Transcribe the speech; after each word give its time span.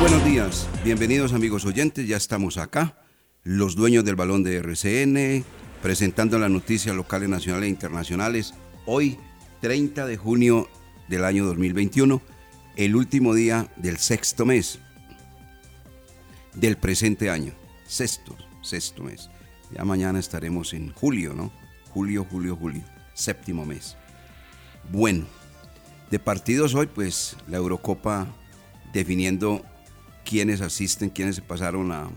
Buenos 0.00 0.24
días, 0.24 0.68
bienvenidos 0.84 1.32
amigos 1.32 1.64
oyentes, 1.64 2.06
ya 2.06 2.16
estamos 2.16 2.56
acá, 2.56 3.02
los 3.42 3.74
dueños 3.74 4.04
del 4.04 4.14
balón 4.14 4.44
de 4.44 4.56
RCN, 4.58 5.44
presentando 5.82 6.38
las 6.38 6.50
noticias 6.50 6.94
locales, 6.94 7.28
nacionales 7.28 7.66
e 7.66 7.70
internacionales. 7.70 8.54
Hoy, 8.86 9.18
30 9.60 10.06
de 10.06 10.16
junio 10.16 10.68
del 11.08 11.24
año 11.24 11.44
2021, 11.46 12.22
el 12.76 12.94
último 12.94 13.34
día 13.34 13.72
del 13.76 13.98
sexto 13.98 14.46
mes 14.46 14.78
del 16.54 16.76
presente 16.76 17.28
año. 17.28 17.52
Sexto, 17.84 18.36
sexto 18.62 19.02
mes. 19.02 19.28
Ya 19.74 19.84
mañana 19.84 20.20
estaremos 20.20 20.74
en 20.74 20.92
julio, 20.92 21.34
¿no? 21.34 21.50
Julio, 21.90 22.24
julio, 22.30 22.54
julio. 22.54 22.84
Séptimo 23.14 23.64
mes. 23.64 23.96
Bueno, 24.92 25.26
de 26.08 26.20
partidos 26.20 26.76
hoy, 26.76 26.86
pues 26.86 27.36
la 27.48 27.56
Eurocopa 27.56 28.28
definiendo 28.92 29.64
quiénes 30.28 30.60
asisten, 30.60 31.08
quiénes 31.08 31.36
se 31.36 31.42
pasaron 31.42 31.90
a 31.90 32.10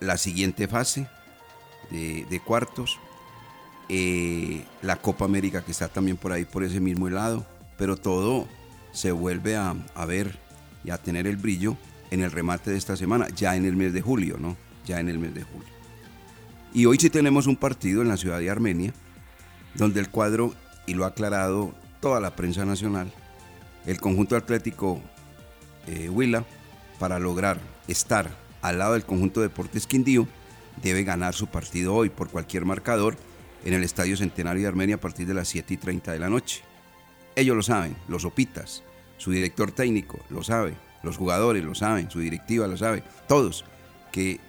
la 0.00 0.18
siguiente 0.18 0.66
fase 0.66 1.06
de, 1.90 2.40
cuartos. 2.44 2.98
Eh, 3.88 4.64
la 4.82 4.96
Copa 4.96 5.24
América 5.24 5.62
que 5.62 5.70
está 5.70 5.86
también 5.86 6.16
por 6.16 6.32
ahí, 6.32 6.44
por 6.44 6.64
ese 6.64 6.80
mismo 6.80 7.08
lado. 7.08 7.46
Pero 7.78 7.96
todo 7.96 8.48
se 8.92 9.12
vuelve 9.12 9.56
a, 9.56 9.76
a 9.94 10.04
ver 10.06 10.36
y 10.82 10.90
a 10.90 10.98
tener 10.98 11.28
el 11.28 11.36
brillo 11.36 11.76
en 12.10 12.20
el 12.20 12.32
remate 12.32 12.72
de 12.72 12.78
esta 12.78 12.96
semana, 12.96 13.28
ya 13.28 13.54
en 13.54 13.64
el 13.64 13.76
mes 13.76 13.92
de 13.92 14.02
julio, 14.02 14.36
¿no? 14.38 14.56
Ya 14.84 14.98
en 14.98 15.08
el 15.08 15.20
mes 15.20 15.34
de 15.34 15.44
julio. 15.44 15.68
Y 16.72 16.86
hoy 16.86 16.98
sí 16.98 17.10
tenemos 17.10 17.46
un 17.46 17.56
partido 17.56 18.02
en 18.02 18.08
la 18.08 18.16
ciudad 18.16 18.40
de 18.40 18.50
Armenia, 18.50 18.92
donde 19.74 20.00
el 20.00 20.10
cuadro, 20.10 20.52
y 20.86 20.94
lo 20.94 21.04
ha 21.04 21.08
aclarado 21.08 21.74
toda 22.00 22.20
la 22.20 22.34
prensa 22.34 22.64
nacional, 22.64 23.12
el 23.86 24.00
conjunto 24.00 24.36
atlético 24.36 25.00
eh, 25.86 26.08
Huila, 26.08 26.44
para 26.98 27.18
lograr 27.18 27.58
estar 27.88 28.30
al 28.62 28.78
lado 28.78 28.94
del 28.94 29.04
conjunto 29.04 29.40
Deportes 29.40 29.86
Quindío, 29.86 30.26
debe 30.82 31.04
ganar 31.04 31.34
su 31.34 31.46
partido 31.46 31.94
hoy 31.94 32.10
por 32.10 32.30
cualquier 32.30 32.64
marcador 32.64 33.16
en 33.64 33.74
el 33.74 33.82
Estadio 33.82 34.16
Centenario 34.16 34.62
de 34.62 34.68
Armenia 34.68 34.96
a 34.96 35.00
partir 35.00 35.26
de 35.26 35.34
las 35.34 35.48
7 35.48 35.74
y 35.74 35.76
30 35.76 36.12
de 36.12 36.18
la 36.18 36.28
noche. 36.28 36.62
Ellos 37.36 37.56
lo 37.56 37.62
saben, 37.62 37.96
los 38.08 38.24
opitas, 38.24 38.82
su 39.18 39.30
director 39.30 39.72
técnico 39.72 40.18
lo 40.30 40.42
sabe, 40.42 40.76
los 41.02 41.16
jugadores 41.16 41.64
lo 41.64 41.74
saben, 41.74 42.10
su 42.10 42.20
directiva 42.20 42.66
lo 42.66 42.76
sabe, 42.76 43.02
todos, 43.28 43.64
que 44.12 44.40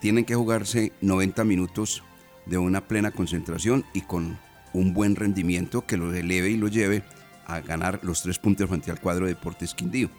tienen 0.00 0.24
que 0.24 0.34
jugarse 0.34 0.92
90 1.00 1.44
minutos 1.44 2.02
de 2.46 2.58
una 2.58 2.86
plena 2.86 3.10
concentración 3.10 3.84
y 3.92 4.02
con 4.02 4.38
un 4.72 4.92
buen 4.92 5.16
rendimiento 5.16 5.86
que 5.86 5.96
los 5.96 6.14
eleve 6.14 6.50
y 6.50 6.56
lo 6.56 6.68
lleve 6.68 7.04
a 7.46 7.60
ganar 7.60 8.00
los 8.02 8.22
tres 8.22 8.38
puntos 8.38 8.68
frente 8.68 8.90
al 8.90 9.00
cuadro 9.00 9.26
de 9.26 9.34
Deportes 9.34 9.74
Quindío. 9.74 10.10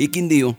Y 0.00 0.08
Quindío, 0.08 0.56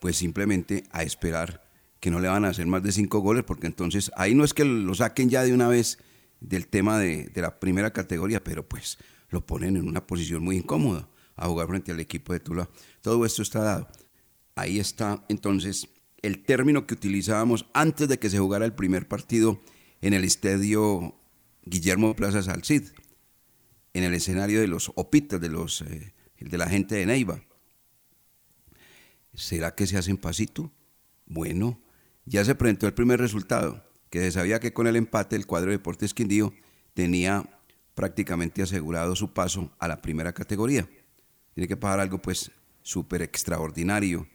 pues 0.00 0.16
simplemente 0.16 0.84
a 0.92 1.02
esperar 1.02 1.62
que 2.00 2.10
no 2.10 2.20
le 2.20 2.28
van 2.28 2.46
a 2.46 2.48
hacer 2.48 2.66
más 2.66 2.82
de 2.82 2.90
cinco 2.90 3.18
goles, 3.18 3.44
porque 3.44 3.66
entonces 3.66 4.10
ahí 4.16 4.34
no 4.34 4.44
es 4.44 4.54
que 4.54 4.64
lo 4.64 4.94
saquen 4.94 5.28
ya 5.28 5.42
de 5.42 5.52
una 5.52 5.68
vez 5.68 5.98
del 6.40 6.66
tema 6.66 6.98
de, 6.98 7.24
de 7.26 7.42
la 7.42 7.60
primera 7.60 7.92
categoría, 7.92 8.42
pero 8.42 8.66
pues 8.66 8.96
lo 9.28 9.44
ponen 9.44 9.76
en 9.76 9.86
una 9.86 10.06
posición 10.06 10.42
muy 10.42 10.56
incómoda 10.56 11.06
a 11.36 11.48
jugar 11.48 11.68
frente 11.68 11.92
al 11.92 12.00
equipo 12.00 12.32
de 12.32 12.40
Tula. 12.40 12.70
Todo 13.02 13.26
esto 13.26 13.42
está 13.42 13.60
dado. 13.60 13.88
Ahí 14.54 14.78
está 14.78 15.22
entonces 15.28 15.90
el 16.22 16.42
término 16.42 16.86
que 16.86 16.94
utilizábamos 16.94 17.66
antes 17.74 18.08
de 18.08 18.18
que 18.18 18.30
se 18.30 18.38
jugara 18.38 18.64
el 18.64 18.72
primer 18.72 19.06
partido 19.06 19.60
en 20.00 20.14
el 20.14 20.24
estadio 20.24 21.14
Guillermo 21.66 22.16
Plaza 22.16 22.42
Salcid, 22.42 22.84
en 23.92 24.04
el 24.04 24.14
escenario 24.14 24.62
de 24.62 24.68
los 24.68 24.92
opitas, 24.94 25.42
de, 25.42 25.48
eh, 25.48 26.12
de 26.38 26.56
la 26.56 26.70
gente 26.70 26.94
de 26.94 27.04
Neiva. 27.04 27.42
¿Será 29.34 29.74
que 29.74 29.86
se 29.86 29.96
hacen 29.96 30.16
pasito? 30.16 30.70
Bueno, 31.26 31.80
ya 32.24 32.44
se 32.44 32.54
presentó 32.54 32.86
el 32.86 32.94
primer 32.94 33.18
resultado, 33.18 33.82
que 34.10 34.20
se 34.20 34.32
sabía 34.32 34.60
que 34.60 34.72
con 34.72 34.86
el 34.86 34.96
empate 34.96 35.36
el 35.36 35.46
cuadro 35.46 35.70
de 35.70 35.78
Deportes 35.78 36.14
Quindío 36.14 36.52
tenía 36.94 37.44
prácticamente 37.94 38.62
asegurado 38.62 39.16
su 39.16 39.32
paso 39.32 39.70
a 39.78 39.88
la 39.88 40.02
primera 40.02 40.32
categoría. 40.32 40.88
Tiene 41.54 41.68
que 41.68 41.76
pagar 41.76 42.00
algo 42.00 42.18
pues 42.18 42.50
súper 42.82 43.22
extraordinario 43.22 44.26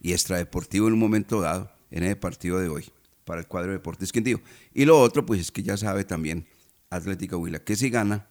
y 0.00 0.12
extradeportivo 0.12 0.86
en 0.86 0.94
un 0.94 1.00
momento 1.00 1.40
dado 1.40 1.72
en 1.90 2.04
el 2.04 2.16
partido 2.16 2.58
de 2.58 2.68
hoy 2.68 2.90
para 3.24 3.40
el 3.40 3.46
cuadro 3.46 3.70
de 3.70 3.78
Deportes 3.78 4.12
Quindío. 4.12 4.40
Y 4.72 4.84
lo 4.84 5.00
otro 5.00 5.24
pues 5.24 5.40
es 5.40 5.50
que 5.50 5.62
ya 5.62 5.76
sabe 5.76 6.04
también 6.04 6.46
Atlético 6.90 7.38
Huila 7.38 7.60
que 7.60 7.76
si 7.76 7.90
gana 7.90 8.28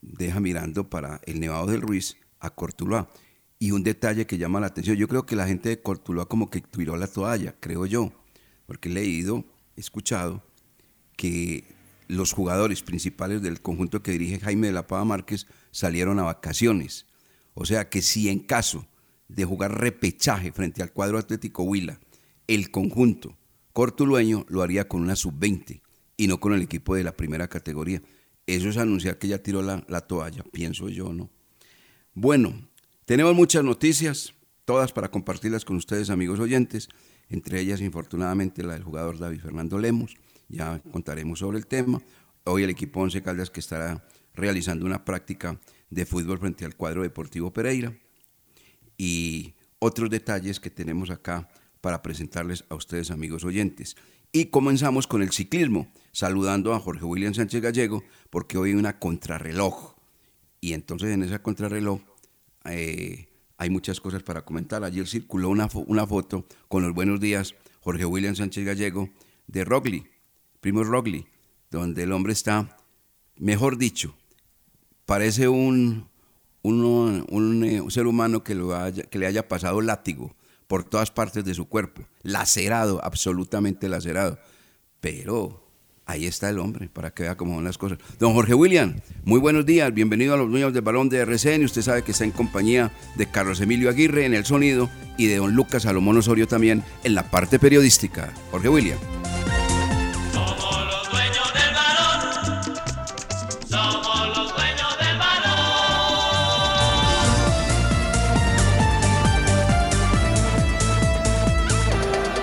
deja 0.00 0.40
mirando 0.40 0.88
para 0.88 1.20
el 1.26 1.40
Nevado 1.40 1.66
del 1.66 1.82
Ruiz 1.82 2.16
a 2.40 2.50
Cortuluá. 2.50 3.08
Y 3.58 3.70
un 3.70 3.82
detalle 3.82 4.26
que 4.26 4.38
llama 4.38 4.60
la 4.60 4.66
atención, 4.66 4.96
yo 4.96 5.08
creo 5.08 5.24
que 5.24 5.36
la 5.36 5.46
gente 5.46 5.70
de 5.70 5.80
Cortuluá 5.80 6.26
como 6.26 6.50
que 6.50 6.60
tiró 6.60 6.96
la 6.96 7.06
toalla, 7.06 7.54
creo 7.58 7.86
yo, 7.86 8.12
porque 8.66 8.88
he 8.88 8.92
leído, 8.92 9.44
he 9.76 9.80
escuchado 9.80 10.42
que 11.16 11.64
los 12.08 12.32
jugadores 12.32 12.82
principales 12.82 13.42
del 13.42 13.60
conjunto 13.60 14.02
que 14.02 14.12
dirige 14.12 14.40
Jaime 14.40 14.68
de 14.68 14.72
la 14.72 14.86
Pava 14.86 15.04
Márquez 15.04 15.46
salieron 15.70 16.18
a 16.18 16.24
vacaciones. 16.24 17.06
O 17.54 17.64
sea 17.64 17.88
que 17.88 18.02
si 18.02 18.28
en 18.28 18.40
caso 18.40 18.86
de 19.28 19.44
jugar 19.44 19.80
repechaje 19.80 20.52
frente 20.52 20.82
al 20.82 20.92
cuadro 20.92 21.18
Atlético 21.18 21.62
Huila, 21.62 21.98
el 22.46 22.70
conjunto 22.70 23.36
cortulueño 23.72 24.46
lo 24.48 24.62
haría 24.62 24.86
con 24.88 25.02
una 25.02 25.16
sub-20 25.16 25.80
y 26.16 26.26
no 26.28 26.38
con 26.38 26.52
el 26.52 26.62
equipo 26.62 26.94
de 26.94 27.04
la 27.04 27.16
primera 27.16 27.48
categoría. 27.48 28.02
Eso 28.46 28.68
es 28.68 28.76
anunciar 28.76 29.18
que 29.18 29.28
ya 29.28 29.42
tiró 29.42 29.62
la, 29.62 29.84
la 29.88 30.02
toalla, 30.02 30.44
pienso 30.52 30.88
yo, 30.88 31.12
¿no? 31.12 31.30
Bueno, 32.14 32.54
tenemos 33.06 33.36
muchas 33.36 33.62
noticias, 33.62 34.34
todas 34.64 34.92
para 34.92 35.10
compartirlas 35.10 35.64
con 35.64 35.76
ustedes, 35.76 36.10
amigos 36.10 36.40
oyentes, 36.40 36.88
entre 37.28 37.60
ellas, 37.60 37.80
infortunadamente, 37.80 38.64
la 38.64 38.74
del 38.74 38.82
jugador 38.82 39.18
David 39.18 39.40
Fernando 39.40 39.78
Lemos, 39.78 40.16
ya 40.48 40.80
contaremos 40.90 41.38
sobre 41.38 41.58
el 41.58 41.66
tema. 41.66 42.02
Hoy 42.44 42.64
el 42.64 42.70
equipo 42.70 43.00
Once 43.00 43.22
Caldas 43.22 43.50
que 43.50 43.60
estará 43.60 44.04
realizando 44.34 44.86
una 44.86 45.04
práctica 45.04 45.60
de 45.88 46.04
fútbol 46.04 46.38
frente 46.38 46.64
al 46.64 46.76
cuadro 46.76 47.02
deportivo 47.02 47.52
Pereira 47.52 47.96
y 48.98 49.54
otros 49.78 50.10
detalles 50.10 50.58
que 50.58 50.70
tenemos 50.70 51.10
acá 51.10 51.48
para 51.80 52.02
presentarles 52.02 52.64
a 52.68 52.74
ustedes, 52.74 53.12
amigos 53.12 53.44
oyentes. 53.44 53.96
Y 54.32 54.46
comenzamos 54.46 55.06
con 55.06 55.22
el 55.22 55.30
ciclismo, 55.30 55.92
saludando 56.10 56.74
a 56.74 56.80
Jorge 56.80 57.04
William 57.04 57.34
Sánchez 57.34 57.62
Gallego, 57.62 58.02
porque 58.30 58.58
hoy 58.58 58.70
hay 58.70 58.76
una 58.76 58.98
contrarreloj. 58.98 59.94
Y 60.60 60.72
entonces 60.72 61.10
en 61.10 61.22
esa 61.22 61.42
contrarreloj, 61.42 62.00
eh, 62.70 63.28
hay 63.58 63.70
muchas 63.70 64.00
cosas 64.00 64.22
para 64.22 64.44
comentar. 64.44 64.84
Ayer 64.84 65.06
circuló 65.06 65.48
una, 65.48 65.68
foto 65.68 66.46
con 66.68 66.82
los 66.82 66.94
buenos 66.94 67.20
días 67.20 67.54
Jorge 67.80 68.04
William 68.04 68.34
Sánchez 68.34 68.64
Gallego 68.64 69.10
de 69.46 69.64
Rogli, 69.64 70.06
primo 70.60 70.84
Rogli, 70.84 71.26
donde 71.70 72.02
el 72.02 72.12
hombre 72.12 72.32
está, 72.32 72.76
mejor 73.36 73.78
dicho, 73.78 74.14
parece 75.04 75.48
un, 75.48 76.08
un, 76.62 77.64
eh, 77.64 77.82
ser 77.88 78.06
humano 78.06 78.42
que, 78.42 78.54
lo 78.54 78.74
que 79.10 79.18
le 79.18 79.26
haya 79.26 79.48
pasado 79.48 79.80
látigo 79.80 80.34
por 80.66 80.84
todas 80.84 81.10
partes 81.10 81.44
de 81.44 81.54
su 81.54 81.68
cuerpo, 81.68 82.02
lacerado, 82.22 83.00
absolutamente 83.04 83.88
lacerado. 83.88 84.38
Pero 85.00 85.65
ahí 86.06 86.26
está 86.26 86.48
el 86.48 86.58
hombre, 86.60 86.88
para 86.90 87.10
que 87.10 87.24
vea 87.24 87.36
cómo 87.36 87.56
son 87.56 87.64
las 87.64 87.76
cosas. 87.76 87.98
Don 88.18 88.32
Jorge 88.32 88.54
William, 88.54 88.94
muy 89.24 89.40
buenos 89.40 89.66
días, 89.66 89.92
bienvenido 89.92 90.34
a 90.34 90.36
los 90.36 90.48
dueños 90.48 90.72
del 90.72 90.82
balón 90.82 91.08
de 91.08 91.18
RCN. 91.18 91.64
Usted 91.64 91.82
sabe 91.82 92.02
que 92.02 92.12
está 92.12 92.24
en 92.24 92.30
compañía 92.30 92.92
de 93.16 93.26
Carlos 93.26 93.60
Emilio 93.60 93.90
Aguirre 93.90 94.24
en 94.24 94.32
el 94.32 94.46
sonido 94.46 94.88
y 95.18 95.26
de 95.26 95.36
don 95.36 95.54
Lucas 95.54 95.82
Salomón 95.82 96.16
Osorio 96.16 96.46
también 96.46 96.84
en 97.04 97.14
la 97.14 97.28
parte 97.30 97.58
periodística. 97.58 98.32
Jorge 98.52 98.68
William. 98.68 98.98
Somos 100.32 100.86
los 100.86 101.10
dueños 101.10 101.52
del 101.52 101.74
balón. 101.74 102.20
Somos 103.68 104.28
los 104.28 104.54
dueños 104.54 104.98
del 105.00 105.18
balón. 105.18 105.56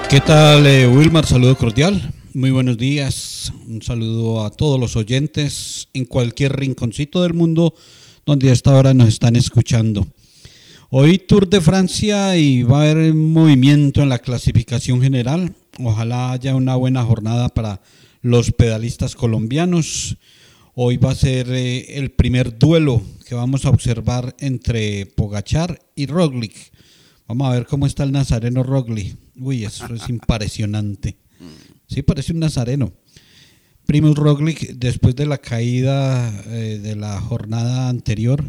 ¿Qué 0.10 0.20
tal, 0.20 0.68
eh, 0.68 0.86
Wilmar? 0.86 1.26
Saludo 1.26 1.58
cordial. 1.58 2.12
Muy 2.34 2.52
buenos 2.52 2.78
días. 2.78 3.33
Un 3.68 3.82
saludo 3.82 4.46
a 4.46 4.52
todos 4.52 4.80
los 4.80 4.96
oyentes 4.96 5.90
en 5.94 6.06
cualquier 6.06 6.56
rinconcito 6.56 7.24
del 7.24 7.34
mundo 7.34 7.74
donde 8.26 8.50
a 8.50 8.54
esta 8.54 8.74
hora 8.76 8.94
nos 8.94 9.10
están 9.10 9.36
escuchando. 9.36 10.08
Hoy 10.90 11.18
Tour 11.18 11.50
de 11.50 11.60
Francia 11.60 12.38
y 12.38 12.64
va 12.64 12.80
a 12.80 12.92
haber 12.92 13.14
movimiento 13.14 14.02
en 14.02 14.10
la 14.10 14.20
clasificación 14.20 15.02
general. 15.02 15.54
Ojalá 15.80 16.32
haya 16.32 16.56
una 16.56 16.76
buena 16.76 17.04
jornada 17.04 17.50
para 17.50 17.82
los 18.22 18.52
pedalistas 18.52 19.16
colombianos. 19.16 20.18
Hoy 20.76 20.98
va 20.98 21.12
a 21.12 21.16
ser 21.16 21.48
eh, 21.50 21.98
el 21.98 22.12
primer 22.12 22.58
duelo 22.58 23.02
que 23.28 23.36
vamos 23.36 23.66
a 23.66 23.70
observar 23.70 24.36
entre 24.40 25.06
Pogachar 25.08 25.80
y 25.96 26.06
Roglic. 26.06 26.54
Vamos 27.28 27.48
a 27.48 27.54
ver 27.54 27.66
cómo 27.66 27.88
está 27.88 28.04
el 28.04 28.12
nazareno 28.12 28.64
Roglic. 28.64 29.18
Uy, 29.36 29.66
eso 29.66 29.94
es 29.94 30.08
impresionante. 30.10 31.18
Sí, 31.88 32.02
parece 32.02 32.34
un 32.34 32.40
nazareno. 32.40 32.94
Primo 33.86 34.14
Roglic, 34.14 34.76
después 34.76 35.14
de 35.16 35.26
la 35.26 35.38
caída 35.38 36.32
eh, 36.48 36.80
de 36.82 36.96
la 36.96 37.20
jornada 37.20 37.90
anterior, 37.90 38.42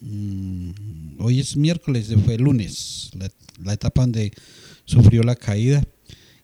mm, 0.00 0.70
hoy 1.18 1.40
es 1.40 1.56
miércoles, 1.56 2.08
fue 2.24 2.38
lunes, 2.38 3.10
la, 3.62 3.72
etapa 3.74 4.00
donde 4.00 4.32
sufrió 4.86 5.22
la 5.22 5.36
caída. 5.36 5.84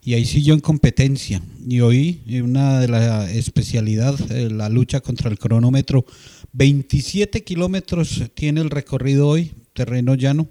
Y 0.02 0.12
ahí 0.12 0.26
siguió 0.26 0.52
en 0.52 0.60
competencia. 0.60 1.40
Y 1.66 1.80
hoy, 1.80 2.20
una 2.42 2.80
de 2.80 2.88
las 2.88 3.30
especialidades, 3.30 4.30
eh, 4.30 4.50
la 4.50 4.68
lucha 4.68 5.00
contra 5.00 5.30
el 5.30 5.38
cronómetro. 5.38 6.04
27 6.52 7.42
kilómetros 7.42 8.24
tiene 8.34 8.60
el 8.60 8.68
recorrido 8.68 9.28
hoy, 9.28 9.52
terreno 9.72 10.14
llano. 10.14 10.48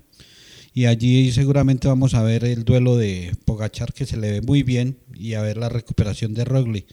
Y 0.73 0.85
allí 0.85 1.31
seguramente 1.31 1.87
vamos 1.87 2.15
a 2.15 2.23
ver 2.23 2.43
el 2.45 2.65
duelo 2.65 2.97
de 2.97 3.31
Pogachar 3.45 3.93
que 3.93 4.07
se 4.07 4.17
le 4.17 4.31
ve 4.31 4.41
muy 4.41 4.63
bien 4.63 4.97
y 5.13 5.35
a 5.35 5.43
ver 5.43 5.57
la 5.57 5.69
recuperación 5.69 6.33
de 6.33 6.45
Roglic. 6.45 6.87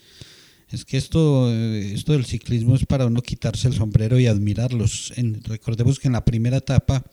Es 0.70 0.84
que 0.84 0.96
esto, 0.96 1.50
eh, 1.52 1.92
esto 1.94 2.12
del 2.12 2.24
ciclismo 2.24 2.76
es 2.76 2.86
para 2.86 3.06
uno 3.06 3.22
quitarse 3.22 3.68
el 3.68 3.74
sombrero 3.74 4.18
y 4.20 4.26
admirarlos. 4.26 5.12
En- 5.16 5.42
recordemos 5.44 5.98
que 5.98 6.08
en 6.08 6.12
la 6.12 6.24
primera 6.24 6.58
etapa, 6.58 7.04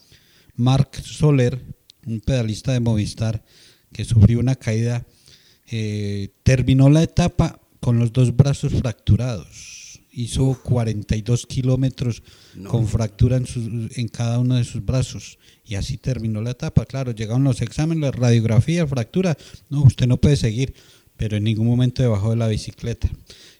Marc 0.55 1.01
Soler, 1.01 1.59
un 2.05 2.19
pedalista 2.21 2.71
de 2.73 2.79
Movistar 2.79 3.43
que 3.91 4.05
sufrió 4.05 4.39
una 4.39 4.55
caída, 4.55 5.05
eh, 5.69 6.29
terminó 6.43 6.89
la 6.89 7.03
etapa 7.03 7.59
con 7.79 7.99
los 7.99 8.13
dos 8.13 8.35
brazos 8.35 8.73
fracturados. 8.73 10.01
Hizo 10.11 10.59
42 10.63 11.45
kilómetros 11.45 12.23
con 12.69 12.87
fractura 12.87 13.37
en, 13.37 13.89
en 13.95 14.07
cada 14.07 14.39
uno 14.39 14.55
de 14.55 14.63
sus 14.63 14.83
brazos. 14.83 15.37
Y 15.65 15.75
así 15.75 15.97
terminó 15.97 16.41
la 16.41 16.51
etapa. 16.51 16.85
Claro, 16.85 17.11
llegaron 17.11 17.43
los 17.43 17.61
exámenes, 17.61 18.01
la 18.01 18.11
radiografía, 18.11 18.87
fractura. 18.87 19.37
No, 19.69 19.83
usted 19.83 20.07
no 20.07 20.17
puede 20.17 20.35
seguir, 20.37 20.73
pero 21.17 21.37
en 21.37 21.43
ningún 21.43 21.67
momento 21.67 22.01
debajo 22.01 22.31
de 22.31 22.37
la 22.37 22.47
bicicleta. 22.47 23.09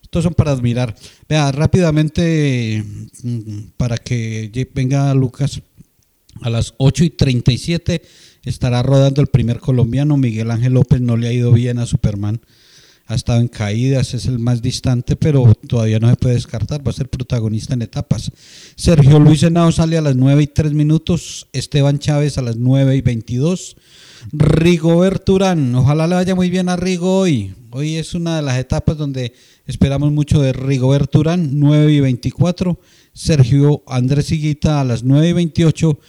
Estos 0.08 0.24
son 0.24 0.34
para 0.34 0.52
admirar. 0.52 0.96
Vea, 1.28 1.52
rápidamente, 1.52 2.82
mm, 3.24 3.60
para 3.76 3.98
que 3.98 4.70
venga 4.74 5.14
Lucas, 5.14 5.62
a 6.42 6.50
las 6.50 6.76
8 6.78 7.04
y 7.04 7.10
37 7.10 8.02
estará 8.46 8.82
rodando 8.84 9.20
el 9.20 9.28
primer 9.28 9.60
colombiano. 9.60 10.16
Miguel 10.16 10.50
Ángel 10.52 10.76
López 10.76 11.02
no 11.02 11.18
le 11.18 11.28
ha 11.28 11.34
ido 11.34 11.52
bien 11.52 11.78
a 11.78 11.86
Superman. 11.86 12.40
Ha 13.10 13.16
estado 13.16 13.40
en 13.40 13.48
caídas, 13.48 14.14
es 14.14 14.26
el 14.26 14.38
más 14.38 14.62
distante, 14.62 15.16
pero 15.16 15.56
todavía 15.68 15.98
no 15.98 16.10
se 16.10 16.18
puede 16.18 16.36
descartar. 16.36 16.86
Va 16.86 16.92
a 16.92 16.94
ser 16.94 17.10
protagonista 17.10 17.74
en 17.74 17.82
etapas. 17.82 18.32
Sergio 18.76 19.20
Luis 19.20 19.44
Henao 19.44 19.72
sale 19.72 19.98
a 19.98 20.02
las 20.02 20.18
9 20.18 20.44
y 20.44 20.48
3 20.48 20.74
minutos. 20.74 21.48
Esteban 21.54 22.00
Chávez 22.00 22.38
a 22.38 22.42
las 22.42 22.58
9 22.58 22.98
y 22.98 23.02
22. 23.02 23.78
Rigobert 24.34 25.28
Urán, 25.30 25.74
ojalá 25.76 26.06
le 26.08 26.16
vaya 26.16 26.36
muy 26.36 26.50
bien 26.50 26.68
a 26.68 26.76
Rigo 26.76 27.20
hoy. 27.20 27.54
Hoy 27.72 27.96
es 27.96 28.14
una 28.14 28.38
de 28.38 28.42
las 28.42 28.58
etapas 28.58 28.98
donde 28.98 29.34
esperamos 29.66 30.12
mucho 30.12 30.42
de 30.42 30.52
Rigobert 30.52 31.14
Urán, 31.16 31.60
9 31.60 31.94
y 31.94 32.00
24. 32.02 32.80
Sergio 33.14 33.84
Andrés 33.88 34.32
Higuita 34.32 34.82
a 34.82 34.84
las 34.84 35.04
9 35.04 35.30
y 35.30 35.34
28 35.34 36.00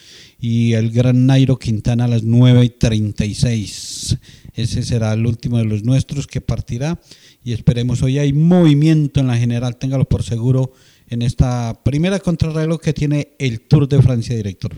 y 0.41 0.73
el 0.73 0.91
gran 0.91 1.27
Nairo 1.27 1.59
Quintana 1.59 2.05
a 2.05 2.09
las 2.09 2.23
9 2.23 2.65
y 2.65 2.69
36. 2.71 4.19
Ese 4.59 4.83
será 4.83 5.13
el 5.13 5.25
último 5.25 5.59
de 5.59 5.65
los 5.65 5.85
nuestros 5.85 6.27
que 6.27 6.41
partirá 6.41 7.01
y 7.45 7.53
esperemos 7.53 8.03
hoy 8.03 8.19
hay 8.19 8.33
movimiento 8.33 9.21
en 9.21 9.29
la 9.29 9.37
general, 9.37 9.77
téngalo 9.77 10.05
por 10.05 10.25
seguro 10.25 10.73
en 11.07 11.23
esta 11.23 11.85
primera 11.85 12.19
contrarreloj 12.19 12.81
que 12.81 12.93
tiene 12.93 13.37
el 13.39 13.61
Tour 13.61 13.89
de 13.89 14.03
Francia, 14.03 14.35
director. 14.35 14.73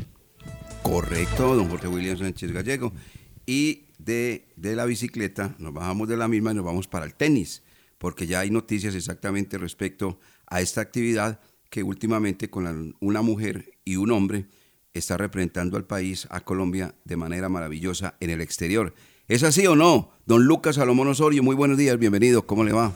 Correcto, 0.82 1.56
don 1.56 1.70
Jorge 1.70 1.88
William 1.88 2.18
Sánchez 2.18 2.52
Gallego. 2.52 2.92
Y 3.46 3.86
de, 3.98 4.48
de 4.56 4.76
la 4.76 4.84
bicicleta 4.84 5.56
nos 5.58 5.72
bajamos 5.72 6.06
de 6.08 6.18
la 6.18 6.28
misma 6.28 6.52
y 6.52 6.56
nos 6.56 6.64
vamos 6.66 6.86
para 6.86 7.06
el 7.06 7.14
tenis, 7.14 7.62
porque 7.96 8.26
ya 8.26 8.40
hay 8.40 8.50
noticias 8.50 8.94
exactamente 8.94 9.56
respecto 9.56 10.20
a 10.46 10.60
esta 10.60 10.82
actividad 10.82 11.40
que 11.70 11.82
últimamente 11.82 12.50
con 12.50 12.96
una 13.00 13.22
mujer 13.22 13.78
y 13.86 13.96
un 13.96 14.10
hombre 14.10 14.44
está 14.92 15.16
representando 15.16 15.78
al 15.78 15.86
país, 15.86 16.28
a 16.28 16.40
Colombia, 16.40 16.94
de 17.06 17.16
manera 17.16 17.48
maravillosa 17.48 18.16
en 18.20 18.28
el 18.28 18.42
exterior. 18.42 18.94
¿Es 19.30 19.44
así 19.44 19.64
o 19.68 19.76
no? 19.76 20.10
Don 20.26 20.42
Lucas 20.42 20.74
Salomón 20.74 21.06
Osorio, 21.06 21.40
muy 21.44 21.54
buenos 21.54 21.78
días, 21.78 21.96
bienvenido, 21.96 22.44
¿cómo 22.48 22.64
le 22.64 22.72
va? 22.72 22.90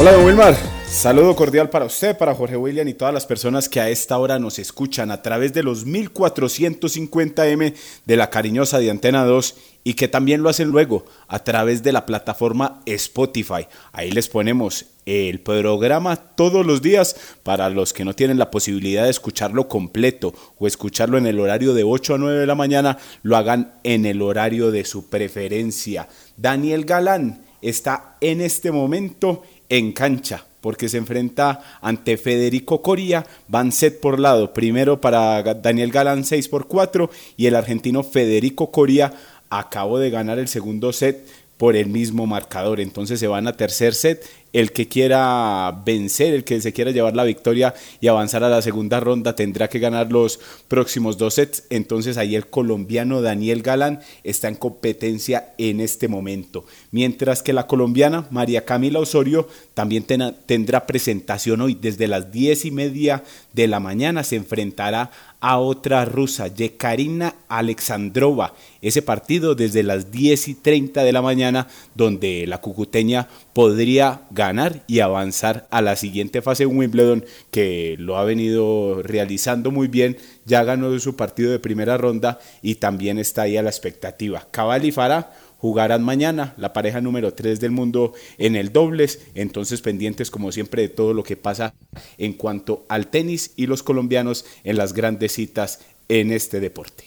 Hola, 0.00 0.12
don 0.14 0.24
Wilmar. 0.24 0.67
Saludo 0.90 1.36
cordial 1.36 1.68
para 1.70 1.84
usted, 1.84 2.16
para 2.16 2.34
Jorge 2.34 2.56
William 2.56 2.88
y 2.88 2.94
todas 2.94 3.12
las 3.14 3.26
personas 3.26 3.68
que 3.68 3.78
a 3.78 3.90
esta 3.90 4.18
hora 4.18 4.38
nos 4.38 4.58
escuchan 4.58 5.10
a 5.10 5.22
través 5.22 5.52
de 5.52 5.62
los 5.62 5.86
1450M 5.86 7.74
de 8.04 8.16
la 8.16 8.30
cariñosa 8.30 8.78
de 8.78 8.90
Antena 8.90 9.24
2 9.24 9.54
y 9.84 9.94
que 9.94 10.08
también 10.08 10.42
lo 10.42 10.48
hacen 10.48 10.70
luego 10.70 11.04
a 11.28 11.44
través 11.44 11.82
de 11.82 11.92
la 11.92 12.04
plataforma 12.04 12.80
Spotify. 12.86 13.68
Ahí 13.92 14.10
les 14.10 14.28
ponemos 14.28 14.86
el 15.06 15.40
programa 15.40 16.16
todos 16.16 16.66
los 16.66 16.82
días 16.82 17.14
para 17.42 17.68
los 17.68 17.92
que 17.92 18.04
no 18.04 18.14
tienen 18.14 18.38
la 18.38 18.50
posibilidad 18.50 19.04
de 19.04 19.10
escucharlo 19.10 19.68
completo 19.68 20.34
o 20.58 20.66
escucharlo 20.66 21.16
en 21.16 21.26
el 21.26 21.38
horario 21.38 21.74
de 21.74 21.84
8 21.84 22.14
a 22.14 22.18
9 22.18 22.40
de 22.40 22.46
la 22.46 22.54
mañana, 22.56 22.98
lo 23.22 23.36
hagan 23.36 23.74
en 23.84 24.04
el 24.04 24.20
horario 24.20 24.72
de 24.72 24.84
su 24.84 25.08
preferencia. 25.08 26.08
Daniel 26.36 26.84
Galán 26.86 27.44
está 27.62 28.16
en 28.20 28.40
este 28.40 28.72
momento 28.72 29.42
en 29.68 29.92
cancha 29.92 30.47
porque 30.60 30.88
se 30.88 30.98
enfrenta 30.98 31.60
ante 31.80 32.16
Federico 32.16 32.82
Coria, 32.82 33.26
van 33.48 33.72
set 33.72 34.00
por 34.00 34.18
lado, 34.18 34.52
primero 34.52 35.00
para 35.00 35.42
Daniel 35.54 35.92
Galán 35.92 36.24
6 36.24 36.48
por 36.48 36.66
4 36.66 37.10
y 37.36 37.46
el 37.46 37.56
argentino 37.56 38.02
Federico 38.02 38.70
Coria 38.70 39.12
acabó 39.50 39.98
de 39.98 40.10
ganar 40.10 40.38
el 40.38 40.48
segundo 40.48 40.92
set 40.92 41.26
por 41.56 41.74
el 41.74 41.88
mismo 41.88 42.26
marcador, 42.26 42.80
entonces 42.80 43.18
se 43.18 43.26
van 43.26 43.48
a 43.48 43.56
tercer 43.56 43.94
set 43.94 44.24
el 44.52 44.72
que 44.72 44.88
quiera 44.88 45.82
vencer, 45.84 46.34
el 46.34 46.44
que 46.44 46.60
se 46.60 46.72
quiera 46.72 46.90
llevar 46.90 47.14
la 47.14 47.24
victoria 47.24 47.74
y 48.00 48.08
avanzar 48.08 48.44
a 48.44 48.48
la 48.48 48.62
segunda 48.62 49.00
ronda 49.00 49.34
tendrá 49.34 49.68
que 49.68 49.78
ganar 49.78 50.10
los 50.10 50.40
próximos 50.68 51.18
dos 51.18 51.34
sets. 51.34 51.64
Entonces 51.70 52.16
ahí 52.16 52.34
el 52.34 52.46
colombiano 52.46 53.22
Daniel 53.22 53.62
Galán 53.62 54.00
está 54.24 54.48
en 54.48 54.54
competencia 54.54 55.54
en 55.58 55.80
este 55.80 56.08
momento. 56.08 56.64
Mientras 56.90 57.42
que 57.42 57.52
la 57.52 57.66
colombiana 57.66 58.26
María 58.30 58.64
Camila 58.64 59.00
Osorio 59.00 59.48
también 59.74 60.04
tendrá 60.46 60.86
presentación 60.86 61.60
hoy 61.60 61.76
desde 61.80 62.08
las 62.08 62.32
diez 62.32 62.64
y 62.64 62.70
media 62.70 63.22
de 63.52 63.68
la 63.68 63.80
mañana. 63.80 64.24
Se 64.24 64.36
enfrentará 64.36 65.10
a 65.40 65.58
otra 65.58 66.04
rusa, 66.04 66.48
Yekarina 66.48 67.34
Alexandrova. 67.48 68.54
Ese 68.82 69.02
partido 69.02 69.54
desde 69.54 69.82
las 69.82 70.10
10 70.10 70.48
y 70.48 70.54
30 70.54 71.04
de 71.04 71.12
la 71.12 71.22
mañana, 71.22 71.68
donde 71.94 72.46
la 72.46 72.60
cucuteña 72.60 73.28
podría 73.52 74.22
ganar 74.30 74.82
y 74.86 75.00
avanzar 75.00 75.66
a 75.70 75.82
la 75.82 75.96
siguiente 75.96 76.42
fase 76.42 76.64
de 76.64 76.66
Wimbledon, 76.66 77.24
que 77.50 77.96
lo 77.98 78.18
ha 78.18 78.24
venido 78.24 79.02
realizando 79.02 79.70
muy 79.70 79.88
bien. 79.88 80.16
Ya 80.44 80.64
ganó 80.64 80.98
su 81.00 81.16
partido 81.16 81.50
de 81.50 81.58
primera 81.58 81.96
ronda 81.96 82.38
y 82.62 82.76
también 82.76 83.18
está 83.18 83.42
ahí 83.42 83.56
a 83.56 83.62
la 83.62 83.70
expectativa. 83.70 84.46
Cabal 84.50 84.84
y 84.84 84.92
Farah 84.92 85.32
jugarán 85.58 86.04
mañana, 86.04 86.54
la 86.56 86.72
pareja 86.72 87.00
número 87.00 87.34
3 87.34 87.60
del 87.60 87.72
mundo 87.72 88.14
en 88.38 88.56
el 88.56 88.72
dobles, 88.72 89.20
entonces 89.34 89.80
pendientes 89.80 90.30
como 90.30 90.52
siempre 90.52 90.82
de 90.82 90.88
todo 90.88 91.12
lo 91.12 91.24
que 91.24 91.36
pasa 91.36 91.74
en 92.16 92.32
cuanto 92.34 92.86
al 92.88 93.08
tenis 93.08 93.52
y 93.56 93.66
los 93.66 93.82
colombianos 93.82 94.44
en 94.64 94.76
las 94.76 94.92
grandes 94.92 95.32
citas 95.32 95.80
en 96.08 96.32
este 96.32 96.60
deporte. 96.60 97.04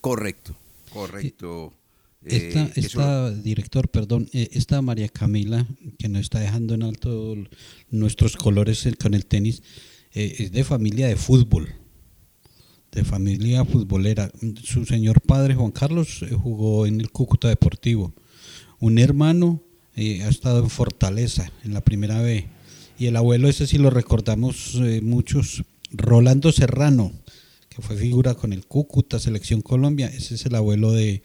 Correcto, 0.00 0.54
correcto. 0.92 1.72
Esta, 2.26 2.64
eh, 2.64 2.72
esta 2.76 3.30
director, 3.30 3.88
perdón, 3.88 4.28
eh, 4.32 4.48
esta 4.52 4.82
María 4.82 5.08
Camila, 5.08 5.66
que 5.98 6.08
nos 6.08 6.22
está 6.22 6.40
dejando 6.40 6.74
en 6.74 6.82
alto 6.82 7.36
nuestros 7.90 8.36
colores 8.36 8.88
con 9.00 9.14
el 9.14 9.26
tenis, 9.26 9.62
eh, 10.12 10.34
es 10.38 10.52
de 10.52 10.64
familia 10.64 11.08
de 11.08 11.16
fútbol 11.16 11.68
de 12.90 13.04
familia 13.04 13.62
futbolera. 13.66 14.30
Su 14.62 14.86
señor 14.86 15.20
padre 15.20 15.54
Juan 15.54 15.70
Carlos 15.70 16.22
eh, 16.22 16.34
jugó 16.34 16.86
en 16.86 17.02
el 17.02 17.10
Cúcuta 17.10 17.48
Deportivo. 17.48 18.14
Un 18.80 18.98
hermano 18.98 19.62
eh, 19.94 20.22
ha 20.22 20.28
estado 20.28 20.60
en 20.60 20.70
Fortaleza 20.70 21.52
en 21.62 21.74
la 21.74 21.82
primera 21.82 22.22
B. 22.22 22.46
Y 22.98 23.06
el 23.06 23.16
abuelo, 23.16 23.48
ese 23.48 23.66
sí 23.66 23.76
lo 23.76 23.90
recordamos 23.90 24.80
muchos, 25.02 25.64
Rolando 25.90 26.50
Serrano, 26.50 27.12
fue 27.82 27.96
figura 27.96 28.34
con 28.34 28.52
el 28.52 28.66
Cúcuta, 28.66 29.18
Selección 29.18 29.60
Colombia. 29.62 30.06
Ese 30.06 30.34
es 30.34 30.46
el 30.46 30.54
abuelo 30.54 30.92
de, 30.92 31.22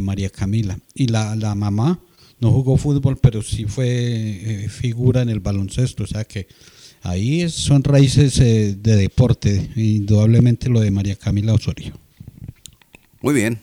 María 0.00 0.30
Camila. 0.30 0.78
Y 0.94 1.08
la, 1.08 1.36
la, 1.36 1.54
mamá 1.54 2.00
no 2.40 2.50
jugó 2.52 2.76
fútbol, 2.76 3.16
pero 3.16 3.42
sí 3.42 3.64
fue 3.64 4.66
figura 4.68 5.22
en 5.22 5.28
el 5.28 5.40
baloncesto. 5.40 6.04
O 6.04 6.06
sea 6.06 6.24
que 6.24 6.48
Ahí 7.04 7.50
son 7.50 7.84
raíces 7.84 8.40
eh, 8.40 8.74
de 8.78 8.96
deporte, 8.96 9.70
indudablemente 9.76 10.70
lo 10.70 10.80
de 10.80 10.90
María 10.90 11.16
Camila 11.16 11.52
Osorio. 11.52 11.92
Muy 13.20 13.34
bien, 13.34 13.60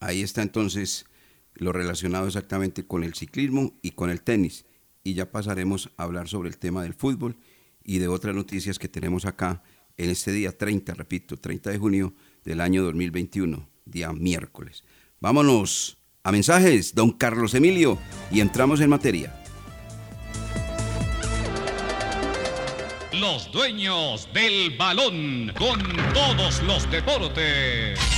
ahí 0.00 0.20
está 0.20 0.42
entonces 0.42 1.06
lo 1.54 1.72
relacionado 1.72 2.26
exactamente 2.26 2.86
con 2.86 3.04
el 3.04 3.14
ciclismo 3.14 3.72
y 3.80 3.92
con 3.92 4.10
el 4.10 4.20
tenis. 4.20 4.66
Y 5.02 5.14
ya 5.14 5.32
pasaremos 5.32 5.90
a 5.96 6.02
hablar 6.02 6.28
sobre 6.28 6.50
el 6.50 6.58
tema 6.58 6.82
del 6.82 6.92
fútbol 6.92 7.38
y 7.82 8.00
de 8.00 8.08
otras 8.08 8.34
noticias 8.34 8.78
que 8.78 8.86
tenemos 8.86 9.24
acá 9.24 9.62
en 9.98 10.10
este 10.10 10.32
día 10.32 10.56
30, 10.56 10.94
repito, 10.94 11.36
30 11.36 11.70
de 11.70 11.78
junio 11.78 12.14
del 12.44 12.60
año 12.60 12.84
2021, 12.84 13.68
día 13.84 14.12
miércoles. 14.12 14.84
Vámonos 15.20 15.98
a 16.22 16.32
mensajes, 16.32 16.94
don 16.94 17.10
Carlos 17.10 17.54
Emilio, 17.54 17.98
y 18.30 18.40
entramos 18.40 18.80
en 18.80 18.90
materia. 18.90 19.34
Los 23.12 23.50
dueños 23.50 24.28
del 24.32 24.76
balón 24.78 25.52
con 25.58 25.80
todos 26.14 26.62
los 26.62 26.88
deportes. 26.90 28.17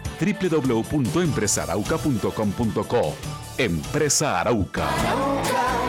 www.empresarauca.com.co. 0.21 3.15
Empresa 3.57 4.39
Arauca. 4.39 4.87
El 4.87 5.80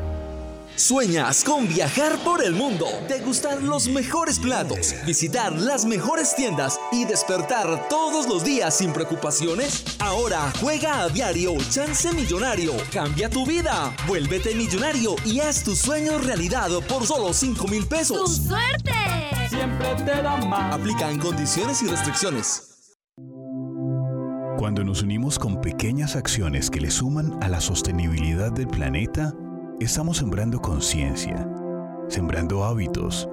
¿Sueñas 0.81 1.43
con 1.43 1.67
viajar 1.67 2.17
por 2.23 2.43
el 2.43 2.53
mundo, 2.55 2.87
degustar 3.07 3.61
los 3.61 3.87
mejores 3.87 4.39
platos, 4.39 4.95
visitar 5.05 5.53
las 5.53 5.85
mejores 5.85 6.35
tiendas 6.35 6.79
y 6.91 7.05
despertar 7.05 7.87
todos 7.87 8.27
los 8.27 8.43
días 8.43 8.79
sin 8.79 8.91
preocupaciones? 8.91 9.83
Ahora 9.99 10.51
juega 10.59 11.01
a 11.01 11.09
diario 11.09 11.55
Chance 11.69 12.11
Millonario. 12.13 12.73
Cambia 12.91 13.29
tu 13.29 13.45
vida. 13.45 13.95
Vuélvete 14.07 14.55
millonario 14.55 15.15
y 15.23 15.39
haz 15.39 15.63
tus 15.63 15.77
sueños 15.77 16.25
realidad 16.25 16.71
por 16.89 17.05
solo 17.05 17.31
5 17.31 17.67
mil 17.67 17.85
pesos. 17.85 18.17
¡Tu 18.17 18.49
suerte! 18.49 18.91
Siempre 19.49 19.87
te 19.97 20.19
da 20.23 20.37
más. 20.37 20.73
Aplican 20.73 21.19
condiciones 21.19 21.79
y 21.83 21.89
restricciones. 21.89 22.87
Cuando 24.57 24.83
nos 24.83 25.03
unimos 25.03 25.37
con 25.37 25.61
pequeñas 25.61 26.15
acciones 26.15 26.71
que 26.71 26.81
le 26.81 26.89
suman 26.89 27.37
a 27.43 27.49
la 27.49 27.61
sostenibilidad 27.61 28.51
del 28.51 28.67
planeta, 28.67 29.31
estamos 29.83 30.17
sembrando 30.17 30.61
conciencia, 30.61 31.47
sembrando 32.07 32.63
hábitos, 32.63 33.27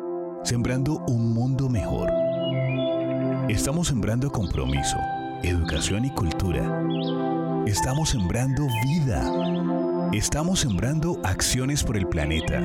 sembrando 0.44 1.04
un 1.06 1.34
mundo 1.34 1.68
mejor. 1.68 2.10
Estamos 3.50 3.88
sembrando 3.88 4.30
compromiso, 4.30 4.96
educación 5.42 6.06
y 6.06 6.10
cultura. 6.10 6.82
Estamos 7.66 8.10
sembrando 8.10 8.66
vida. 8.82 10.10
Estamos 10.12 10.60
sembrando 10.60 11.20
acciones 11.22 11.84
por 11.84 11.98
el 11.98 12.06
planeta. 12.06 12.60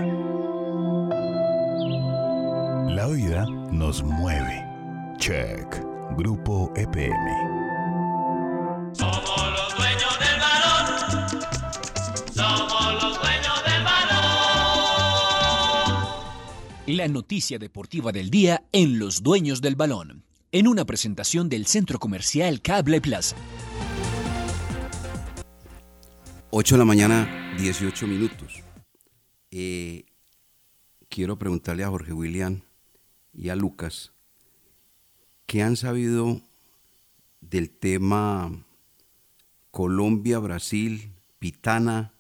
La 2.87 3.07
vida 3.07 3.45
nos 3.69 4.01
mueve. 4.01 4.65
Check. 5.17 5.83
Grupo 6.15 6.71
EPM. 6.77 7.52
La 16.87 17.07
noticia 17.07 17.59
deportiva 17.59 18.11
del 18.11 18.29
día 18.29 18.65
en 18.73 18.99
Los 18.99 19.23
Dueños 19.23 19.61
del 19.61 19.77
Balón, 19.77 20.25
en 20.51 20.67
una 20.67 20.83
presentación 20.83 21.47
del 21.47 21.65
Centro 21.65 21.97
Comercial 21.97 22.61
Cable 22.61 22.99
Plaza. 22.99 23.37
8 26.49 26.75
de 26.75 26.79
la 26.79 26.83
mañana, 26.83 27.55
18 27.57 28.05
minutos. 28.05 28.61
Eh, 29.51 30.03
quiero 31.07 31.39
preguntarle 31.39 31.85
a 31.85 31.89
Jorge 31.89 32.11
William 32.11 32.63
y 33.33 33.47
a 33.47 33.55
Lucas, 33.55 34.11
¿qué 35.45 35.63
han 35.63 35.77
sabido 35.77 36.41
del 37.39 37.69
tema 37.69 38.51
Colombia, 39.71 40.37
Brasil, 40.39 41.13
Pitana 41.39 42.11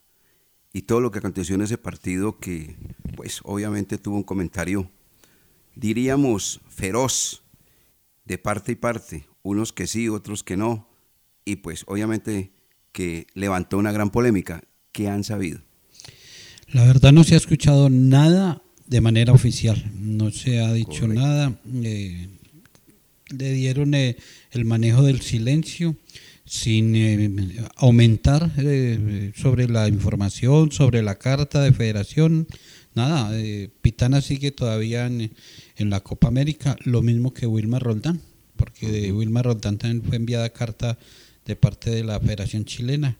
y 0.71 0.83
todo 0.83 1.01
lo 1.01 1.11
que 1.11 1.19
aconteció 1.19 1.55
en 1.55 1.63
ese 1.63 1.77
partido 1.77 2.39
que, 2.39 2.77
pues, 3.23 3.39
obviamente 3.43 3.97
tuvo 3.97 4.17
un 4.17 4.23
comentario, 4.23 4.91
diríamos, 5.75 6.59
feroz 6.67 7.41
de 8.25 8.37
parte 8.37 8.73
y 8.73 8.75
parte, 8.75 9.25
unos 9.43 9.71
que 9.71 9.87
sí, 9.87 10.09
otros 10.09 10.43
que 10.43 10.57
no, 10.57 10.89
y 11.45 11.55
pues, 11.55 11.85
obviamente, 11.87 12.51
que 12.91 13.27
levantó 13.33 13.77
una 13.77 13.93
gran 13.93 14.09
polémica. 14.09 14.65
¿Qué 14.91 15.07
han 15.07 15.23
sabido? 15.23 15.61
La 16.67 16.83
verdad 16.83 17.13
no 17.13 17.23
se 17.23 17.35
ha 17.35 17.37
escuchado 17.37 17.89
nada 17.89 18.61
de 18.87 18.99
manera 18.99 19.31
oficial, 19.31 19.89
no 19.97 20.29
se 20.29 20.59
ha 20.59 20.73
dicho 20.73 21.07
nada. 21.07 21.57
eh, 21.75 22.27
le 23.29 23.53
dieron 23.53 23.93
eh, 23.93 24.17
el 24.51 24.65
manejo 24.65 25.01
del 25.01 25.21
silencio 25.21 25.95
sin 26.43 26.93
eh, 26.93 27.65
aumentar 27.77 28.51
sobre 29.37 29.69
la 29.69 29.87
información, 29.87 30.73
sobre 30.73 31.01
la 31.01 31.17
carta 31.17 31.61
de 31.61 31.71
federación, 31.71 32.47
nada. 32.95 33.29
eh, 33.33 33.69
Pitana 33.81 34.21
sigue 34.21 34.51
todavía 34.51 35.05
en, 35.05 35.31
en 35.77 35.89
la 35.89 35.99
Copa 36.01 36.27
América, 36.27 36.77
lo 36.83 37.01
mismo 37.01 37.33
que 37.33 37.47
Wilmar 37.47 37.83
Roldán, 37.83 38.21
porque 38.55 38.89
de 38.89 39.11
Wilmar 39.11 39.45
Roldán 39.45 39.77
también 39.77 40.03
fue 40.03 40.17
enviada 40.17 40.49
carta 40.49 40.97
de 41.45 41.55
parte 41.55 41.89
de 41.89 42.03
la 42.03 42.19
Federación 42.19 42.65
Chilena, 42.65 43.17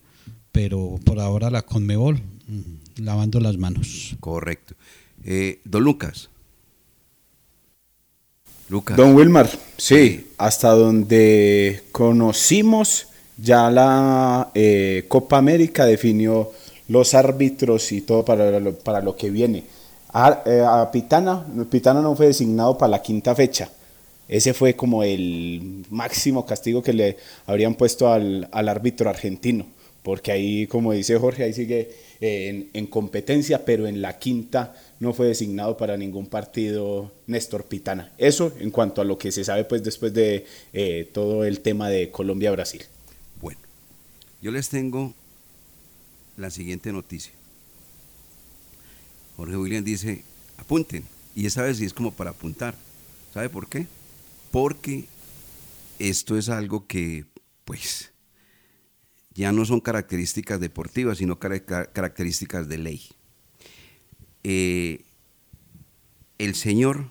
pero 0.51 0.99
por 1.03 1.19
ahora 1.19 1.49
la 1.49 1.63
Conmebol 1.63 2.15
mm, 2.47 3.03
lavando 3.03 3.39
las 3.39 3.57
manos. 3.57 4.15
Correcto. 4.19 4.75
Eh, 5.23 5.59
don 5.65 5.83
Lucas. 5.83 6.29
Lucas. 8.69 8.97
Don 8.97 9.13
Wilmar, 9.15 9.49
sí, 9.77 10.27
hasta 10.37 10.69
donde 10.71 11.83
conocimos, 11.91 13.07
ya 13.37 13.69
la 13.69 14.51
eh, 14.55 15.05
Copa 15.07 15.37
América 15.37 15.85
definió 15.85 16.51
los 16.87 17.13
árbitros 17.13 17.91
y 17.91 18.01
todo 18.01 18.25
para 18.25 18.59
lo, 18.59 18.73
para 18.75 19.01
lo 19.01 19.15
que 19.15 19.29
viene. 19.29 19.63
A, 20.13 20.43
eh, 20.45 20.63
a 20.65 20.91
Pitana, 20.91 21.45
Pitana 21.69 22.01
no 22.01 22.15
fue 22.15 22.27
designado 22.27 22.77
para 22.77 22.91
la 22.91 23.01
quinta 23.01 23.33
fecha. 23.35 23.69
Ese 24.27 24.53
fue 24.53 24.75
como 24.75 25.03
el 25.03 25.85
máximo 25.89 26.45
castigo 26.45 26.81
que 26.81 26.93
le 26.93 27.17
habrían 27.45 27.75
puesto 27.75 28.11
al, 28.11 28.47
al 28.51 28.69
árbitro 28.69 29.09
argentino, 29.09 29.65
porque 30.01 30.31
ahí, 30.31 30.67
como 30.67 30.93
dice 30.93 31.17
Jorge, 31.17 31.43
ahí 31.43 31.53
sigue 31.53 31.91
eh, 32.21 32.49
en, 32.49 32.69
en 32.73 32.87
competencia, 32.87 33.65
pero 33.65 33.85
en 33.85 34.01
la 34.01 34.19
quinta 34.19 34.73
no 34.99 35.13
fue 35.13 35.27
designado 35.27 35.75
para 35.75 35.97
ningún 35.97 36.27
partido 36.27 37.11
Néstor 37.27 37.65
Pitana. 37.65 38.13
Eso 38.17 38.53
en 38.59 38.71
cuanto 38.71 39.01
a 39.01 39.05
lo 39.05 39.17
que 39.17 39.31
se 39.31 39.43
sabe 39.43 39.65
pues 39.65 39.83
después 39.83 40.13
de 40.13 40.45
eh, 40.71 41.09
todo 41.13 41.43
el 41.43 41.59
tema 41.59 41.89
de 41.89 42.09
Colombia-Brasil. 42.09 42.83
Bueno, 43.41 43.59
yo 44.41 44.51
les 44.51 44.69
tengo 44.69 45.13
la 46.37 46.49
siguiente 46.49 46.91
noticia. 46.91 47.33
Jorge 49.35 49.57
William 49.57 49.83
dice, 49.83 50.23
apunten. 50.57 51.05
Y 51.35 51.45
esta 51.45 51.63
vez 51.63 51.77
sí 51.77 51.85
es 51.85 51.93
como 51.93 52.13
para 52.13 52.31
apuntar. 52.31 52.75
¿Sabe 53.33 53.49
por 53.49 53.67
qué? 53.67 53.87
Porque 54.51 55.05
esto 55.99 56.37
es 56.37 56.49
algo 56.49 56.85
que, 56.85 57.25
pues, 57.65 58.11
ya 59.33 59.51
no 59.51 59.65
son 59.65 59.79
características 59.79 60.59
deportivas, 60.59 61.17
sino 61.17 61.39
cara- 61.39 61.63
características 61.63 62.67
de 62.67 62.77
ley. 62.77 63.01
Eh, 64.43 65.05
el 66.37 66.53
señor 66.53 67.09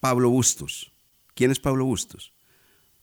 Pablo 0.00 0.30
Bustos. 0.30 0.92
¿Quién 1.34 1.50
es 1.50 1.58
Pablo 1.58 1.84
Bustos? 1.84 2.32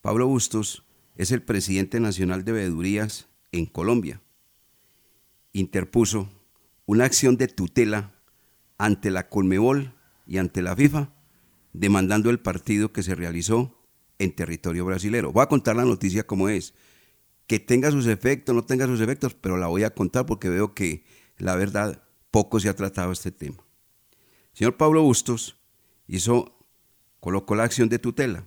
Pablo 0.01 0.27
Bustos 0.27 0.83
es 1.15 1.31
el 1.31 1.43
presidente 1.43 1.99
nacional 1.99 2.43
de 2.43 2.53
veedurías 2.53 3.27
en 3.51 3.65
Colombia. 3.67 4.21
Interpuso 5.57 6.29
una 6.85 7.05
acción 7.05 7.35
de 7.35 7.47
tutela 7.47 8.13
ante 8.77 9.09
la 9.09 9.27
Colmebol 9.27 9.95
y 10.27 10.37
ante 10.37 10.61
la 10.61 10.75
FIFA, 10.75 11.09
demandando 11.73 12.29
el 12.29 12.39
partido 12.39 12.93
que 12.93 13.01
se 13.01 13.15
realizó 13.15 13.83
en 14.19 14.35
territorio 14.35 14.85
brasilero. 14.85 15.31
Voy 15.31 15.41
a 15.41 15.49
contar 15.49 15.75
la 15.75 15.83
noticia 15.83 16.27
como 16.27 16.47
es. 16.47 16.75
Que 17.47 17.59
tenga 17.59 17.89
sus 17.89 18.05
efectos, 18.05 18.53
no 18.53 18.65
tenga 18.65 18.85
sus 18.85 19.01
efectos, 19.01 19.33
pero 19.33 19.57
la 19.57 19.65
voy 19.65 19.83
a 19.83 19.95
contar 19.95 20.27
porque 20.27 20.47
veo 20.47 20.75
que 20.75 21.05
la 21.39 21.55
verdad 21.55 22.03
poco 22.29 22.59
se 22.59 22.69
ha 22.69 22.75
tratado 22.75 23.11
este 23.11 23.31
tema. 23.31 23.65
Señor 24.53 24.77
Pablo 24.77 25.01
Bustos 25.01 25.57
hizo, 26.05 26.67
colocó 27.19 27.55
la 27.55 27.63
acción 27.63 27.89
de 27.89 27.97
tutela. 27.97 28.45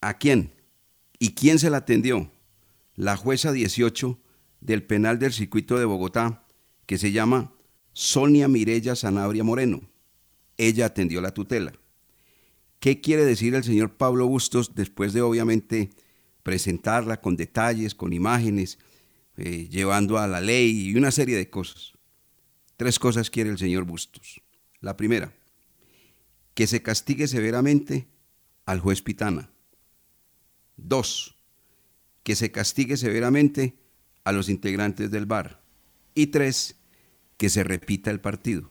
¿A 0.00 0.18
quién? 0.18 0.54
¿Y 1.18 1.34
quién 1.34 1.58
se 1.58 1.68
la 1.68 1.78
atendió? 1.78 2.30
La 3.00 3.16
jueza 3.16 3.50
18 3.50 4.20
del 4.60 4.82
penal 4.82 5.18
del 5.18 5.32
circuito 5.32 5.78
de 5.78 5.86
Bogotá, 5.86 6.46
que 6.84 6.98
se 6.98 7.12
llama 7.12 7.54
Sonia 7.94 8.46
Mirella 8.46 8.94
Sanabria 8.94 9.42
Moreno. 9.42 9.80
Ella 10.58 10.84
atendió 10.84 11.22
la 11.22 11.32
tutela. 11.32 11.72
¿Qué 12.78 13.00
quiere 13.00 13.24
decir 13.24 13.54
el 13.54 13.64
señor 13.64 13.96
Pablo 13.96 14.26
Bustos 14.26 14.74
después 14.74 15.14
de 15.14 15.22
obviamente 15.22 15.88
presentarla 16.42 17.22
con 17.22 17.36
detalles, 17.36 17.94
con 17.94 18.12
imágenes, 18.12 18.78
eh, 19.38 19.66
llevando 19.70 20.18
a 20.18 20.26
la 20.26 20.42
ley 20.42 20.90
y 20.90 20.94
una 20.94 21.10
serie 21.10 21.38
de 21.38 21.48
cosas? 21.48 21.94
Tres 22.76 22.98
cosas 22.98 23.30
quiere 23.30 23.48
el 23.48 23.56
señor 23.56 23.84
Bustos. 23.84 24.42
La 24.80 24.98
primera, 24.98 25.32
que 26.52 26.66
se 26.66 26.82
castigue 26.82 27.28
severamente 27.28 28.08
al 28.66 28.78
juez 28.78 29.00
Pitana. 29.00 29.50
Dos, 30.76 31.39
que 32.22 32.36
se 32.36 32.50
castigue 32.50 32.96
severamente 32.96 33.78
a 34.24 34.32
los 34.32 34.48
integrantes 34.48 35.10
del 35.10 35.26
bar. 35.26 35.62
Y 36.14 36.28
tres, 36.28 36.76
que 37.36 37.48
se 37.48 37.64
repita 37.64 38.10
el 38.10 38.20
partido. 38.20 38.70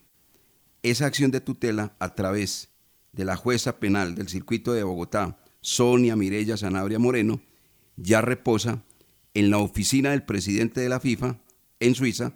Esa 0.83 1.05
acción 1.05 1.31
de 1.31 1.41
tutela 1.41 1.95
a 1.99 2.15
través 2.15 2.69
de 3.11 3.25
la 3.25 3.35
jueza 3.35 3.79
penal 3.79 4.15
del 4.15 4.29
circuito 4.29 4.73
de 4.73 4.83
Bogotá, 4.83 5.39
Sonia 5.61 6.15
Mirella 6.15 6.57
Sanabria 6.57 6.99
Moreno, 6.99 7.41
ya 7.97 8.21
reposa 8.21 8.83
en 9.33 9.49
la 9.49 9.57
oficina 9.57 10.11
del 10.11 10.23
presidente 10.23 10.81
de 10.81 10.89
la 10.89 10.99
FIFA 10.99 11.39
en 11.79 11.95
Suiza, 11.95 12.33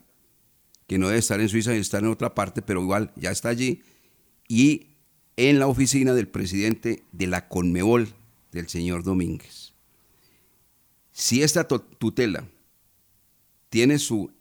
que 0.87 0.97
no 0.97 1.07
debe 1.07 1.19
estar 1.19 1.39
en 1.39 1.49
Suiza, 1.49 1.71
debe 1.71 1.81
estar 1.81 2.03
en 2.03 2.09
otra 2.09 2.35
parte, 2.35 2.61
pero 2.61 2.81
igual 2.81 3.11
ya 3.15 3.31
está 3.31 3.49
allí, 3.49 3.81
y 4.47 4.87
en 5.37 5.59
la 5.59 5.67
oficina 5.67 6.13
del 6.13 6.27
presidente 6.27 7.03
de 7.11 7.27
la 7.27 7.47
Conmebol, 7.47 8.13
del 8.51 8.69
señor 8.69 9.03
Domínguez. 9.03 9.72
Si 11.13 11.43
esta 11.43 11.67
tutela 11.67 12.49
tiene 13.69 13.99
su 13.99 14.31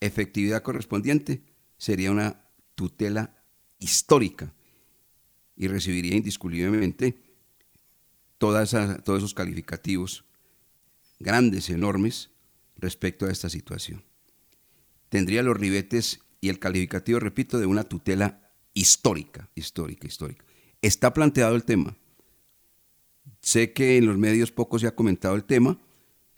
efectividad 0.00 0.62
correspondiente, 0.62 1.42
sería 1.76 2.10
una 2.10 2.42
tutela 2.74 3.42
histórica 3.78 4.52
y 5.56 5.68
recibiría 5.68 6.16
indiscutiblemente 6.16 7.18
todos 8.38 8.74
esos 8.74 9.34
calificativos 9.34 10.24
grandes, 11.18 11.70
enormes, 11.70 12.30
respecto 12.76 13.26
a 13.26 13.30
esta 13.30 13.48
situación. 13.48 14.02
Tendría 15.08 15.42
los 15.42 15.56
ribetes 15.56 16.20
y 16.40 16.48
el 16.48 16.58
calificativo, 16.58 17.20
repito, 17.20 17.58
de 17.58 17.66
una 17.66 17.84
tutela 17.84 18.50
histórica, 18.74 19.50
histórica, 19.54 20.06
histórica. 20.06 20.44
Está 20.82 21.14
planteado 21.14 21.56
el 21.56 21.64
tema. 21.64 21.96
Sé 23.40 23.72
que 23.72 23.96
en 23.96 24.06
los 24.06 24.18
medios 24.18 24.52
poco 24.52 24.78
se 24.78 24.86
ha 24.86 24.94
comentado 24.94 25.34
el 25.36 25.44
tema, 25.44 25.78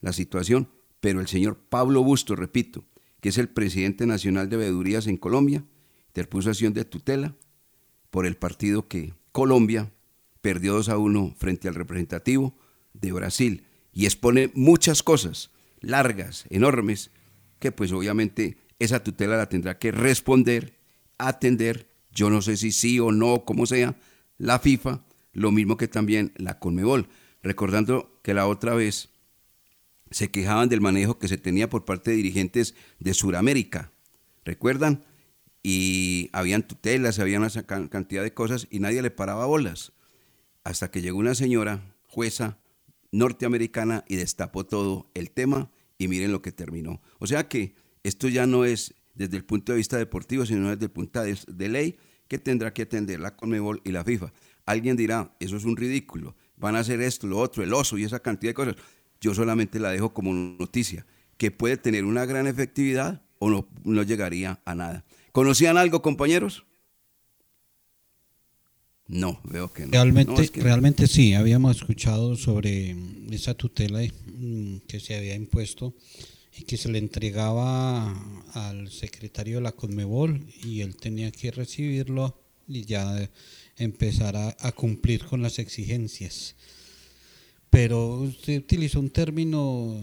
la 0.00 0.12
situación, 0.12 0.68
pero 1.00 1.20
el 1.20 1.28
señor 1.28 1.58
Pablo 1.68 2.02
Busto, 2.02 2.36
repito, 2.36 2.84
que 3.20 3.30
es 3.30 3.38
el 3.38 3.48
presidente 3.48 4.06
nacional 4.06 4.48
de 4.48 4.56
veedurías 4.56 5.06
en 5.06 5.16
Colombia, 5.16 5.64
interpuso 6.08 6.50
acción 6.50 6.72
de 6.72 6.84
tutela 6.84 7.36
por 8.10 8.26
el 8.26 8.36
partido 8.36 8.88
que 8.88 9.14
Colombia 9.32 9.92
perdió 10.40 10.74
2 10.74 10.88
a 10.88 10.98
1 10.98 11.34
frente 11.36 11.68
al 11.68 11.74
representativo 11.74 12.56
de 12.92 13.12
Brasil. 13.12 13.64
Y 13.92 14.06
expone 14.06 14.50
muchas 14.54 15.02
cosas 15.02 15.50
largas, 15.80 16.46
enormes, 16.50 17.10
que 17.58 17.72
pues 17.72 17.92
obviamente 17.92 18.58
esa 18.78 19.02
tutela 19.02 19.36
la 19.36 19.48
tendrá 19.48 19.78
que 19.78 19.90
responder, 19.92 20.78
atender, 21.18 21.88
yo 22.12 22.30
no 22.30 22.42
sé 22.42 22.56
si 22.56 22.72
sí 22.72 23.00
o 23.00 23.12
no, 23.12 23.44
como 23.44 23.66
sea, 23.66 23.96
la 24.38 24.58
FIFA, 24.58 25.04
lo 25.32 25.50
mismo 25.50 25.76
que 25.76 25.88
también 25.88 26.32
la 26.36 26.58
Conmebol, 26.58 27.08
recordando 27.42 28.18
que 28.22 28.34
la 28.34 28.46
otra 28.46 28.74
vez 28.74 29.10
se 30.10 30.30
quejaban 30.30 30.68
del 30.68 30.80
manejo 30.80 31.18
que 31.18 31.28
se 31.28 31.38
tenía 31.38 31.68
por 31.68 31.84
parte 31.84 32.10
de 32.10 32.16
dirigentes 32.16 32.74
de 32.98 33.14
Sudamérica, 33.14 33.92
¿recuerdan? 34.44 35.04
Y 35.62 36.30
habían 36.32 36.66
tutelas, 36.66 37.18
había 37.18 37.38
una 37.38 37.50
can- 37.50 37.88
cantidad 37.88 38.22
de 38.22 38.32
cosas 38.32 38.66
y 38.70 38.78
nadie 38.80 39.02
le 39.02 39.10
paraba 39.10 39.46
bolas, 39.46 39.92
hasta 40.64 40.90
que 40.90 41.02
llegó 41.02 41.18
una 41.18 41.34
señora 41.34 41.94
jueza 42.06 42.58
norteamericana 43.12 44.04
y 44.08 44.16
destapó 44.16 44.64
todo 44.64 45.10
el 45.14 45.30
tema 45.30 45.70
y 45.98 46.08
miren 46.08 46.32
lo 46.32 46.42
que 46.42 46.52
terminó. 46.52 47.00
O 47.18 47.26
sea 47.26 47.48
que 47.48 47.74
esto 48.02 48.28
ya 48.28 48.46
no 48.46 48.64
es 48.64 48.94
desde 49.14 49.36
el 49.36 49.44
punto 49.44 49.72
de 49.72 49.78
vista 49.78 49.98
deportivo, 49.98 50.46
sino 50.46 50.70
desde 50.70 50.84
el 50.84 50.90
punto 50.90 51.22
de, 51.22 51.36
de 51.48 51.68
ley 51.68 51.96
que 52.28 52.38
tendrá 52.38 52.72
que 52.72 52.82
atender 52.82 53.18
la 53.18 53.34
Conmebol 53.34 53.80
y 53.84 53.90
la 53.92 54.04
FIFA. 54.04 54.32
Alguien 54.64 54.96
dirá, 54.96 55.34
eso 55.40 55.56
es 55.56 55.64
un 55.64 55.76
ridículo, 55.76 56.36
van 56.56 56.76
a 56.76 56.80
hacer 56.80 57.00
esto, 57.00 57.26
lo 57.26 57.38
otro, 57.38 57.62
el 57.64 57.72
oso 57.72 57.98
y 57.98 58.04
esa 58.04 58.20
cantidad 58.20 58.50
de 58.50 58.54
cosas. 58.54 58.76
Yo 59.20 59.34
solamente 59.34 59.78
la 59.80 59.90
dejo 59.90 60.12
como 60.14 60.32
noticia, 60.32 61.06
que 61.36 61.50
puede 61.50 61.76
tener 61.76 62.04
una 62.04 62.24
gran 62.26 62.46
efectividad 62.46 63.22
o 63.38 63.50
no, 63.50 63.68
no 63.84 64.02
llegaría 64.02 64.60
a 64.64 64.74
nada. 64.74 65.04
¿Conocían 65.32 65.76
algo, 65.76 66.02
compañeros? 66.02 66.64
No, 69.06 69.40
veo 69.44 69.72
que 69.72 69.86
no. 69.86 69.92
Realmente, 69.92 70.32
No, 70.32 70.40
es 70.40 70.50
que- 70.50 70.60
realmente 70.62 71.06
sí, 71.06 71.32
habíamos 71.34 71.76
escuchado 71.76 72.36
sobre 72.36 72.94
mm, 72.94 73.32
esa 73.32 73.54
tutela 73.54 74.00
mm, 74.02 74.78
que 74.86 75.00
se 75.00 75.16
había 75.16 75.34
impuesto 75.34 75.94
y 76.56 76.64
que 76.64 76.76
se 76.76 76.90
le 76.90 76.98
entregaba 76.98 78.12
al 78.52 78.90
secretario 78.90 79.56
de 79.56 79.62
la 79.62 79.72
Conmebol 79.72 80.44
y 80.62 80.80
él 80.82 80.96
tenía 80.96 81.30
que 81.30 81.50
recibirlo 81.50 82.38
y 82.66 82.84
ya 82.84 83.30
empezar 83.76 84.36
a, 84.36 84.54
a 84.60 84.72
cumplir 84.72 85.24
con 85.24 85.40
las 85.40 85.58
exigencias. 85.58 86.54
Pero 87.70 88.20
usted 88.20 88.58
utilizó 88.58 89.00
un 89.00 89.10
término 89.10 90.00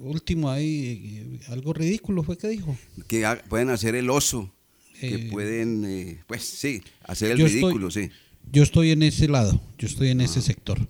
último 0.00 0.50
ahí, 0.50 1.20
eh, 1.22 1.40
algo 1.48 1.72
ridículo 1.72 2.22
fue 2.22 2.36
que 2.36 2.48
dijo. 2.48 2.76
que 3.06 3.24
ha- 3.24 3.42
pueden 3.48 3.70
hacer 3.70 3.94
el 3.94 4.10
oso, 4.10 4.52
que 5.00 5.14
Eh, 5.14 5.28
pueden, 5.30 5.84
eh, 5.86 6.20
pues 6.26 6.44
sí, 6.44 6.82
hacer 7.04 7.30
el 7.32 7.40
estoy- 7.40 7.60
ridículo, 7.62 7.90
sí. 7.90 8.10
Yo 8.52 8.62
estoy 8.62 8.90
en 8.90 9.02
ese 9.02 9.28
lado, 9.28 9.60
yo 9.78 9.86
estoy 9.88 10.08
en 10.08 10.20
ese 10.20 10.40
sector. 10.42 10.88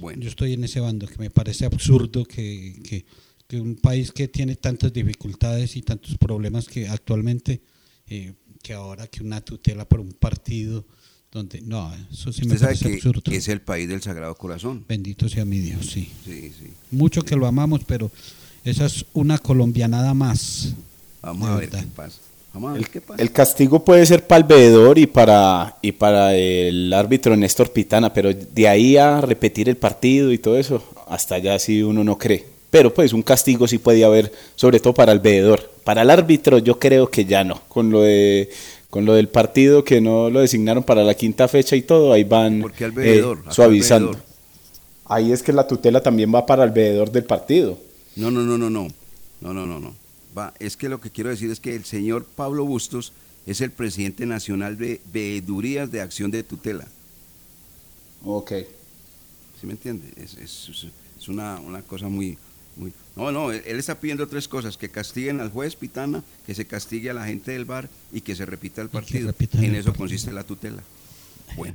Bueno. 0.00 0.22
Yo 0.22 0.28
estoy 0.28 0.52
en 0.52 0.64
ese 0.64 0.80
bando, 0.80 1.06
que 1.06 1.18
me 1.18 1.30
parece 1.30 1.64
absurdo 1.64 2.24
que, 2.24 2.80
que- 2.84 3.04
que 3.46 3.60
un 3.60 3.76
país 3.76 4.10
que 4.12 4.26
tiene 4.28 4.56
tantas 4.56 4.92
dificultades 4.92 5.76
y 5.76 5.82
tantos 5.82 6.16
problemas 6.18 6.66
que 6.66 6.88
actualmente, 6.88 7.60
eh, 8.08 8.32
que 8.62 8.72
ahora 8.72 9.06
que 9.06 9.22
una 9.22 9.40
tutela 9.40 9.88
por 9.88 10.00
un 10.00 10.12
partido, 10.12 10.84
donde 11.32 11.60
no, 11.60 11.92
eso 12.12 12.32
sí 12.32 12.46
me 12.46 12.56
sabe 12.56 12.74
parece 12.74 12.88
que, 12.88 12.94
absurdo. 12.94 13.22
que 13.22 13.36
es 13.36 13.48
el 13.48 13.60
país 13.60 13.88
del 13.88 14.02
Sagrado 14.02 14.34
Corazón. 14.34 14.84
Bendito 14.88 15.28
sea 15.28 15.44
mi 15.44 15.58
Dios, 15.58 15.86
sí. 15.86 16.10
Sí, 16.24 16.52
sí. 16.58 16.72
Mucho 16.90 17.22
que 17.22 17.36
lo 17.36 17.46
amamos, 17.46 17.82
pero 17.84 18.10
esa 18.64 18.86
es 18.86 19.04
una 19.12 19.38
colombianada 19.38 20.14
más. 20.14 20.74
Vamos 21.22 21.48
a 21.48 21.56
ver 21.56 21.70
verdad. 21.70 21.84
qué 21.84 21.90
pasa. 21.94 22.18
Vamos 22.54 22.70
a 22.70 22.74
ver 22.74 22.88
qué 22.88 23.00
pasa. 23.00 23.22
El 23.22 23.32
castigo 23.32 23.84
puede 23.84 24.06
ser 24.06 24.26
para 24.26 24.38
el 24.38 24.44
veedor 24.44 24.98
y 24.98 25.06
para, 25.06 25.76
y 25.82 25.92
para 25.92 26.34
el 26.34 26.92
árbitro 26.92 27.36
Néstor 27.36 27.70
Pitana, 27.70 28.12
pero 28.12 28.32
de 28.32 28.68
ahí 28.68 28.96
a 28.96 29.20
repetir 29.20 29.68
el 29.68 29.76
partido 29.76 30.32
y 30.32 30.38
todo 30.38 30.56
eso, 30.56 30.82
hasta 31.06 31.34
allá 31.34 31.58
sí 31.58 31.82
uno 31.82 32.02
no 32.02 32.16
cree. 32.16 32.46
Pero 32.70 32.92
pues 32.92 33.12
un 33.12 33.22
castigo 33.22 33.68
sí 33.68 33.78
puede 33.78 34.04
haber, 34.04 34.32
sobre 34.54 34.80
todo 34.80 34.94
para 34.94 35.12
el 35.12 35.20
veedor. 35.20 35.70
Para 35.84 36.02
el 36.02 36.10
árbitro 36.10 36.58
yo 36.58 36.78
creo 36.78 37.10
que 37.10 37.24
ya 37.24 37.44
no. 37.44 37.62
Con 37.68 37.90
lo 37.90 38.02
de 38.02 38.50
con 38.96 39.04
lo 39.04 39.12
del 39.12 39.28
partido 39.28 39.84
que 39.84 40.00
no 40.00 40.30
lo 40.30 40.40
designaron 40.40 40.82
para 40.82 41.04
la 41.04 41.12
quinta 41.12 41.48
fecha 41.48 41.76
y 41.76 41.82
todo, 41.82 42.14
ahí 42.14 42.24
van 42.24 42.62
¿Por 42.62 42.72
qué 42.72 42.86
al 42.86 42.94
eh, 42.96 43.22
suavizando. 43.50 44.18
Ahí 45.04 45.32
es 45.32 45.42
que 45.42 45.52
la 45.52 45.66
tutela 45.68 46.02
también 46.02 46.34
va 46.34 46.46
para 46.46 46.64
el 46.64 46.70
veedor 46.70 47.12
del 47.12 47.24
partido. 47.24 47.78
No, 48.16 48.30
no, 48.30 48.40
no, 48.40 48.56
no, 48.56 48.70
no. 48.70 48.88
No, 49.42 49.52
no, 49.52 49.66
no, 49.66 49.80
no. 49.80 49.94
Va, 50.36 50.54
es 50.60 50.78
que 50.78 50.88
lo 50.88 50.98
que 50.98 51.10
quiero 51.10 51.28
decir 51.28 51.50
es 51.50 51.60
que 51.60 51.76
el 51.76 51.84
señor 51.84 52.24
Pablo 52.24 52.64
Bustos 52.64 53.12
es 53.46 53.60
el 53.60 53.70
presidente 53.70 54.24
nacional 54.24 54.78
de 54.78 55.02
veedurías 55.12 55.92
de 55.92 56.00
acción 56.00 56.30
de 56.30 56.42
tutela. 56.42 56.86
Ok. 58.24 58.52
¿Sí 59.60 59.66
me 59.66 59.72
entiende? 59.72 60.08
Es, 60.16 60.38
es- 60.38 60.70
es- 61.18 61.28
una, 61.28 61.60
una 61.60 61.82
cosa 61.82 62.08
muy... 62.08 62.38
No, 63.16 63.32
no, 63.32 63.50
él, 63.50 63.62
él 63.66 63.78
está 63.78 63.98
pidiendo 63.98 64.28
tres 64.28 64.46
cosas, 64.46 64.76
que 64.76 64.90
castiguen 64.90 65.40
al 65.40 65.50
juez 65.50 65.74
Pitana, 65.74 66.22
que 66.44 66.54
se 66.54 66.66
castigue 66.66 67.10
a 67.10 67.14
la 67.14 67.24
gente 67.24 67.52
del 67.52 67.64
bar 67.64 67.88
y 68.12 68.20
que 68.20 68.36
se 68.36 68.44
repita 68.44 68.82
el 68.82 68.90
partido. 68.90 69.34
En 69.40 69.64
el 69.64 69.74
eso 69.74 69.86
partido. 69.86 69.94
consiste 69.94 70.32
la 70.32 70.44
tutela. 70.44 70.82
Bueno. 71.56 71.74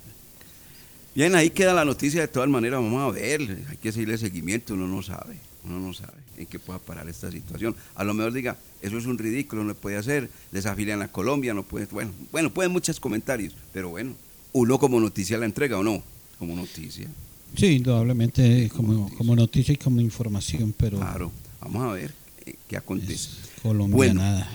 Bien, 1.14 1.36
ahí 1.36 1.50
queda 1.50 1.74
la 1.74 1.84
noticia 1.84 2.22
de 2.22 2.28
todas 2.30 2.48
maneras, 2.48 2.80
vamos 2.80 3.02
a 3.02 3.12
ver, 3.12 3.42
hay 3.70 3.78
que 3.78 3.92
seguirle 3.92 4.18
seguimiento, 4.18 4.76
uno 4.76 4.88
no 4.88 5.02
sabe, 5.02 5.36
uno 5.66 5.78
no 5.78 5.94
sabe 5.94 6.14
en 6.38 6.46
qué 6.46 6.58
pueda 6.58 6.80
parar 6.80 7.10
esta 7.10 7.30
situación. 7.30 7.76
A 7.96 8.06
lo 8.06 8.14
mejor 8.14 8.32
diga, 8.32 8.56
eso 8.82 8.98
es 8.98 9.06
un 9.06 9.18
ridículo, 9.18 9.64
no 9.64 9.70
le 9.70 9.76
puede 9.76 9.98
hacer, 9.98 10.30
desafilian 10.54 11.02
a 11.02 11.12
Colombia, 11.12 11.54
no 11.54 11.64
puede, 11.64 11.88
bueno, 11.88 12.12
bueno, 12.32 12.54
pueden 12.54 12.72
muchos 12.72 13.02
comentarios, 13.02 13.54
pero 13.74 13.90
bueno, 13.90 14.16
uno 14.54 14.80
como 14.80 15.02
noticia 15.02 15.38
la 15.38 15.46
entrega 15.46 15.78
o 15.78 15.84
no, 15.84 16.02
como 16.40 16.56
noticia. 16.56 17.10
Sí, 17.56 17.68
indudablemente 17.78 18.70
como, 18.76 19.10
como 19.18 19.36
noticia 19.36 19.74
y 19.74 19.78
como 19.78 20.00
información, 20.02 20.74
pero 20.78 20.98
Claro, 20.98 21.32
vamos 21.60 21.84
a 21.84 21.94
ver 21.94 22.14
eh, 22.46 22.56
qué 22.68 22.78
acontece. 22.78 23.30
colombianada. 23.62 24.50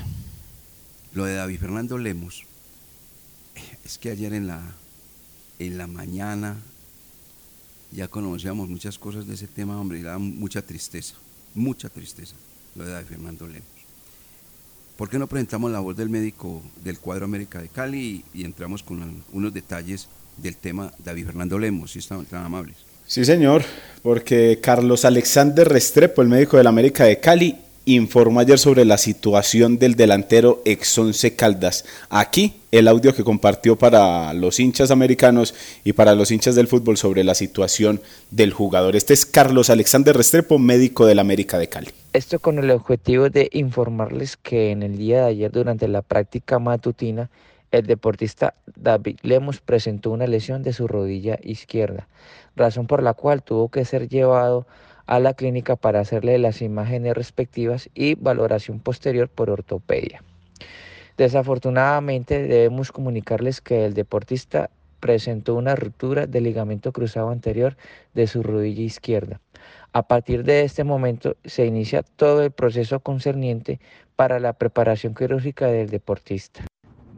Lo 1.12 1.24
de 1.24 1.34
David 1.34 1.58
Fernando 1.58 1.98
Lemos, 1.98 2.42
eh, 3.54 3.60
es 3.84 3.98
que 3.98 4.10
ayer 4.10 4.32
en 4.34 4.46
la, 4.46 4.62
en 5.58 5.78
la 5.78 5.86
mañana 5.86 6.56
ya 7.92 8.08
conocíamos 8.08 8.68
muchas 8.68 8.98
cosas 8.98 9.26
de 9.26 9.34
ese 9.34 9.46
tema, 9.46 9.80
hombre, 9.80 9.98
y 10.00 10.02
da 10.02 10.18
mucha 10.18 10.62
tristeza, 10.62 11.14
mucha 11.54 11.88
tristeza, 11.88 12.34
lo 12.74 12.84
de 12.84 12.92
David 12.92 13.06
Fernando 13.08 13.46
Lemos. 13.46 13.68
¿Por 14.96 15.10
qué 15.10 15.18
no 15.18 15.26
presentamos 15.26 15.70
la 15.70 15.80
voz 15.80 15.94
del 15.96 16.08
médico 16.08 16.62
del 16.82 16.98
cuadro 16.98 17.26
América 17.26 17.60
de 17.60 17.68
Cali 17.68 18.24
y, 18.34 18.40
y 18.40 18.44
entramos 18.44 18.82
con 18.82 19.22
unos 19.32 19.52
detalles 19.52 20.08
del 20.38 20.56
tema 20.56 20.92
David 21.04 21.26
Fernando 21.26 21.58
Lemos, 21.58 21.92
si 21.92 21.98
están 21.98 22.24
tan 22.24 22.44
amables? 22.44 22.76
Sí, 23.08 23.24
señor, 23.24 23.62
porque 24.02 24.58
Carlos 24.60 25.04
Alexander 25.04 25.68
Restrepo, 25.68 26.22
el 26.22 26.28
médico 26.28 26.56
del 26.56 26.66
América 26.66 27.04
de 27.04 27.20
Cali, 27.20 27.56
informó 27.84 28.40
ayer 28.40 28.58
sobre 28.58 28.84
la 28.84 28.98
situación 28.98 29.78
del 29.78 29.94
delantero 29.94 30.60
ex 30.64 30.98
Once 30.98 31.36
Caldas. 31.36 31.84
Aquí 32.10 32.56
el 32.72 32.88
audio 32.88 33.14
que 33.14 33.22
compartió 33.22 33.76
para 33.76 34.34
los 34.34 34.58
hinchas 34.58 34.90
americanos 34.90 35.54
y 35.84 35.92
para 35.92 36.16
los 36.16 36.32
hinchas 36.32 36.56
del 36.56 36.66
fútbol 36.66 36.96
sobre 36.96 37.22
la 37.22 37.36
situación 37.36 38.00
del 38.32 38.52
jugador. 38.52 38.96
Este 38.96 39.14
es 39.14 39.24
Carlos 39.24 39.70
Alexander 39.70 40.16
Restrepo, 40.16 40.58
médico 40.58 41.06
del 41.06 41.20
América 41.20 41.58
de 41.58 41.68
Cali. 41.68 41.90
Esto 42.12 42.40
con 42.40 42.58
el 42.58 42.72
objetivo 42.72 43.30
de 43.30 43.48
informarles 43.52 44.36
que 44.36 44.72
en 44.72 44.82
el 44.82 44.98
día 44.98 45.20
de 45.20 45.26
ayer 45.26 45.52
durante 45.52 45.86
la 45.86 46.02
práctica 46.02 46.58
matutina 46.58 47.30
el 47.70 47.86
deportista 47.86 48.54
David 48.74 49.18
Lemos 49.22 49.60
presentó 49.60 50.10
una 50.10 50.26
lesión 50.26 50.62
de 50.62 50.72
su 50.72 50.86
rodilla 50.88 51.38
izquierda, 51.42 52.08
razón 52.56 52.86
por 52.86 53.02
la 53.02 53.14
cual 53.14 53.42
tuvo 53.42 53.68
que 53.68 53.84
ser 53.84 54.08
llevado 54.08 54.66
a 55.06 55.20
la 55.20 55.34
clínica 55.34 55.76
para 55.76 56.00
hacerle 56.00 56.38
las 56.38 56.62
imágenes 56.62 57.14
respectivas 57.14 57.88
y 57.94 58.16
valoración 58.16 58.80
posterior 58.80 59.28
por 59.28 59.50
ortopedia. 59.50 60.22
Desafortunadamente 61.16 62.42
debemos 62.42 62.92
comunicarles 62.92 63.60
que 63.60 63.84
el 63.86 63.94
deportista 63.94 64.70
presentó 65.00 65.54
una 65.54 65.76
ruptura 65.76 66.26
del 66.26 66.44
ligamento 66.44 66.92
cruzado 66.92 67.30
anterior 67.30 67.76
de 68.14 68.26
su 68.26 68.42
rodilla 68.42 68.82
izquierda. 68.82 69.40
A 69.92 70.08
partir 70.08 70.44
de 70.44 70.62
este 70.62 70.84
momento 70.84 71.36
se 71.44 71.64
inicia 71.64 72.02
todo 72.02 72.42
el 72.42 72.50
proceso 72.50 73.00
concerniente 73.00 73.80
para 74.16 74.40
la 74.40 74.52
preparación 74.52 75.14
quirúrgica 75.14 75.68
del 75.68 75.88
deportista. 75.88 76.64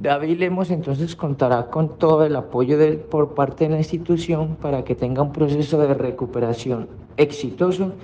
David 0.00 0.38
Lemos 0.38 0.70
entonces 0.70 1.16
contará 1.16 1.70
con 1.70 1.98
todo 1.98 2.24
el 2.24 2.36
apoyo 2.36 2.78
por 3.10 3.34
parte 3.34 3.64
de 3.64 3.70
la 3.70 3.78
institución 3.78 4.54
para 4.54 4.84
que 4.84 4.94
tenga 4.94 5.22
un 5.22 5.32
proceso 5.32 5.76
de 5.78 5.92
recuperación 5.92 6.88
exitoso 7.16 7.94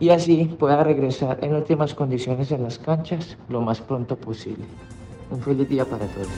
y 0.00 0.08
así 0.08 0.56
pueda 0.58 0.82
regresar 0.82 1.38
en 1.42 1.54
óptimas 1.54 1.94
condiciones 1.94 2.50
en 2.50 2.64
las 2.64 2.80
canchas 2.80 3.36
lo 3.48 3.60
más 3.60 3.80
pronto 3.80 4.16
posible. 4.16 4.64
Un 5.30 5.40
feliz 5.40 5.68
día 5.68 5.84
para 5.84 6.06
todos. 6.06 6.28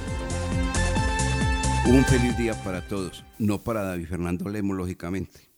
Un 1.88 2.04
feliz 2.04 2.36
día 2.36 2.52
para 2.62 2.86
todos, 2.86 3.24
no 3.38 3.58
para 3.58 3.82
David 3.82 4.06
Fernando 4.06 4.50
Lemos, 4.50 4.76
lógicamente. 4.76 5.48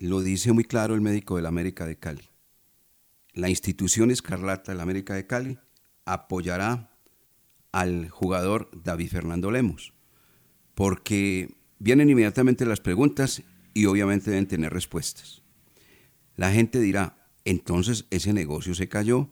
Lo 0.00 0.22
dice 0.22 0.52
muy 0.52 0.64
claro 0.64 0.96
el 0.96 1.00
médico 1.00 1.36
de 1.36 1.42
la 1.42 1.50
América 1.50 1.86
de 1.86 2.00
Cali. 2.00 2.28
La 3.32 3.48
institución 3.48 4.10
Escarlata 4.10 4.72
de 4.72 4.76
la 4.76 4.82
América 4.82 5.14
de 5.14 5.24
Cali 5.24 5.58
apoyará 6.04 6.93
al 7.74 8.08
jugador 8.08 8.70
David 8.72 9.08
Fernando 9.08 9.50
Lemos, 9.50 9.94
porque 10.76 11.56
vienen 11.80 12.08
inmediatamente 12.08 12.64
las 12.66 12.78
preguntas 12.78 13.42
y 13.74 13.86
obviamente 13.86 14.30
deben 14.30 14.46
tener 14.46 14.72
respuestas. 14.72 15.42
La 16.36 16.52
gente 16.52 16.78
dirá, 16.78 17.26
entonces 17.44 18.06
ese 18.10 18.32
negocio 18.32 18.76
se 18.76 18.88
cayó, 18.88 19.28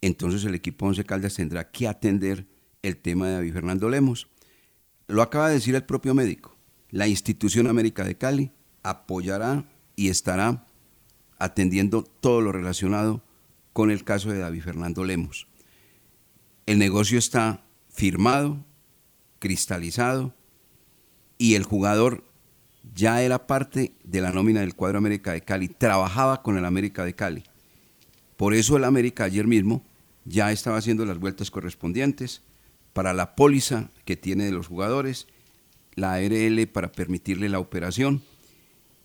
entonces 0.00 0.44
el 0.44 0.56
equipo 0.56 0.86
Once 0.86 1.04
Caldas 1.04 1.34
tendrá 1.34 1.70
que 1.70 1.86
atender 1.86 2.48
el 2.82 2.96
tema 2.96 3.28
de 3.28 3.34
David 3.34 3.52
Fernando 3.52 3.88
Lemos. 3.88 4.26
Lo 5.06 5.22
acaba 5.22 5.46
de 5.46 5.54
decir 5.54 5.76
el 5.76 5.84
propio 5.84 6.14
médico. 6.14 6.56
La 6.90 7.06
institución 7.06 7.68
América 7.68 8.02
de 8.02 8.18
Cali 8.18 8.50
apoyará 8.82 9.70
y 9.94 10.08
estará 10.08 10.66
atendiendo 11.38 12.02
todo 12.02 12.40
lo 12.40 12.50
relacionado 12.50 13.22
con 13.72 13.92
el 13.92 14.02
caso 14.02 14.30
de 14.30 14.38
David 14.38 14.62
Fernando 14.62 15.04
Lemos. 15.04 15.46
El 16.66 16.80
negocio 16.80 17.20
está 17.20 17.67
firmado, 17.98 18.64
cristalizado 19.40 20.32
y 21.36 21.54
el 21.56 21.64
jugador 21.64 22.22
ya 22.94 23.22
era 23.22 23.48
parte 23.48 23.92
de 24.04 24.20
la 24.20 24.30
nómina 24.30 24.60
del 24.60 24.76
cuadro 24.76 24.98
América 24.98 25.32
de 25.32 25.40
Cali, 25.40 25.66
trabajaba 25.66 26.44
con 26.44 26.56
el 26.56 26.64
América 26.64 27.04
de 27.04 27.16
Cali. 27.16 27.42
Por 28.36 28.54
eso 28.54 28.76
el 28.76 28.84
América 28.84 29.24
ayer 29.24 29.48
mismo 29.48 29.82
ya 30.24 30.52
estaba 30.52 30.76
haciendo 30.76 31.04
las 31.06 31.18
vueltas 31.18 31.50
correspondientes 31.50 32.42
para 32.92 33.12
la 33.14 33.34
póliza 33.34 33.90
que 34.04 34.16
tiene 34.16 34.44
de 34.44 34.52
los 34.52 34.68
jugadores, 34.68 35.26
la 35.96 36.14
ARL 36.14 36.68
para 36.68 36.92
permitirle 36.92 37.48
la 37.48 37.58
operación. 37.58 38.22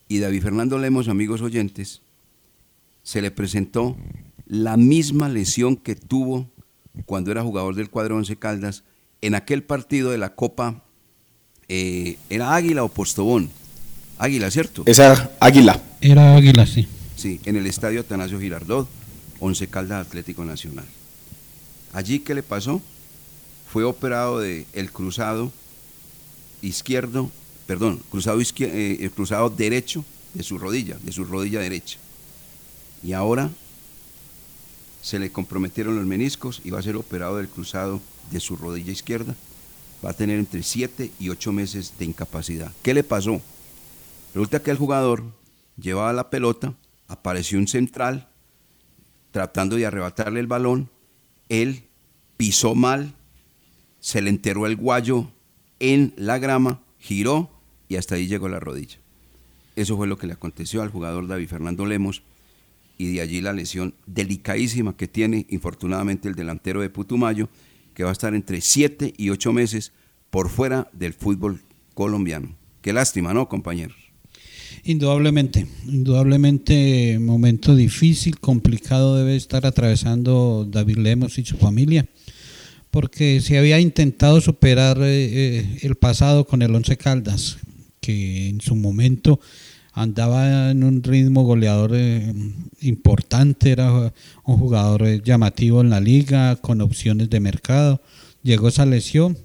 Y 0.07 0.19
David 0.19 0.43
Fernando 0.43 0.77
Lemos, 0.77 1.07
amigos 1.07 1.41
oyentes, 1.41 2.03
se 3.01 3.23
le 3.23 3.31
presentó 3.31 3.97
la 4.45 4.77
misma 4.77 5.29
lesión 5.29 5.77
que 5.77 5.95
tuvo 5.95 6.52
cuando 7.05 7.31
era 7.31 7.43
jugador 7.43 7.75
del 7.75 7.89
cuadro 7.89 8.17
Once 8.17 8.35
Caldas 8.35 8.83
en 9.21 9.35
aquel 9.35 9.63
partido 9.63 10.11
de 10.11 10.17
la 10.17 10.35
Copa, 10.35 10.83
eh, 11.67 12.17
¿era 12.29 12.55
Águila 12.55 12.83
o 12.83 12.89
Postobón? 12.89 13.49
Águila, 14.17 14.51
¿cierto? 14.51 14.83
Esa 14.85 15.31
Águila. 15.39 15.81
Era 16.01 16.35
Águila, 16.35 16.65
sí. 16.65 16.87
Sí, 17.15 17.39
en 17.45 17.55
el 17.55 17.67
estadio 17.67 18.01
Atanasio 18.01 18.39
Girardot, 18.39 18.87
Once 19.39 19.67
Caldas 19.67 20.05
Atlético 20.05 20.43
Nacional. 20.45 20.85
Allí, 21.93 22.19
¿qué 22.19 22.33
le 22.33 22.43
pasó? 22.43 22.81
Fue 23.71 23.83
operado 23.83 24.39
de 24.39 24.65
el 24.73 24.91
cruzado 24.91 25.51
izquierdo, 26.61 27.31
perdón, 27.65 28.01
cruzado, 28.09 28.39
eh, 28.41 28.97
el 29.01 29.11
cruzado 29.11 29.49
derecho 29.49 30.05
de 30.33 30.43
su 30.43 30.57
rodilla, 30.57 30.97
de 31.01 31.11
su 31.11 31.23
rodilla 31.23 31.59
derecha. 31.59 31.97
Y 33.03 33.13
ahora 33.13 33.49
se 35.03 35.19
le 35.19 35.31
comprometieron 35.33 35.97
los 35.97 36.05
meniscos 36.05 36.61
y 36.63 36.71
va 36.71 36.79
a 36.79 36.81
ser 36.81 36.95
operado 36.95 37.35
del 37.35 37.49
cruzado 37.49 38.01
de 38.31 38.39
su 38.39 38.55
rodilla 38.55 38.93
izquierda. 38.93 39.35
Va 40.03 40.11
a 40.11 40.13
tener 40.13 40.39
entre 40.39 40.63
7 40.63 41.11
y 41.19 41.27
8 41.29 41.51
meses 41.51 41.93
de 41.99 42.05
incapacidad. 42.05 42.71
¿Qué 42.81 42.93
le 42.93 43.03
pasó? 43.03 43.41
Resulta 44.33 44.63
que 44.63 44.71
el 44.71 44.77
jugador 44.77 45.23
llevaba 45.77 46.13
la 46.13 46.29
pelota, 46.29 46.73
apareció 47.09 47.59
un 47.59 47.67
central 47.67 48.29
tratando 49.31 49.75
de 49.75 49.85
arrebatarle 49.85 50.39
el 50.39 50.47
balón, 50.47 50.89
él 51.49 51.83
pisó 52.37 52.73
mal, 52.73 53.13
se 53.99 54.21
le 54.21 54.29
enterró 54.29 54.67
el 54.67 54.77
guayo 54.77 55.29
en 55.79 56.13
la 56.15 56.37
grama, 56.37 56.79
giró 56.97 57.49
y 57.89 57.97
hasta 57.97 58.15
ahí 58.15 58.27
llegó 58.27 58.47
la 58.47 58.61
rodilla. 58.61 58.99
Eso 59.75 59.97
fue 59.97 60.07
lo 60.07 60.17
que 60.17 60.27
le 60.27 60.33
aconteció 60.33 60.81
al 60.81 60.91
jugador 60.91 61.27
David 61.27 61.49
Fernando 61.49 61.85
Lemos 61.85 62.23
y 62.97 63.13
de 63.13 63.21
allí 63.21 63.41
la 63.41 63.53
lesión 63.53 63.95
delicadísima 64.05 64.95
que 64.95 65.07
tiene 65.07 65.45
infortunadamente 65.49 66.27
el 66.27 66.35
delantero 66.35 66.81
de 66.81 66.89
Putumayo, 66.89 67.49
que 67.93 68.03
va 68.03 68.09
a 68.09 68.13
estar 68.13 68.33
entre 68.33 68.61
7 68.61 69.13
y 69.17 69.29
8 69.29 69.53
meses 69.53 69.91
por 70.29 70.49
fuera 70.49 70.89
del 70.93 71.13
fútbol 71.13 71.61
colombiano. 71.93 72.55
Qué 72.81 72.93
lástima, 72.93 73.33
¿no, 73.33 73.47
compañeros? 73.47 73.95
Indudablemente, 74.83 75.67
indudablemente 75.85 77.17
momento 77.19 77.75
difícil, 77.75 78.39
complicado 78.39 79.15
debe 79.15 79.35
estar 79.35 79.65
atravesando 79.65 80.67
David 80.69 80.97
Lemos 80.97 81.37
y 81.37 81.45
su 81.45 81.57
familia, 81.57 82.09
porque 82.91 83.39
se 83.39 83.57
había 83.57 83.79
intentado 83.79 84.41
superar 84.41 84.97
eh, 85.01 85.59
eh, 85.59 85.79
el 85.83 85.95
pasado 85.95 86.45
con 86.45 86.61
el 86.61 86.75
Once 86.75 86.97
Caldas, 86.97 87.57
que 88.01 88.49
en 88.49 88.59
su 88.59 88.75
momento 88.75 89.39
andaba 89.93 90.71
en 90.71 90.83
un 90.83 91.03
ritmo 91.03 91.43
goleador 91.43 91.91
eh, 91.93 92.33
importante, 92.81 93.71
era 93.71 94.13
un 94.43 94.57
jugador 94.57 95.23
llamativo 95.23 95.81
en 95.81 95.89
la 95.89 95.99
liga, 95.99 96.55
con 96.57 96.81
opciones 96.81 97.29
de 97.29 97.39
mercado. 97.39 98.01
Llegó 98.43 98.67
esa 98.67 98.85
lesión, 98.85 99.37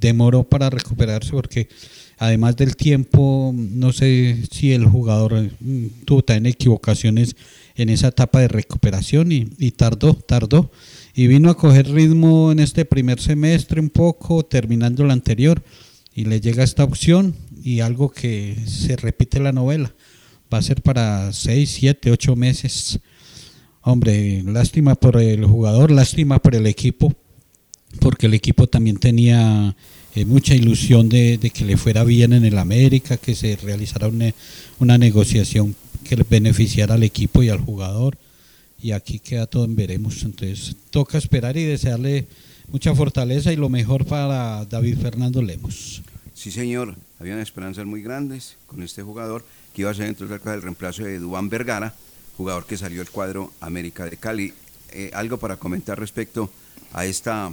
demoró 0.00 0.44
para 0.44 0.68
recuperarse 0.68 1.30
porque 1.30 1.68
además 2.18 2.56
del 2.56 2.76
tiempo, 2.76 3.54
no 3.54 3.92
sé 3.92 4.42
si 4.50 4.72
el 4.72 4.84
jugador 4.84 5.50
mm, 5.60 5.86
tuvo 6.04 6.22
también 6.22 6.52
equivocaciones 6.52 7.36
en 7.76 7.88
esa 7.88 8.08
etapa 8.08 8.40
de 8.40 8.48
recuperación 8.48 9.30
y, 9.30 9.70
tardó, 9.70 10.14
tardó. 10.14 10.70
Y 11.14 11.28
vino 11.28 11.48
a 11.48 11.56
coger 11.56 11.90
ritmo 11.90 12.50
en 12.52 12.58
este 12.58 12.84
primer 12.84 13.20
semestre 13.20 13.80
un 13.80 13.88
poco, 13.90 14.44
terminando 14.44 15.04
la 15.04 15.12
anterior, 15.12 15.62
y 16.12 16.24
le 16.24 16.40
llega 16.40 16.64
esta 16.64 16.82
opción 16.82 17.34
y 17.62 17.80
algo 17.80 18.10
que 18.10 18.56
se 18.66 18.96
repite 18.96 19.38
en 19.38 19.44
la 19.44 19.52
novela. 19.52 19.94
Va 20.52 20.58
a 20.58 20.62
ser 20.62 20.82
para 20.82 21.32
6, 21.32 21.70
7, 21.70 22.10
8 22.10 22.36
meses. 22.36 23.00
Hombre, 23.82 24.42
lástima 24.44 24.94
por 24.94 25.20
el 25.20 25.44
jugador, 25.46 25.90
lástima 25.90 26.38
por 26.38 26.54
el 26.54 26.66
equipo, 26.66 27.14
porque 28.00 28.26
el 28.26 28.34
equipo 28.34 28.66
también 28.66 28.98
tenía 28.98 29.74
eh, 30.14 30.24
mucha 30.24 30.54
ilusión 30.54 31.08
de, 31.08 31.38
que 31.54 31.64
le 31.64 31.76
fuera 31.76 32.04
bien 32.04 32.32
en 32.32 32.44
el 32.44 32.58
América, 32.58 33.16
que 33.16 33.34
se 33.34 33.56
realizara 33.56 34.10
una, 34.78 34.98
negociación 34.98 35.76
que 36.04 36.16
le 36.16 36.24
beneficiara 36.28 36.94
al 36.94 37.02
equipo 37.02 37.42
y 37.42 37.50
al 37.50 37.60
jugador. 37.60 38.18
Y 38.80 38.92
aquí 38.92 39.18
queda 39.18 39.46
todo 39.46 39.64
en 39.64 39.76
veremos. 39.76 40.22
Entonces 40.22 40.76
toca 40.90 41.18
esperar 41.18 41.56
y 41.56 41.64
desearle 41.64 42.26
mucha 42.68 42.94
fortaleza 42.94 43.52
y 43.52 43.56
lo 43.56 43.68
mejor 43.68 44.06
para 44.06 44.64
David 44.64 44.98
Fernando 44.98 45.40
Lemos. 45.42 46.02
Sí, 46.34 46.50
señor. 46.50 46.96
Habían 47.20 47.40
esperanzas 47.40 47.84
muy 47.84 48.02
grandes 48.02 48.56
con 48.66 48.82
este 48.82 49.02
jugador 49.02 49.44
que 49.74 49.82
iba 49.82 49.90
a 49.90 49.94
ser 49.94 50.06
entonces 50.06 50.40
el 50.44 50.62
reemplazo 50.62 51.04
de 51.04 51.18
Dubán 51.18 51.48
Vergara, 51.48 51.94
jugador 52.36 52.64
que 52.64 52.76
salió 52.76 52.98
del 52.98 53.10
cuadro 53.10 53.52
América 53.60 54.04
de 54.04 54.16
Cali. 54.16 54.54
Eh, 54.92 55.10
algo 55.12 55.36
para 55.38 55.56
comentar 55.56 55.98
respecto 55.98 56.50
a 56.92 57.04
esta 57.04 57.50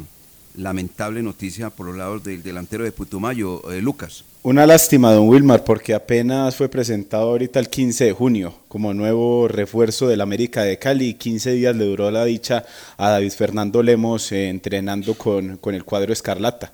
lamentable 0.58 1.22
noticia 1.22 1.70
por 1.70 1.88
los 1.88 1.98
lados 1.98 2.24
del 2.24 2.44
delantero 2.44 2.84
de 2.84 2.92
Putumayo, 2.92 3.72
eh, 3.72 3.82
Lucas. 3.82 4.24
Una 4.44 4.68
lástima, 4.68 5.12
don 5.12 5.28
Wilmar, 5.28 5.64
porque 5.64 5.94
apenas 5.94 6.56
fue 6.56 6.70
presentado 6.70 7.30
ahorita 7.30 7.60
el 7.60 7.68
15 7.68 8.06
de 8.06 8.14
junio 8.14 8.54
como 8.68 8.94
nuevo 8.94 9.48
refuerzo 9.48 10.08
del 10.08 10.22
América 10.22 10.64
de 10.64 10.78
Cali. 10.78 11.16
15 11.16 11.54
días 11.54 11.76
le 11.76 11.86
duró 11.86 12.12
la 12.12 12.24
dicha 12.26 12.64
a 12.98 13.10
David 13.10 13.32
Fernando 13.32 13.82
Lemos 13.82 14.32
eh, 14.32 14.50
entrenando 14.50 15.16
con, 15.16 15.58
con 15.58 15.74
el 15.74 15.84
cuadro 15.84 16.14
Escarlata. 16.14 16.72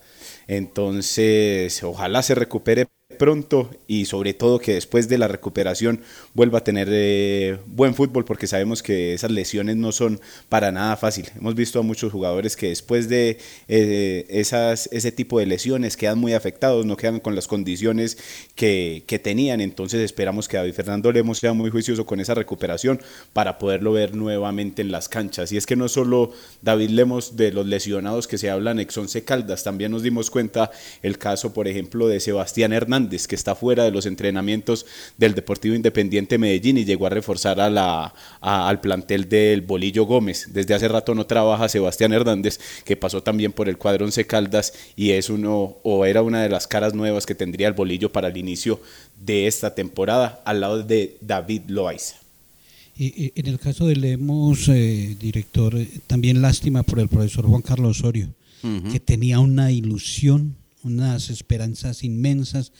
Entonces, 0.47 1.83
ojalá 1.83 2.21
se 2.23 2.35
recupere 2.35 2.87
pronto 3.21 3.69
y 3.85 4.05
sobre 4.05 4.33
todo 4.33 4.57
que 4.57 4.73
después 4.73 5.07
de 5.07 5.19
la 5.19 5.27
recuperación 5.27 6.01
vuelva 6.33 6.57
a 6.57 6.63
tener 6.63 6.87
eh, 6.89 7.59
buen 7.67 7.93
fútbol 7.93 8.25
porque 8.25 8.47
sabemos 8.47 8.81
que 8.81 9.13
esas 9.13 9.29
lesiones 9.29 9.75
no 9.75 9.91
son 9.91 10.19
para 10.49 10.71
nada 10.71 10.97
fácil. 10.97 11.29
Hemos 11.37 11.53
visto 11.53 11.77
a 11.77 11.83
muchos 11.83 12.11
jugadores 12.11 12.55
que 12.55 12.69
después 12.69 13.09
de 13.09 13.37
eh, 13.67 14.25
esas, 14.27 14.89
ese 14.91 15.11
tipo 15.11 15.37
de 15.37 15.45
lesiones 15.45 15.97
quedan 15.97 16.17
muy 16.17 16.33
afectados, 16.33 16.83
no 16.83 16.97
quedan 16.97 17.19
con 17.19 17.35
las 17.35 17.47
condiciones 17.47 18.17
que, 18.55 19.03
que 19.05 19.19
tenían. 19.19 19.61
Entonces 19.61 20.01
esperamos 20.01 20.47
que 20.47 20.57
David 20.57 20.73
Fernando 20.73 21.11
Lemos 21.11 21.37
sea 21.37 21.53
muy 21.53 21.69
juicioso 21.69 22.07
con 22.07 22.19
esa 22.21 22.33
recuperación 22.33 22.99
para 23.33 23.59
poderlo 23.59 23.91
ver 23.91 24.15
nuevamente 24.15 24.81
en 24.81 24.91
las 24.91 25.09
canchas. 25.09 25.51
Y 25.51 25.57
es 25.57 25.67
que 25.67 25.75
no 25.75 25.89
solo 25.89 26.31
David 26.63 26.89
Lemos 26.89 27.35
de 27.35 27.51
los 27.51 27.67
lesionados 27.67 28.27
que 28.27 28.39
se 28.39 28.49
hablan 28.49 28.79
ex 28.79 28.99
Caldas, 29.23 29.63
también 29.63 29.91
nos 29.91 30.01
dimos 30.01 30.31
cuenta 30.31 30.71
el 31.03 31.19
caso, 31.19 31.53
por 31.53 31.67
ejemplo, 31.67 32.07
de 32.07 32.19
Sebastián 32.19 32.73
Hernández 32.73 33.10
Hernández, 33.11 33.27
que 33.27 33.35
está 33.35 33.55
fuera 33.55 33.83
de 33.83 33.91
los 33.91 34.05
entrenamientos 34.05 34.85
del 35.17 35.33
Deportivo 35.33 35.75
Independiente 35.75 36.37
Medellín 36.37 36.77
y 36.77 36.85
llegó 36.85 37.07
a 37.07 37.09
reforzar 37.09 37.59
a 37.59 37.69
la, 37.69 38.13
al 38.41 38.79
plantel 38.81 39.27
del 39.27 39.61
Bolillo 39.61 40.05
Gómez. 40.05 40.49
Desde 40.51 40.73
hace 40.73 40.87
rato 40.87 41.13
no 41.15 41.25
trabaja 41.25 41.69
Sebastián 41.69 42.13
Hernández, 42.13 42.59
que 42.85 42.95
pasó 42.95 43.21
también 43.21 43.51
por 43.51 43.67
el 43.67 43.77
cuadro 43.77 44.05
Once 44.05 44.25
Caldas 44.25 44.73
y 44.95 45.11
es 45.11 45.29
uno 45.29 45.77
o 45.83 46.05
era 46.05 46.21
una 46.21 46.41
de 46.41 46.49
las 46.49 46.67
caras 46.67 46.93
nuevas 46.93 47.25
que 47.25 47.35
tendría 47.35 47.67
el 47.67 47.73
Bolillo 47.73 48.11
para 48.11 48.29
el 48.29 48.37
inicio 48.37 48.79
de 49.19 49.47
esta 49.47 49.75
temporada 49.75 50.41
al 50.45 50.61
lado 50.61 50.83
de 50.83 51.17
David 51.21 51.63
Loaiza. 51.67 52.15
Y, 52.97 53.31
en 53.35 53.47
el 53.47 53.57
caso 53.57 53.87
de 53.87 53.95
Lemos, 53.95 54.67
eh, 54.67 55.15
director, 55.19 55.75
eh, 55.75 55.87
también 56.07 56.41
lástima 56.41 56.83
por 56.83 56.99
el 56.99 57.07
profesor 57.07 57.45
Juan 57.47 57.61
Carlos 57.61 57.99
Osorio, 57.99 58.29
que 58.91 58.99
tenía 58.99 59.39
una 59.39 59.71
ilusión, 59.71 60.55
unas 60.83 61.31
esperanzas 61.31 62.03
inmensas 62.03 62.71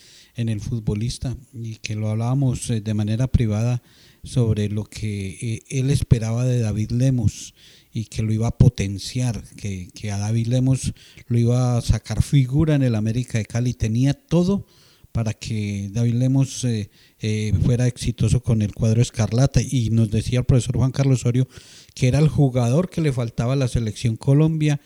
en 0.42 0.50
el 0.50 0.60
futbolista 0.60 1.38
y 1.54 1.76
que 1.78 1.96
lo 1.96 2.10
hablábamos 2.10 2.70
eh, 2.70 2.82
de 2.82 2.94
manera 2.94 3.28
privada 3.28 3.82
sobre 4.24 4.70
lo 4.70 4.84
que 4.84 5.64
él 5.70 5.90
esperaba 5.90 6.46
de 6.46 6.60
David 6.60 6.92
Lemos 6.92 7.54
y 7.94 8.06
que 8.06 8.22
lo 8.22 8.32
iba 8.32 8.48
a 8.48 8.58
potenciar, 8.58 9.44
que, 9.56 9.90
que, 9.94 10.12
a 10.12 10.18
David 10.18 10.48
Lemos 10.48 10.94
lo 11.28 11.38
iba 11.38 11.78
a 11.78 11.82
sacar 11.82 12.22
figura 12.22 12.76
en 12.76 12.84
el 12.84 12.96
América 12.96 13.38
de 13.38 13.46
Cali. 13.46 13.74
Tenía 13.74 14.14
todo 14.14 14.66
para 15.12 15.34
que 15.34 15.90
David 15.92 16.14
Lemos 16.14 16.64
eh, 16.64 16.90
eh, 17.20 17.54
fuera 17.64 17.88
exitoso 17.88 18.42
con 18.42 18.62
el 18.62 18.74
cuadro 18.74 19.02
Escarlata. 19.02 19.62
Y 19.62 19.90
nos 19.90 20.10
decía 20.10 20.40
el 20.40 20.46
profesor 20.46 20.78
Juan 20.78 20.92
Carlos 20.92 21.22
Osorio 21.22 21.48
que 21.94 22.08
era 22.08 22.20
el 22.20 22.30
jugador 22.30 22.90
que 22.90 23.02
le 23.02 23.12
faltaba 23.12 23.54
a 23.54 23.58
la 23.58 23.68
selección 23.68 24.16
Colombia 24.16 24.80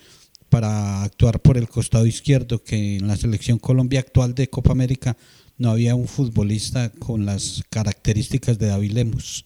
para 0.49 1.03
actuar 1.03 1.41
por 1.41 1.57
el 1.57 1.67
costado 1.67 2.05
izquierdo, 2.05 2.63
que 2.63 2.97
en 2.97 3.07
la 3.07 3.17
selección 3.17 3.59
Colombia 3.59 3.99
actual 3.99 4.35
de 4.35 4.49
Copa 4.49 4.71
América 4.71 5.17
no 5.57 5.71
había 5.71 5.95
un 5.95 6.07
futbolista 6.07 6.91
con 6.99 7.25
las 7.25 7.63
características 7.69 8.59
de 8.59 8.67
David 8.67 8.91
Lemos. 8.91 9.45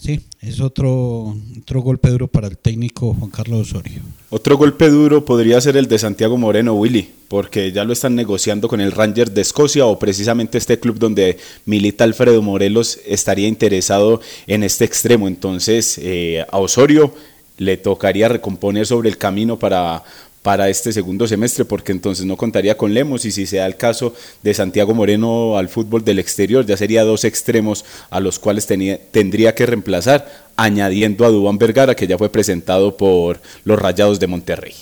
Sí, 0.00 0.20
es 0.40 0.60
otro, 0.60 1.34
otro 1.60 1.80
golpe 1.80 2.08
duro 2.08 2.28
para 2.28 2.46
el 2.46 2.56
técnico 2.56 3.14
Juan 3.14 3.32
Carlos 3.32 3.68
Osorio. 3.68 4.00
Otro 4.30 4.56
golpe 4.56 4.88
duro 4.90 5.24
podría 5.24 5.60
ser 5.60 5.76
el 5.76 5.88
de 5.88 5.98
Santiago 5.98 6.36
Moreno, 6.36 6.74
Willy, 6.74 7.10
porque 7.26 7.72
ya 7.72 7.82
lo 7.82 7.92
están 7.92 8.14
negociando 8.14 8.68
con 8.68 8.80
el 8.80 8.92
Rangers 8.92 9.34
de 9.34 9.40
Escocia 9.40 9.86
o 9.86 9.98
precisamente 9.98 10.56
este 10.56 10.78
club 10.78 11.00
donde 11.00 11.38
milita 11.64 12.04
Alfredo 12.04 12.40
Morelos 12.42 13.00
estaría 13.06 13.48
interesado 13.48 14.20
en 14.46 14.62
este 14.62 14.84
extremo. 14.84 15.26
Entonces, 15.26 15.98
eh, 15.98 16.46
a 16.48 16.58
Osorio 16.58 17.12
le 17.56 17.76
tocaría 17.76 18.28
recomponer 18.28 18.86
sobre 18.86 19.08
el 19.08 19.18
camino 19.18 19.58
para, 19.58 20.04
para 20.48 20.70
este 20.70 20.94
segundo 20.94 21.28
semestre, 21.28 21.66
porque 21.66 21.92
entonces 21.92 22.24
no 22.24 22.38
contaría 22.38 22.74
con 22.74 22.94
Lemos 22.94 23.26
y 23.26 23.32
si 23.32 23.44
se 23.44 23.58
da 23.58 23.66
el 23.66 23.76
caso 23.76 24.14
de 24.42 24.54
Santiago 24.54 24.94
Moreno 24.94 25.58
al 25.58 25.68
fútbol 25.68 26.02
del 26.06 26.18
exterior, 26.18 26.64
ya 26.64 26.74
sería 26.74 27.04
dos 27.04 27.24
extremos 27.24 27.84
a 28.08 28.18
los 28.18 28.38
cuales 28.38 28.66
tenía, 28.66 28.98
tendría 29.10 29.54
que 29.54 29.66
reemplazar, 29.66 30.48
añadiendo 30.56 31.26
a 31.26 31.28
Dubán 31.28 31.58
Vergara, 31.58 31.94
que 31.94 32.06
ya 32.06 32.16
fue 32.16 32.30
presentado 32.30 32.96
por 32.96 33.42
los 33.66 33.78
Rayados 33.78 34.20
de 34.20 34.26
Monterrey. 34.26 34.72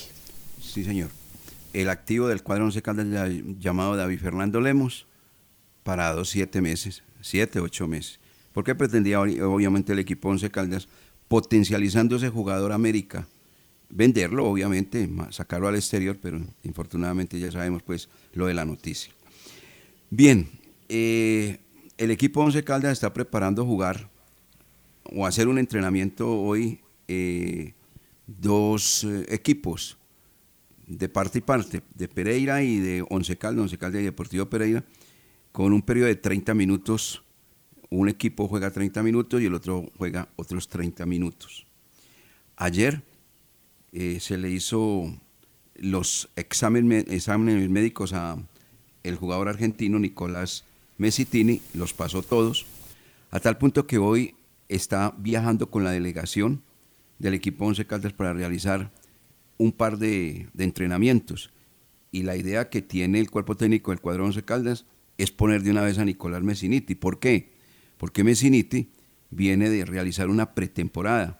Sí, 0.61 0.85
señor. 0.85 1.09
El 1.73 1.89
activo 1.89 2.29
del 2.29 2.43
cuadro 2.43 2.63
once 2.63 2.81
Caldas 2.81 3.29
llamado 3.59 3.97
David 3.97 4.21
Fernando 4.21 4.61
Lemos, 4.61 5.05
para 5.83 6.13
dos, 6.13 6.29
siete 6.29 6.61
meses, 6.61 7.03
siete, 7.19 7.59
ocho 7.59 7.89
meses. 7.89 8.21
¿Por 8.53 8.63
qué 8.63 8.73
pretendía 8.73 9.19
obviamente 9.19 9.91
el 9.91 9.99
equipo 9.99 10.29
Once 10.29 10.49
Caldas 10.49 10.87
potencializando 11.27 12.15
ese 12.15 12.29
jugador 12.29 12.71
América? 12.71 13.27
Venderlo, 13.89 14.45
obviamente, 14.45 15.09
sacarlo 15.31 15.67
al 15.67 15.75
exterior, 15.75 16.17
pero 16.21 16.41
infortunadamente 16.63 17.39
ya 17.39 17.51
sabemos 17.51 17.83
pues 17.83 18.09
lo 18.33 18.47
de 18.47 18.53
la 18.53 18.65
noticia. 18.65 19.13
Bien, 20.09 20.49
eh, 20.89 21.59
el 21.97 22.11
equipo 22.11 22.41
Once 22.41 22.63
Caldas 22.63 22.93
está 22.93 23.13
preparando 23.13 23.65
jugar 23.65 24.09
o 25.03 25.25
hacer 25.25 25.47
un 25.47 25.57
entrenamiento 25.57 26.29
hoy 26.29 26.79
eh, 27.07 27.73
dos 28.25 29.03
eh, 29.03 29.25
equipos 29.29 29.97
de 30.85 31.09
parte 31.09 31.39
y 31.39 31.41
parte, 31.41 31.81
de 31.95 32.07
Pereira 32.07 32.63
y 32.63 32.79
de 32.79 33.05
Once 33.09 33.37
Caldas, 33.37 33.63
Once 33.63 33.77
Caldas 33.77 34.01
y 34.01 34.05
Deportivo 34.05 34.45
Pereira, 34.45 34.83
con 35.51 35.73
un 35.73 35.81
periodo 35.81 36.07
de 36.07 36.15
30 36.15 36.53
minutos. 36.53 37.23
Un 37.89 38.09
equipo 38.09 38.47
juega 38.47 38.71
30 38.71 39.01
minutos 39.03 39.41
y 39.41 39.45
el 39.45 39.53
otro 39.53 39.89
juega 39.97 40.27
otros 40.35 40.67
30 40.67 41.05
minutos. 41.05 41.65
Ayer 42.57 43.01
eh, 43.91 44.19
se 44.19 44.37
le 44.37 44.49
hizo 44.49 45.13
los 45.75 46.29
exámenes, 46.35 47.29
médicos 47.69 48.13
a 48.13 48.37
el 49.03 49.15
jugador 49.15 49.47
argentino 49.47 49.99
Nicolás 49.99 50.65
Mesitini, 50.97 51.61
los 51.73 51.93
pasó 51.93 52.23
todos, 52.23 52.65
a 53.31 53.39
tal 53.39 53.57
punto 53.57 53.87
que 53.87 53.97
hoy 53.97 54.35
está 54.67 55.13
viajando 55.17 55.69
con 55.69 55.83
la 55.83 55.91
delegación 55.91 56.63
del 57.19 57.33
equipo 57.33 57.65
Once 57.65 57.85
Caldas 57.85 58.13
para 58.13 58.33
realizar 58.33 58.91
un 59.57 59.71
par 59.71 59.97
de, 59.97 60.47
entrenamientos. 60.57 61.51
Y 62.11 62.23
la 62.23 62.35
idea 62.35 62.69
que 62.69 62.81
tiene 62.81 63.19
el 63.19 63.29
cuerpo 63.29 63.55
técnico 63.55 63.91
del 63.91 64.01
cuadro 64.01 64.25
Once 64.25 64.43
Caldas 64.43 64.85
es 65.17 65.31
poner 65.31 65.63
de 65.63 65.71
una 65.71 65.83
vez 65.83 65.97
a 65.97 66.05
Nicolás 66.05 66.43
Messiniti. 66.43 66.95
¿Por 66.95 67.19
qué? 67.19 67.51
Porque 67.97 68.23
Messiniti 68.23 68.89
viene 69.29 69.69
de 69.69 69.85
realizar 69.85 70.29
una 70.29 70.53
pretemporada 70.53 71.39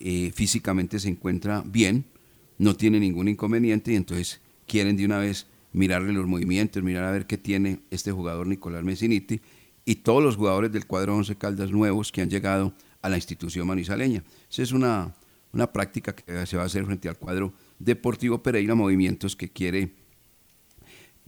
eh, 0.00 0.30
físicamente 0.32 1.00
se 1.00 1.08
encuentra 1.08 1.62
bien, 1.66 2.04
no 2.58 2.76
tiene 2.76 3.00
ningún 3.00 3.28
inconveniente 3.28 3.92
y 3.92 3.96
entonces 3.96 4.40
quieren 4.66 4.96
de 4.96 5.04
una 5.04 5.18
vez 5.18 5.46
mirarle 5.72 6.12
los 6.12 6.26
movimientos, 6.26 6.82
mirar 6.82 7.04
a 7.04 7.10
ver 7.10 7.26
qué 7.26 7.36
tiene 7.36 7.80
este 7.90 8.12
jugador 8.12 8.46
Nicolás 8.46 8.84
Messiniti 8.84 9.40
y 9.84 9.96
todos 9.96 10.22
los 10.22 10.36
jugadores 10.36 10.70
del 10.72 10.86
cuadro 10.86 11.16
11 11.16 11.36
Caldas 11.36 11.70
nuevos 11.70 12.12
que 12.12 12.20
han 12.20 12.30
llegado 12.30 12.74
a 13.02 13.08
la 13.08 13.16
institución 13.16 13.66
manizaleña. 13.66 14.22
Esa 14.50 14.62
es 14.62 14.72
una, 14.72 15.14
una 15.52 15.72
práctica 15.72 16.14
que 16.14 16.46
se 16.46 16.56
va 16.56 16.62
a 16.62 16.66
hacer 16.66 16.84
frente 16.84 17.08
al 17.08 17.16
cuadro 17.16 17.52
Deportivo 17.78 18.42
Pereira, 18.42 18.74
movimientos 18.74 19.34
que 19.34 19.48
quiere 19.48 19.92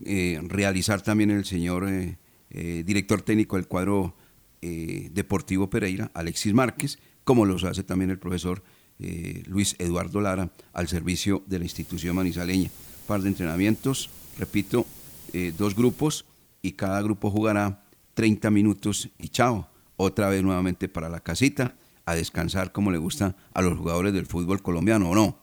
eh, 0.05 0.39
realizar 0.43 1.01
también 1.01 1.31
el 1.31 1.45
señor 1.45 1.87
eh, 1.89 2.83
director 2.85 3.21
técnico 3.21 3.57
del 3.57 3.67
cuadro 3.67 4.15
Deportivo 4.61 5.71
Pereira, 5.71 6.11
Alexis 6.13 6.53
Márquez, 6.53 6.99
como 7.23 7.45
los 7.45 7.63
hace 7.63 7.83
también 7.83 8.09
el 8.11 8.19
profesor 8.19 8.63
eh, 8.99 9.41
Luis 9.47 9.75
Eduardo 9.79 10.21
Lara 10.21 10.51
al 10.73 10.87
servicio 10.87 11.43
de 11.47 11.57
la 11.59 11.65
institución 11.65 12.15
manizaleña. 12.15 12.69
Par 13.07 13.21
de 13.21 13.29
entrenamientos, 13.29 14.09
repito, 14.37 14.85
eh, 15.33 15.53
dos 15.57 15.75
grupos 15.75 16.25
y 16.61 16.73
cada 16.73 17.01
grupo 17.01 17.31
jugará 17.31 17.83
30 18.13 18.51
minutos 18.51 19.09
y 19.17 19.29
chao. 19.29 19.67
Otra 19.97 20.29
vez 20.29 20.43
nuevamente 20.43 20.87
para 20.87 21.09
la 21.09 21.19
casita, 21.19 21.75
a 22.05 22.15
descansar 22.15 22.71
como 22.71 22.91
le 22.91 22.97
gusta 22.97 23.35
a 23.53 23.61
los 23.61 23.77
jugadores 23.77 24.13
del 24.13 24.25
fútbol 24.25 24.61
colombiano, 24.61 25.09
¿o 25.09 25.15
no? 25.15 25.37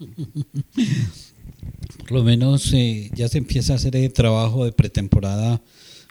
Por 1.98 2.12
lo 2.12 2.24
menos 2.24 2.72
eh, 2.72 3.10
ya 3.14 3.28
se 3.28 3.38
empieza 3.38 3.74
a 3.74 3.76
hacer 3.76 3.94
el 3.96 4.12
trabajo 4.12 4.64
de 4.64 4.72
pretemporada 4.72 5.62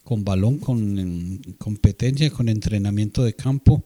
con 0.04 0.24
balón, 0.24 0.58
con 0.58 1.42
competencia, 1.58 2.30
con 2.32 2.48
entrenamiento 2.50 3.24
de 3.24 3.34
campo 3.36 3.84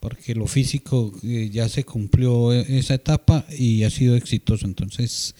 porque 0.00 0.34
lo 0.34 0.46
físico 0.46 1.12
eh, 1.22 1.50
ya 1.52 1.68
se 1.68 1.84
cumplió 1.84 2.52
e, 2.52 2.78
esa 2.78 2.94
etapa 2.94 3.46
y 3.56 3.82
ha 3.84 3.90
sido 3.90 4.16
exitoso. 4.16 4.66
Entonces, 4.66 5.34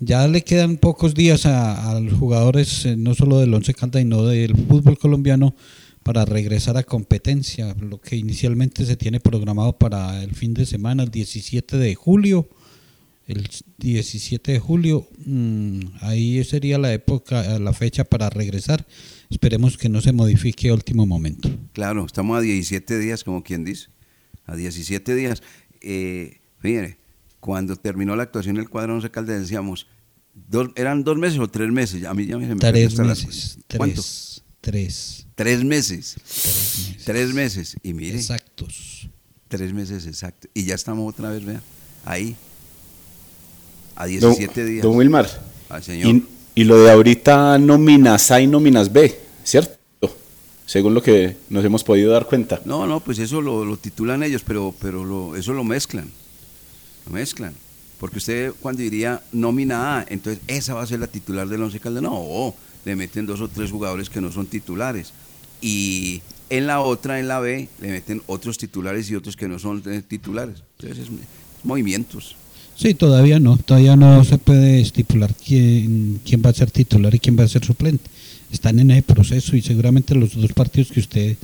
ya 0.00 0.26
le 0.26 0.42
quedan 0.42 0.76
pocos 0.76 1.14
días 1.14 1.46
a, 1.46 1.98
los 2.00 2.18
jugadores, 2.18 2.84
eh, 2.86 2.96
no 2.96 3.14
solo 3.14 3.38
del 3.38 3.54
Once 3.54 3.72
Caldas, 3.74 4.02
sino 4.02 4.26
del 4.26 4.56
fútbol 4.56 4.98
colombiano, 4.98 5.54
para 6.02 6.24
regresar 6.24 6.76
a 6.76 6.82
competencia. 6.82 7.74
Lo 7.78 8.00
que 8.00 8.16
inicialmente 8.16 8.84
se 8.84 8.96
tiene 8.96 9.20
programado 9.20 9.78
para 9.78 10.22
el 10.22 10.34
fin 10.34 10.54
de 10.54 10.66
semana, 10.66 11.04
el 11.04 11.10
17 11.10 11.76
de 11.76 11.94
julio. 11.94 12.48
El 13.28 13.48
17 13.78 14.52
de 14.52 14.58
julio, 14.58 15.06
mm, 15.24 15.80
ahí 16.00 16.42
sería 16.42 16.76
la 16.76 16.92
época, 16.92 17.58
la 17.60 17.72
fecha 17.72 18.02
para 18.02 18.28
regresar. 18.28 18.84
Esperemos 19.32 19.76
que 19.76 19.88
no 19.88 20.00
se 20.00 20.12
modifique 20.12 20.68
a 20.68 20.74
último 20.74 21.06
momento. 21.06 21.50
Claro, 21.72 22.06
estamos 22.06 22.38
a 22.38 22.40
17 22.40 22.98
días, 22.98 23.24
como 23.24 23.42
quien 23.42 23.64
dice 23.64 23.88
a 24.46 24.56
17 24.56 25.14
días. 25.14 25.42
Eh, 25.80 26.40
mire, 26.62 26.98
cuando 27.40 27.76
terminó 27.76 28.16
la 28.16 28.24
actuación 28.24 28.56
del 28.56 28.68
cuadro 28.68 28.94
11 28.94 29.10
Caldas 29.10 29.40
decíamos, 29.40 29.86
¿eran 30.76 31.04
dos 31.04 31.16
meses 31.16 31.38
o 31.38 31.48
tres 31.48 31.70
meses? 31.70 32.04
A 32.04 32.14
mí 32.14 32.26
ya 32.26 32.38
me 32.38 32.54
Tres 32.56 32.98
meses. 32.98 33.58
¿Cuánto? 33.76 34.02
Tres. 34.60 35.26
Tres 35.34 35.64
meses. 35.64 36.16
Tres 37.04 37.34
meses. 37.34 37.76
Y 37.82 37.94
mire. 37.94 38.16
Exactos. 38.16 39.08
Tres 39.48 39.72
meses 39.72 40.06
exactos. 40.06 40.50
Y 40.54 40.64
ya 40.64 40.74
estamos 40.74 41.08
otra 41.08 41.30
vez, 41.30 41.44
vean, 41.44 41.62
ahí. 42.04 42.36
A 43.96 44.06
17 44.06 44.64
días. 44.64 44.82
Don 44.82 44.96
Wilmar. 44.96 45.28
señor. 45.82 46.14
Y, 46.14 46.24
y, 46.54 46.64
lo 46.64 46.78
de 46.78 46.90
ahorita 46.90 47.58
nóminas 47.58 48.30
A 48.30 48.40
y 48.40 48.46
nóminas 48.46 48.90
B, 48.92 49.14
¿cierto? 49.44 49.82
según 50.66 50.94
lo 50.94 51.02
que 51.02 51.36
nos 51.50 51.64
hemos 51.64 51.84
podido 51.84 52.12
dar 52.12 52.26
cuenta. 52.26 52.62
No, 52.64 52.86
no, 52.86 53.00
pues 53.00 53.18
eso 53.18 53.42
lo, 53.42 53.76
titulan 53.76 54.22
ellos, 54.22 54.42
pero, 54.46 54.74
pero 54.80 55.04
lo, 55.04 55.36
eso 55.36 55.52
lo 55.52 55.64
mezclan. 55.64 56.10
Lo 57.04 57.12
mezclan. 57.12 57.52
Porque 57.98 58.18
usted 58.18 58.52
cuando 58.60 58.80
diría 58.80 59.22
nómina 59.32 59.98
A, 59.98 60.06
entonces 60.08 60.42
esa 60.46 60.72
va 60.72 60.82
a 60.82 60.86
ser 60.86 61.00
la 61.00 61.08
titular 61.08 61.46
del 61.46 61.62
Once 61.62 61.78
Caldas. 61.78 62.02
No, 62.02 62.54
le 62.86 62.96
meten 62.96 63.26
dos 63.26 63.42
o 63.42 63.48
tres 63.48 63.70
jugadores 63.70 64.08
que 64.08 64.22
no 64.22 64.32
son 64.32 64.46
titulares. 64.46 65.12
Y 65.60 66.22
en 66.48 66.66
la 66.66 66.80
otra, 66.80 67.20
en 67.20 67.28
la 67.28 67.38
B, 67.38 67.68
le 67.80 67.88
meten 67.88 68.22
otros 68.26 68.56
titulares 68.56 69.10
y 69.10 69.14
otros 69.14 69.36
que 69.36 69.48
no 69.48 69.58
son 69.58 69.82
eh, 69.86 70.02
titulares. 70.06 70.62
Entonces, 70.78 71.06
es, 71.06 71.10
movimientos. 71.64 72.34
Sí, 72.76 72.94
todavía 72.94 73.38
no, 73.38 73.58
todavía 73.58 73.94
no 73.94 74.24
se 74.24 74.38
puede 74.38 74.80
estipular 74.80 75.34
quién, 75.34 76.20
quién 76.24 76.42
va 76.44 76.50
a 76.50 76.54
ser 76.54 76.70
titular 76.70 77.14
y 77.14 77.18
quién 77.18 77.38
va 77.38 77.44
a 77.44 77.48
ser 77.48 77.62
suplente. 77.62 78.08
Están 78.52 78.78
en 78.78 78.90
ese 78.90 79.02
proceso 79.02 79.56
y 79.56 79.62
seguramente 79.62 80.14
los 80.14 80.36
dos 80.36 80.52
partidos 80.52 80.92
que 80.92 81.00
usted 81.00 81.36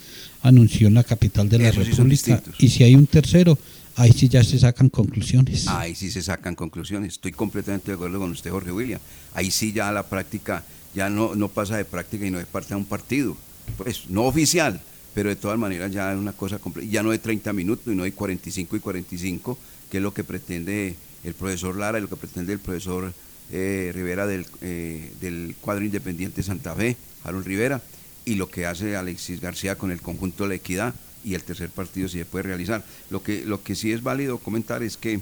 anunció 0.43 0.89
en 0.89 0.95
la 0.95 1.05
capital 1.05 1.49
de 1.49 1.59
la 1.59 1.71
Esos 1.71 1.89
República, 1.89 2.43
y 2.59 2.69
si 2.69 2.85
hay 2.85 2.95
un 2.95 3.07
tercero, 3.07 3.59
ahí 3.97 4.13
sí 4.13 4.29
ya 4.29 4.45
se 4.45 4.59
sacan 4.59 4.91
conclusiones. 4.91 5.67
Ahí 5.69 5.95
sí 5.95 6.11
se 6.11 6.23
sacan 6.23 6.55
conclusiones. 6.55 7.15
Estoy 7.15 7.33
completamente 7.33 7.91
de 7.91 7.95
acuerdo 7.95 8.19
con 8.19 8.31
usted, 8.31 8.51
Jorge 8.51 8.71
William. 8.71 9.01
Ahí 9.35 9.51
sí 9.51 9.73
ya 9.73 9.91
la 9.91 10.05
práctica, 10.05 10.65
ya 10.95 11.09
no, 11.09 11.35
no 11.35 11.49
pasa 11.49 11.77
de 11.77 11.85
práctica 11.85 12.27
y 12.27 12.31
no 12.31 12.39
es 12.39 12.47
parte 12.47 12.71
de 12.71 12.77
un 12.77 12.85
partido. 12.85 13.37
Pues 13.77 14.09
no 14.09 14.25
oficial, 14.25 14.81
pero 15.15 15.31
de 15.31 15.37
todas 15.37 15.59
maneras 15.59 15.91
ya 15.91 16.13
es 16.13 16.19
una 16.19 16.33
cosa 16.33 16.59
completa. 16.59 16.89
Ya 16.91 17.03
no 17.03 17.11
de 17.11 17.19
30 17.19 17.53
minutos 17.53 17.93
y 17.93 17.97
no 17.97 18.05
de 18.05 18.13
45 18.13 18.77
y 18.77 18.81
45, 18.81 19.59
que 19.91 19.97
es 19.97 20.03
lo 20.03 20.15
que 20.15 20.25
pretende 20.25 20.95
el 21.25 21.35
profesor 21.35 21.77
Lara 21.77 21.99
y 21.99 22.03
lo 22.03 22.09
que 22.09 22.17
pretende 22.17 22.53
el 22.53 22.59
profesor 22.61 23.13
eh, 23.53 23.91
Rivera 23.95 24.27
del, 24.27 24.47
eh, 24.61 25.13
del 25.21 25.55
cuadro 25.61 25.85
independiente 25.85 26.43
Santa 26.43 26.75
Fe, 26.75 26.97
Aaron 27.25 27.45
Rivera, 27.45 27.83
y 28.25 28.35
lo 28.35 28.49
que 28.51 28.67
hace 28.67 28.97
Alexis 28.97 29.41
García 29.41 29.77
con 29.77 29.91
el 29.91 30.01
conjunto 30.03 30.45
de 30.45 30.49
la 30.51 30.55
equidad 30.57 30.95
y 31.25 31.35
el 31.35 31.43
tercer 31.43 31.71
partido 31.71 32.09
si 32.09 32.19
se 32.19 32.25
puede 32.25 32.45
realizar. 32.45 32.85
Lo 33.11 33.23
que, 33.23 33.45
lo 33.45 33.63
que 33.63 33.75
sí 33.75 33.93
es 33.93 34.03
válido 34.03 34.39
comentar 34.39 34.83
es 34.83 34.97
que 34.97 35.21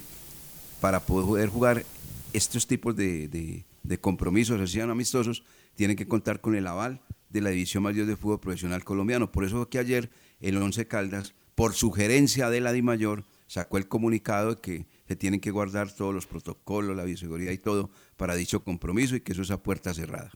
para 0.81 1.01
poder 1.01 1.49
jugar 1.49 1.85
estos 2.33 2.67
tipos 2.67 2.97
de, 2.97 3.29
de- 3.29 3.65
de 3.83 3.99
compromisos, 3.99 4.61
así 4.61 4.75
sean 4.75 4.91
amistosos, 4.91 5.45
tienen 5.77 5.97
que 5.97 6.09
contar 6.09 6.41
con 6.41 6.57
el 6.57 6.67
aval 6.67 7.01
de 7.31 7.41
la 7.41 7.51
División 7.51 7.85
Mayor 7.85 8.07
de 8.07 8.17
Fútbol 8.17 8.41
Profesional 8.41 8.83
Colombiano. 8.83 9.31
Por 9.31 9.45
eso 9.45 9.69
que 9.69 9.79
ayer 9.79 10.11
el 10.41 10.57
Once 10.57 10.87
Caldas, 10.89 11.35
por 11.55 11.75
sugerencia 11.75 12.51
de 12.51 12.61
la 12.61 12.73
DIMAYOR, 12.73 13.25
sacó 13.47 13.79
el 13.79 13.87
comunicado 13.87 14.57
de 14.57 14.61
que 14.61 14.87
se 15.07 15.15
tienen 15.15 15.39
que 15.41 15.53
guardar 15.53 15.93
todos 15.95 16.13
los 16.13 16.27
protocolos, 16.27 16.97
la 16.97 17.05
bioseguridad 17.05 17.53
y 17.53 17.59
todo 17.59 17.91
para 18.17 18.35
dicho 18.35 18.63
compromiso 18.63 19.17
y 19.17 19.21
que 19.21 19.33
eso 19.33 19.43
es 19.43 19.51
a 19.51 19.63
puerta 19.63 19.95
cerrada. 19.95 20.31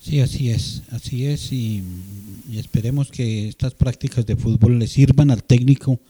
Sí, 0.00 0.20
así 0.20 0.50
es, 0.50 0.82
así 0.90 1.26
es 1.26 1.52
y, 1.52 1.82
esperemos 2.54 3.10
que 3.10 3.48
estas 3.48 3.74
prácticas 3.74 4.24
de 4.24 4.34
fútbol 4.34 4.78
le 4.78 4.86
sirvan 4.86 5.30
al 5.30 5.44
técnico 5.44 6.00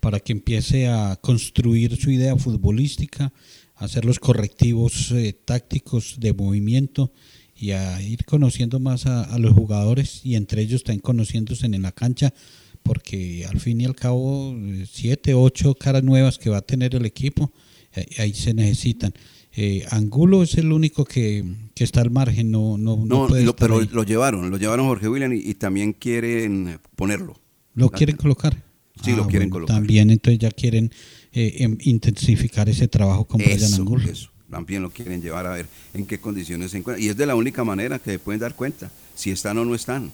para 0.00 0.20
que 0.20 0.32
empiece 0.32 0.86
a 0.86 1.16
construir 1.20 1.96
su 1.96 2.10
idea 2.10 2.36
futbolística, 2.36 3.32
hacer 3.76 4.04
los 4.04 4.18
correctivos 4.18 5.12
eh, 5.12 5.32
tácticos 5.32 6.16
de 6.20 6.34
movimiento 6.34 7.10
y 7.56 7.70
a 7.70 8.00
ir 8.02 8.26
conociendo 8.26 8.80
más 8.80 9.06
a, 9.06 9.38
los 9.38 9.54
jugadores 9.54 10.20
y 10.24 10.36
entre 10.36 10.60
ellos 10.60 10.84
también 10.84 11.00
conociéndose 11.00 11.66
en 11.66 11.80
la 11.80 11.92
cancha 11.92 12.34
porque 12.82 13.46
al 13.48 13.60
fin 13.60 13.80
y 13.80 13.86
al 13.86 13.96
cabo 13.96 14.54
eh, 14.56 14.86
siete, 14.90 15.32
ocho 15.32 15.74
caras 15.74 16.04
nuevas 16.04 16.38
que 16.38 16.50
va 16.50 16.58
a 16.58 16.62
tener 16.62 16.94
el 16.94 17.06
equipo, 17.06 17.50
eh, 17.94 18.06
ahí 18.18 18.34
se 18.34 18.52
necesitan. 18.52 19.14
Eh, 19.60 19.84
Angulo 19.90 20.44
es 20.44 20.54
el 20.54 20.70
único 20.70 21.04
que, 21.04 21.44
que 21.74 21.82
está 21.82 22.00
al 22.00 22.10
margen, 22.12 22.48
no, 22.52 22.78
no, 22.78 22.96
no 22.98 23.04
No, 23.06 23.26
puede 23.26 23.42
lo- 23.42 23.50
estar 23.50 23.68
pero 23.68 23.80
ahí. 23.80 23.88
lo 23.90 24.04
llevaron, 24.04 24.50
lo 24.50 24.56
llevaron 24.56 24.86
Jorge 24.86 25.08
William 25.08 25.32
y, 25.32 25.38
y 25.38 25.54
también 25.54 25.92
quieren 25.94 26.78
ponerlo. 26.94 27.34
¿Lo 27.74 27.90
quieren 27.90 28.16
colocar? 28.16 28.62
Sí, 29.02 29.16
lo 29.16 29.24
Ah, 29.24 29.26
quieren 29.26 29.48
bueno, 29.50 29.66
colocar. 29.66 29.76
También 29.76 30.10
entonces 30.10 30.38
ya 30.38 30.50
quieren 30.52 30.92
eh, 31.32 31.56
em- 31.58 31.76
intensificar 31.82 32.68
ese 32.68 32.86
trabajo 32.86 33.24
con 33.26 33.38
Brian 33.38 33.56
Eso, 33.58 33.76
Angulo. 33.82 34.08
eso. 34.08 34.30
También 34.48 34.80
lo 34.82 34.90
quieren 34.90 35.20
llevar 35.20 35.46
a 35.46 35.50
ver 35.54 35.66
en 35.92 36.06
qué 36.06 36.18
condiciones 36.20 36.70
se 36.70 36.78
encuentran. 36.78 37.04
Y 37.04 37.08
es 37.10 37.16
de 37.16 37.26
la 37.26 37.34
única 37.34 37.64
manera 37.64 37.98
que 37.98 38.12
se 38.12 38.18
pueden 38.20 38.40
dar 38.40 38.54
cuenta, 38.54 38.90
si 39.16 39.30
están 39.32 39.58
o 39.58 39.64
no 39.64 39.74
están. 39.74 40.12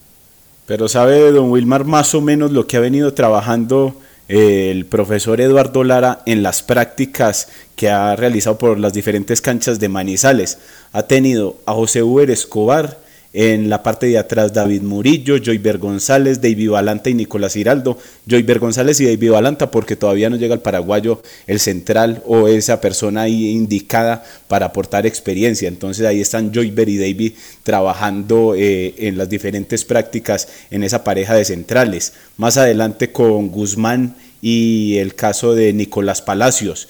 Pero 0.66 0.88
sabe, 0.88 1.30
don 1.32 1.50
Wilmar, 1.50 1.84
más 1.84 2.14
o 2.14 2.22
menos 2.22 2.50
lo 2.50 2.66
que 2.66 2.78
ha 2.78 2.80
venido 2.80 3.12
trabajando 3.12 4.00
eh, 4.00 4.13
el 4.28 4.86
profesor 4.86 5.40
Eduardo 5.40 5.84
Lara 5.84 6.22
en 6.26 6.42
las 6.42 6.62
prácticas 6.62 7.48
que 7.76 7.90
ha 7.90 8.16
realizado 8.16 8.58
por 8.58 8.78
las 8.78 8.92
diferentes 8.92 9.40
canchas 9.40 9.80
de 9.80 9.88
Manizales. 9.88 10.58
Ha 10.92 11.04
tenido 11.04 11.58
a 11.66 11.74
José 11.74 12.02
Uber 12.02 12.30
Escobar, 12.30 12.98
en 13.36 13.68
la 13.68 13.82
parte 13.82 14.06
de 14.06 14.16
atrás 14.16 14.52
David 14.52 14.82
Murillo, 14.82 15.38
Joyver 15.44 15.78
González, 15.78 16.40
David 16.40 16.70
Balanta 16.70 17.10
y 17.10 17.14
Nicolás 17.14 17.54
Giraldo. 17.54 17.98
Joyver 18.30 18.60
González 18.60 19.00
y 19.00 19.06
David 19.06 19.32
Balanta 19.32 19.72
porque 19.72 19.96
todavía 19.96 20.30
no 20.30 20.36
llega 20.36 20.54
al 20.54 20.62
paraguayo 20.62 21.20
el 21.48 21.58
central 21.58 22.22
o 22.26 22.46
esa 22.46 22.80
persona 22.80 23.22
ahí 23.22 23.50
indicada 23.50 24.24
para 24.46 24.66
aportar 24.66 25.04
experiencia. 25.04 25.66
Entonces 25.66 26.06
ahí 26.06 26.20
están 26.20 26.54
Joyver 26.54 26.88
y 26.88 26.96
David 26.96 27.32
trabajando 27.64 28.54
eh, 28.56 28.94
en 28.98 29.18
las 29.18 29.28
diferentes 29.28 29.84
prácticas 29.84 30.46
en 30.70 30.84
esa 30.84 31.02
pareja 31.02 31.34
de 31.34 31.44
centrales. 31.44 32.12
Más 32.36 32.56
adelante 32.56 33.10
con 33.10 33.48
Guzmán 33.48 34.14
y 34.42 34.98
el 34.98 35.16
caso 35.16 35.56
de 35.56 35.72
Nicolás 35.72 36.22
Palacios, 36.22 36.86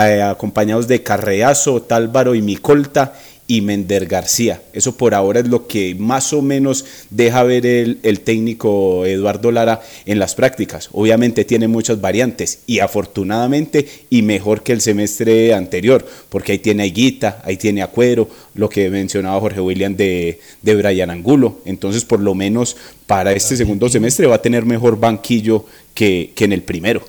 eh, 0.00 0.22
acompañados 0.22 0.86
de 0.86 1.02
Carreazo, 1.02 1.82
Tálvaro 1.82 2.36
y 2.36 2.42
Micolta 2.42 3.14
y 3.48 3.62
Mender 3.62 4.06
García. 4.06 4.62
Eso 4.72 4.96
por 4.96 5.14
ahora 5.14 5.40
es 5.40 5.48
lo 5.48 5.66
que 5.66 5.96
más 5.96 6.32
o 6.32 6.42
menos 6.42 6.84
deja 7.10 7.42
ver 7.42 7.64
el, 7.66 7.98
el 8.02 8.20
técnico 8.20 9.06
Eduardo 9.06 9.50
Lara 9.50 9.80
en 10.04 10.18
las 10.18 10.34
prácticas. 10.34 10.90
Obviamente 10.92 11.44
tiene 11.44 11.66
muchas 11.66 12.00
variantes 12.00 12.60
y 12.66 12.78
afortunadamente 12.78 13.88
y 14.10 14.22
mejor 14.22 14.62
que 14.62 14.72
el 14.72 14.82
semestre 14.82 15.54
anterior, 15.54 16.06
porque 16.28 16.52
ahí 16.52 16.58
tiene 16.58 16.82
a 16.82 16.86
Higuita, 16.86 17.42
ahí 17.44 17.56
tiene 17.56 17.82
a 17.82 17.88
Cuero, 17.88 18.28
lo 18.54 18.68
que 18.68 18.90
mencionaba 18.90 19.40
Jorge 19.40 19.60
William 19.60 19.96
de, 19.96 20.38
de 20.62 20.74
Brian 20.76 21.10
Angulo. 21.10 21.60
Entonces 21.64 22.04
por 22.04 22.20
lo 22.20 22.34
menos 22.34 22.76
para 23.06 23.32
este 23.32 23.56
segundo 23.56 23.88
semestre 23.88 24.26
va 24.26 24.36
a 24.36 24.42
tener 24.42 24.66
mejor 24.66 25.00
banquillo 25.00 25.64
que, 25.94 26.32
que 26.36 26.44
en 26.44 26.52
el 26.52 26.62
primero. 26.62 27.02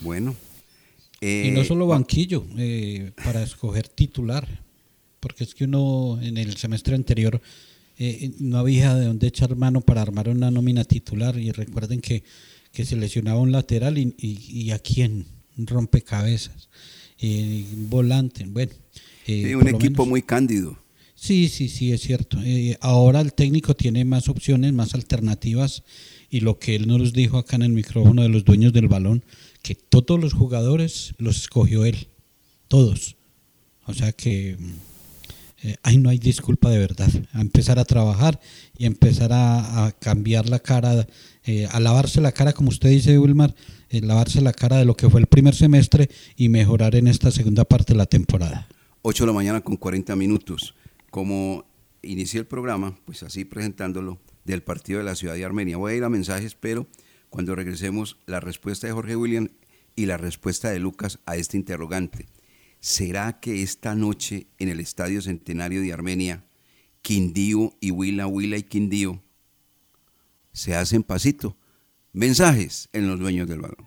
Bueno. 0.00 0.36
Y 1.20 1.26
Eh, 1.26 1.52
no 1.52 1.64
solo 1.64 1.86
banquillo, 1.86 2.44
eh, 2.58 3.10
para 3.24 3.42
escoger 3.42 3.88
titular, 3.88 4.46
porque 5.24 5.44
es 5.44 5.54
que 5.54 5.64
uno 5.64 6.18
en 6.20 6.36
el 6.36 6.54
semestre 6.58 6.94
anterior 6.94 7.40
eh, 7.98 8.30
no 8.40 8.58
había 8.58 8.94
de 8.94 9.06
dónde 9.06 9.26
echar 9.28 9.56
mano 9.56 9.80
para 9.80 10.02
armar 10.02 10.28
una 10.28 10.50
nómina 10.50 10.84
titular 10.84 11.38
y 11.38 11.50
recuerden 11.50 12.00
que, 12.02 12.22
que 12.72 12.84
se 12.84 12.94
lesionaba 12.96 13.40
un 13.40 13.50
lateral 13.52 13.96
y, 13.96 14.14
y, 14.18 14.38
y 14.64 14.70
a 14.72 14.78
quién, 14.78 15.24
un 15.56 15.66
rompecabezas, 15.66 16.68
eh, 17.20 17.64
un 17.74 17.88
volante, 17.88 18.44
bueno. 18.46 18.72
eh, 19.26 19.44
Sí, 19.46 19.54
un 19.54 19.66
equipo 19.68 20.02
menos- 20.02 20.08
muy 20.08 20.20
cándido. 20.22 20.76
Sí, 21.14 21.48
sí, 21.48 21.68
sí, 21.70 21.90
es 21.92 22.02
cierto. 22.02 22.38
Eh, 22.44 22.76
ahora 22.82 23.22
el 23.22 23.32
técnico 23.32 23.74
tiene 23.74 24.04
más 24.04 24.28
opciones, 24.28 24.74
más 24.74 24.92
alternativas 24.94 25.82
y 26.28 26.40
lo 26.40 26.58
que 26.58 26.74
él 26.76 26.86
nos 26.86 27.14
dijo 27.14 27.38
acá 27.38 27.56
en 27.56 27.62
el 27.62 27.72
micrófono 27.72 28.20
de 28.22 28.28
los 28.28 28.44
dueños 28.44 28.74
del 28.74 28.88
balón, 28.88 29.24
que 29.62 29.74
todos 29.74 30.20
los 30.20 30.34
jugadores 30.34 31.14
los 31.16 31.36
escogió 31.38 31.86
él, 31.86 32.08
todos. 32.68 33.16
O 33.86 33.94
sea 33.94 34.12
que 34.12 34.56
mm, 34.58 34.72
eh, 35.64 35.76
ahí 35.82 35.96
no 35.96 36.10
hay 36.10 36.18
disculpa 36.18 36.68
de 36.68 36.78
verdad. 36.78 37.08
A 37.32 37.40
empezar 37.40 37.78
a 37.78 37.86
trabajar 37.86 38.38
y 38.76 38.84
empezar 38.84 39.30
a, 39.32 39.94
cambiar 39.98 40.46
la 40.46 40.58
cara, 40.58 41.06
eh, 41.44 41.66
a 41.72 41.80
lavarse 41.80 42.20
la 42.20 42.32
cara, 42.32 42.52
como 42.52 42.68
usted 42.68 42.90
dice, 42.90 43.18
Wilmar, 43.18 43.54
eh, 43.88 44.02
lavarse 44.02 44.42
la 44.42 44.52
cara 44.52 44.76
de 44.76 44.84
lo 44.84 44.94
que 44.94 45.08
fue 45.08 45.20
el 45.20 45.26
primer 45.26 45.54
semestre 45.54 46.10
y 46.36 46.50
mejorar 46.50 46.94
en 46.96 47.08
esta 47.08 47.30
segunda 47.30 47.64
parte 47.64 47.94
de 47.94 47.96
la 47.96 48.04
temporada. 48.04 48.68
8 49.00 49.24
de 49.24 49.26
la 49.26 49.32
mañana 49.32 49.62
con 49.62 49.76
40 49.76 50.14
minutos. 50.16 50.74
Como 51.10 51.64
inicié 52.02 52.40
el 52.40 52.46
programa, 52.46 52.98
pues 53.06 53.22
así 53.22 53.46
presentándolo, 53.46 54.18
del 54.44 54.62
partido 54.62 54.98
de 54.98 55.06
la 55.06 55.14
ciudad 55.14 55.34
de 55.34 55.46
Armenia. 55.46 55.78
Voy 55.78 55.94
a 55.94 55.96
ir 55.96 56.04
a 56.04 56.10
mensajes, 56.10 56.54
pero 56.54 56.86
cuando 57.30 57.54
regresemos, 57.54 58.18
la 58.26 58.40
respuesta 58.40 58.86
de 58.86 58.92
Jorge 58.92 59.16
William 59.16 59.48
y 59.96 60.04
la 60.04 60.18
respuesta 60.18 60.70
de 60.70 60.78
Lucas 60.78 61.20
a 61.24 61.36
este 61.36 61.56
interrogante. 61.56 62.26
¿Será 62.84 63.40
que 63.40 63.62
esta 63.62 63.94
noche 63.94 64.46
en 64.58 64.68
el 64.68 64.78
Estadio 64.78 65.22
Centenario 65.22 65.80
de 65.80 65.94
Armenia, 65.94 66.44
Quindío 67.00 67.72
y 67.80 67.92
Huila, 67.92 68.26
Huila 68.26 68.58
y 68.58 68.62
Quindío 68.62 69.22
se 70.52 70.76
hacen 70.76 71.02
pasito? 71.02 71.56
Mensajes 72.12 72.90
en 72.92 73.08
los 73.08 73.18
dueños 73.18 73.48
del 73.48 73.62
balón. 73.62 73.86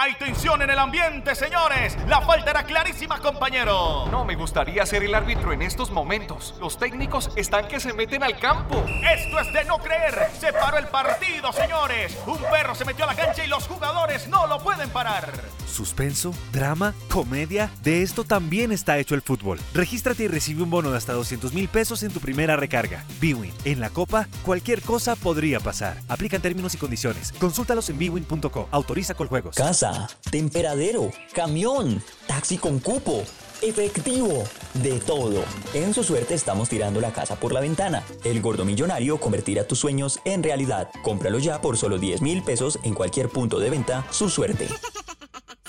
Hay 0.00 0.14
tensión 0.14 0.62
en 0.62 0.70
el 0.70 0.78
ambiente, 0.78 1.34
señores. 1.34 1.96
La 2.06 2.20
falta 2.20 2.52
era 2.52 2.62
clarísima, 2.62 3.18
compañero. 3.18 4.06
No 4.12 4.24
me 4.24 4.36
gustaría 4.36 4.86
ser 4.86 5.02
el 5.02 5.12
árbitro 5.12 5.52
en 5.52 5.60
estos 5.60 5.90
momentos. 5.90 6.54
Los 6.60 6.78
técnicos 6.78 7.32
están 7.34 7.66
que 7.66 7.80
se 7.80 7.92
meten 7.92 8.22
al 8.22 8.38
campo. 8.38 8.84
Esto 8.86 9.40
es 9.40 9.52
de 9.52 9.64
no 9.64 9.78
creer. 9.78 10.30
Se 10.38 10.52
paró 10.52 10.78
el 10.78 10.86
partido, 10.86 11.52
señores. 11.52 12.16
Un 12.28 12.38
perro 12.38 12.76
se 12.76 12.84
metió 12.84 13.06
a 13.06 13.08
la 13.08 13.16
cancha 13.16 13.44
y 13.44 13.48
los 13.48 13.66
jugadores 13.66 14.28
no 14.28 14.46
lo 14.46 14.60
pueden 14.60 14.88
parar. 14.90 15.32
Suspenso, 15.66 16.32
drama, 16.52 16.94
comedia. 17.10 17.68
De 17.82 18.02
esto 18.02 18.22
también 18.22 18.70
está 18.70 18.98
hecho 18.98 19.16
el 19.16 19.22
fútbol. 19.22 19.58
Regístrate 19.74 20.22
y 20.22 20.28
recibe 20.28 20.62
un 20.62 20.70
bono 20.70 20.92
de 20.92 20.96
hasta 20.96 21.12
200 21.12 21.52
mil 21.52 21.66
pesos 21.66 22.04
en 22.04 22.12
tu 22.12 22.20
primera 22.20 22.54
recarga. 22.54 23.04
Bwin. 23.20 23.52
En 23.64 23.80
la 23.80 23.90
Copa, 23.90 24.28
cualquier 24.44 24.80
cosa 24.80 25.16
podría 25.16 25.58
pasar. 25.58 25.96
Aplican 26.06 26.40
términos 26.40 26.72
y 26.74 26.78
condiciones. 26.78 27.32
Consúltalos 27.32 27.90
en 27.90 27.98
bwin.co. 27.98 28.68
Autoriza 28.70 29.14
con 29.14 29.26
juegos. 29.26 29.56
Casa, 29.56 29.87
temperadero, 30.30 31.10
camión, 31.32 32.02
taxi 32.26 32.58
con 32.58 32.78
cupo, 32.78 33.22
efectivo, 33.62 34.44
de 34.74 34.98
todo. 35.00 35.44
En 35.74 35.94
su 35.94 36.04
suerte 36.04 36.34
estamos 36.34 36.68
tirando 36.68 37.00
la 37.00 37.12
casa 37.12 37.36
por 37.36 37.52
la 37.52 37.60
ventana. 37.60 38.02
El 38.24 38.40
gordo 38.40 38.64
millonario 38.64 39.18
convertirá 39.18 39.66
tus 39.66 39.78
sueños 39.78 40.20
en 40.24 40.42
realidad. 40.42 40.90
Cómpralo 41.02 41.38
ya 41.38 41.60
por 41.60 41.76
solo 41.76 41.98
10 41.98 42.22
mil 42.22 42.42
pesos 42.42 42.78
en 42.82 42.94
cualquier 42.94 43.28
punto 43.28 43.58
de 43.58 43.70
venta. 43.70 44.06
Su 44.10 44.28
suerte. 44.28 44.68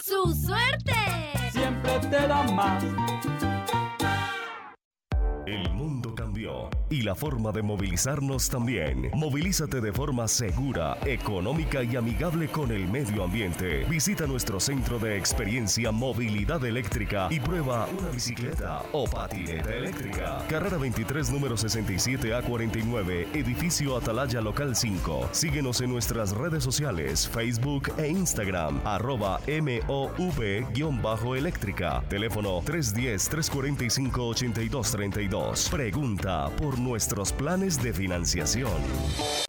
¡Su 0.04 0.34
suerte! 0.34 0.94
Siempre 1.52 2.00
te 2.00 2.28
da 2.28 2.44
más. 2.44 2.84
El 5.50 5.70
mundo 5.72 6.14
cambió 6.14 6.70
y 6.92 7.02
la 7.02 7.16
forma 7.16 7.52
de 7.52 7.64
movilizarnos 7.64 8.50
también. 8.50 9.10
Movilízate 9.16 9.82
de 9.82 9.92
forma 9.92 10.28
segura, 10.28 10.96
económica 11.04 11.82
y 11.82 11.96
amigable 11.96 12.50
con 12.50 12.72
el 12.72 12.88
medio 12.88 13.24
ambiente. 13.24 13.84
Visita 13.86 14.28
nuestro 14.28 14.60
centro 14.60 15.00
de 15.00 15.18
experiencia 15.18 15.92
Movilidad 15.92 16.64
Eléctrica 16.64 17.30
y 17.32 17.40
prueba 17.40 17.88
una 17.88 18.10
bicicleta 18.10 18.84
o 18.92 19.06
patineta 19.06 19.74
eléctrica. 19.74 20.46
Carrera 20.48 20.78
23, 20.78 21.32
número 21.32 21.56
67A49, 21.56 23.34
edificio 23.34 23.98
Atalaya 23.98 24.40
Local 24.40 24.76
5. 24.76 25.30
Síguenos 25.32 25.82
en 25.82 25.90
nuestras 25.90 26.30
redes 26.30 26.64
sociales, 26.64 27.28
Facebook 27.28 27.92
e 27.98 28.08
Instagram, 28.08 28.82
arroba 28.86 29.40
MOV-eléctrica. 29.48 32.04
Teléfono 32.08 32.62
310-345-8232. 32.62 35.39
Pregunta 35.72 36.50
por 36.58 36.80
nuestros 36.80 37.32
planes 37.32 37.82
de 37.82 37.94
financiación. 37.94 39.49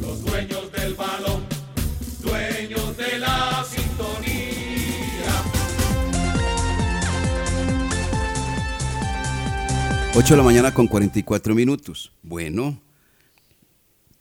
Los 0.00 0.24
dueños 0.24 0.72
del 0.72 0.94
balón, 0.94 1.44
dueños 2.20 2.96
de 2.96 3.18
la 3.18 3.64
sintonía. 3.64 4.12
8 10.14 10.34
de 10.34 10.36
la 10.36 10.42
mañana 10.42 10.74
con 10.74 10.86
44 10.86 11.54
minutos. 11.54 12.12
Bueno, 12.22 12.80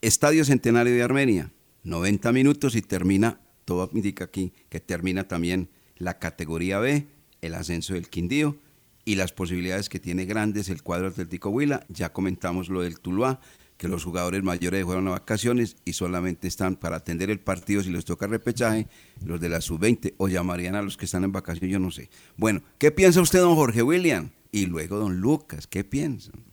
Estadio 0.01 0.45
Centenario 0.45 0.93
de 0.93 1.03
Armenia, 1.03 1.51
90 1.83 2.31
minutos 2.31 2.75
y 2.75 2.81
termina, 2.81 3.39
todo 3.65 3.89
indica 3.93 4.25
aquí 4.25 4.53
que 4.69 4.79
termina 4.79 5.27
también 5.27 5.69
la 5.97 6.17
categoría 6.17 6.79
B, 6.79 7.07
el 7.41 7.53
ascenso 7.53 7.93
del 7.93 8.09
Quindío 8.09 8.57
y 9.05 9.15
las 9.15 9.31
posibilidades 9.31 9.89
que 9.89 9.99
tiene 9.99 10.25
grandes 10.25 10.69
el 10.69 10.83
cuadro 10.83 11.07
Atlético 11.07 11.49
Huila. 11.49 11.85
Ya 11.89 12.13
comentamos 12.13 12.69
lo 12.69 12.81
del 12.81 12.99
Tuluá, 12.99 13.39
que 13.81 13.87
los 13.87 14.03
jugadores 14.03 14.43
mayores 14.43 14.85
fueron 14.85 15.07
a 15.07 15.11
vacaciones 15.11 15.75
y 15.85 15.93
solamente 15.93 16.47
están 16.47 16.75
para 16.75 16.97
atender 16.97 17.31
el 17.31 17.39
partido 17.39 17.81
si 17.81 17.89
les 17.89 18.05
toca 18.05 18.27
repechaje, 18.27 18.85
los 19.25 19.41
de 19.41 19.49
la 19.49 19.59
sub-20, 19.59 20.13
o 20.17 20.27
llamarían 20.27 20.75
a 20.75 20.83
los 20.83 20.97
que 20.97 21.05
están 21.05 21.23
en 21.23 21.31
vacaciones, 21.31 21.71
yo 21.71 21.79
no 21.79 21.89
sé. 21.89 22.11
Bueno, 22.37 22.61
¿qué 22.77 22.91
piensa 22.91 23.21
usted, 23.21 23.39
don 23.39 23.55
Jorge 23.55 23.81
William? 23.81 24.29
Y 24.51 24.67
luego, 24.67 24.99
don 24.99 25.19
Lucas, 25.19 25.65
¿qué 25.65 25.83
piensan? 25.83 26.43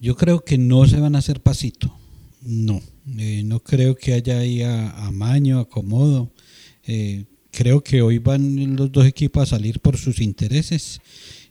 Yo 0.00 0.14
creo 0.14 0.44
que 0.44 0.56
no 0.56 0.86
se 0.86 1.00
van 1.00 1.16
a 1.16 1.18
hacer 1.18 1.42
pasito. 1.42 1.98
No, 2.42 2.80
eh, 3.18 3.42
no 3.44 3.58
creo 3.64 3.96
que 3.96 4.12
haya 4.12 4.38
ahí 4.38 4.62
amaño, 4.62 5.58
acomodo. 5.58 6.32
Eh, 6.84 7.24
creo 7.50 7.82
que 7.82 8.02
hoy 8.02 8.18
van 8.18 8.76
los 8.76 8.92
dos 8.92 9.04
equipos 9.04 9.42
a 9.42 9.56
salir 9.56 9.80
por 9.80 9.96
sus 9.96 10.20
intereses. 10.20 11.00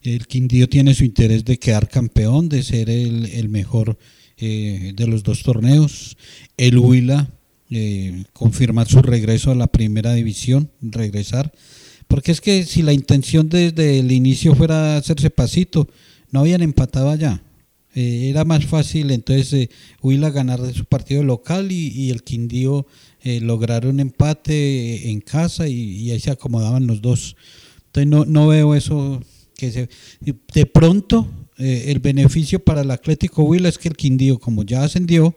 El 0.02 0.26
Quindío 0.26 0.70
tiene 0.70 0.94
su 0.94 1.04
interés 1.04 1.44
de 1.44 1.60
quedar 1.60 1.90
campeón, 1.90 2.48
de 2.48 2.64
ser 2.64 2.90
el, 2.90 3.26
el 3.26 3.50
mejor 3.50 3.98
eh, 4.40 4.94
de 4.96 5.08
los 5.08 5.24
dos 5.24 5.44
torneos. 5.44 6.18
El 6.58 6.78
Huila 6.78 7.30
eh, 7.72 8.24
confirmar 8.34 8.88
su 8.88 9.00
regreso 9.04 9.52
a 9.52 9.56
la 9.56 9.68
primera 9.68 10.14
división, 10.16 10.72
regresar. 10.82 11.54
Porque 12.08 12.32
es 12.32 12.42
que 12.42 12.66
si 12.66 12.82
la 12.82 12.94
intención 12.94 13.48
desde 13.48 14.00
el 14.00 14.12
inicio 14.12 14.56
fuera 14.56 14.98
hacerse 14.98 15.30
pasito, 15.30 15.88
no 16.32 16.40
habían 16.40 16.64
empatado 16.64 17.12
allá. 17.12 17.44
Eh, 17.94 18.30
era 18.30 18.44
más 18.44 18.66
fácil 18.66 19.12
entonces 19.12 19.54
eh, 19.54 19.70
Huila 20.02 20.30
ganar 20.32 20.62
de 20.62 20.74
su 20.74 20.86
partido 20.86 21.24
local 21.24 21.72
y, 21.72 22.10
el 22.10 22.24
Quindío 22.24 22.88
lograr 23.24 23.86
un 23.86 24.00
empate 24.00 25.10
en 25.10 25.22
casa 25.22 25.68
y, 25.68 25.74
y 25.74 26.12
ahí 26.12 26.20
se 26.20 26.32
acomodaban 26.32 26.88
los 26.88 27.02
dos. 27.02 27.36
Entonces 27.88 28.08
no, 28.08 28.26
no 28.26 28.48
veo 28.48 28.74
eso 28.74 29.22
que 29.56 29.72
se... 29.72 29.90
De 30.22 30.66
pronto 30.66 31.28
eh, 31.60 31.91
el 31.91 31.99
beneficio 31.99 32.60
para 32.60 32.82
el 32.82 32.91
Atlético 32.91 33.43
Huila 33.43 33.70
es 33.70 33.78
que 33.78 33.89
el 33.89 33.97
Quindío, 33.97 34.39
como 34.39 34.64
ya 34.64 34.84
ascendió 34.84 35.36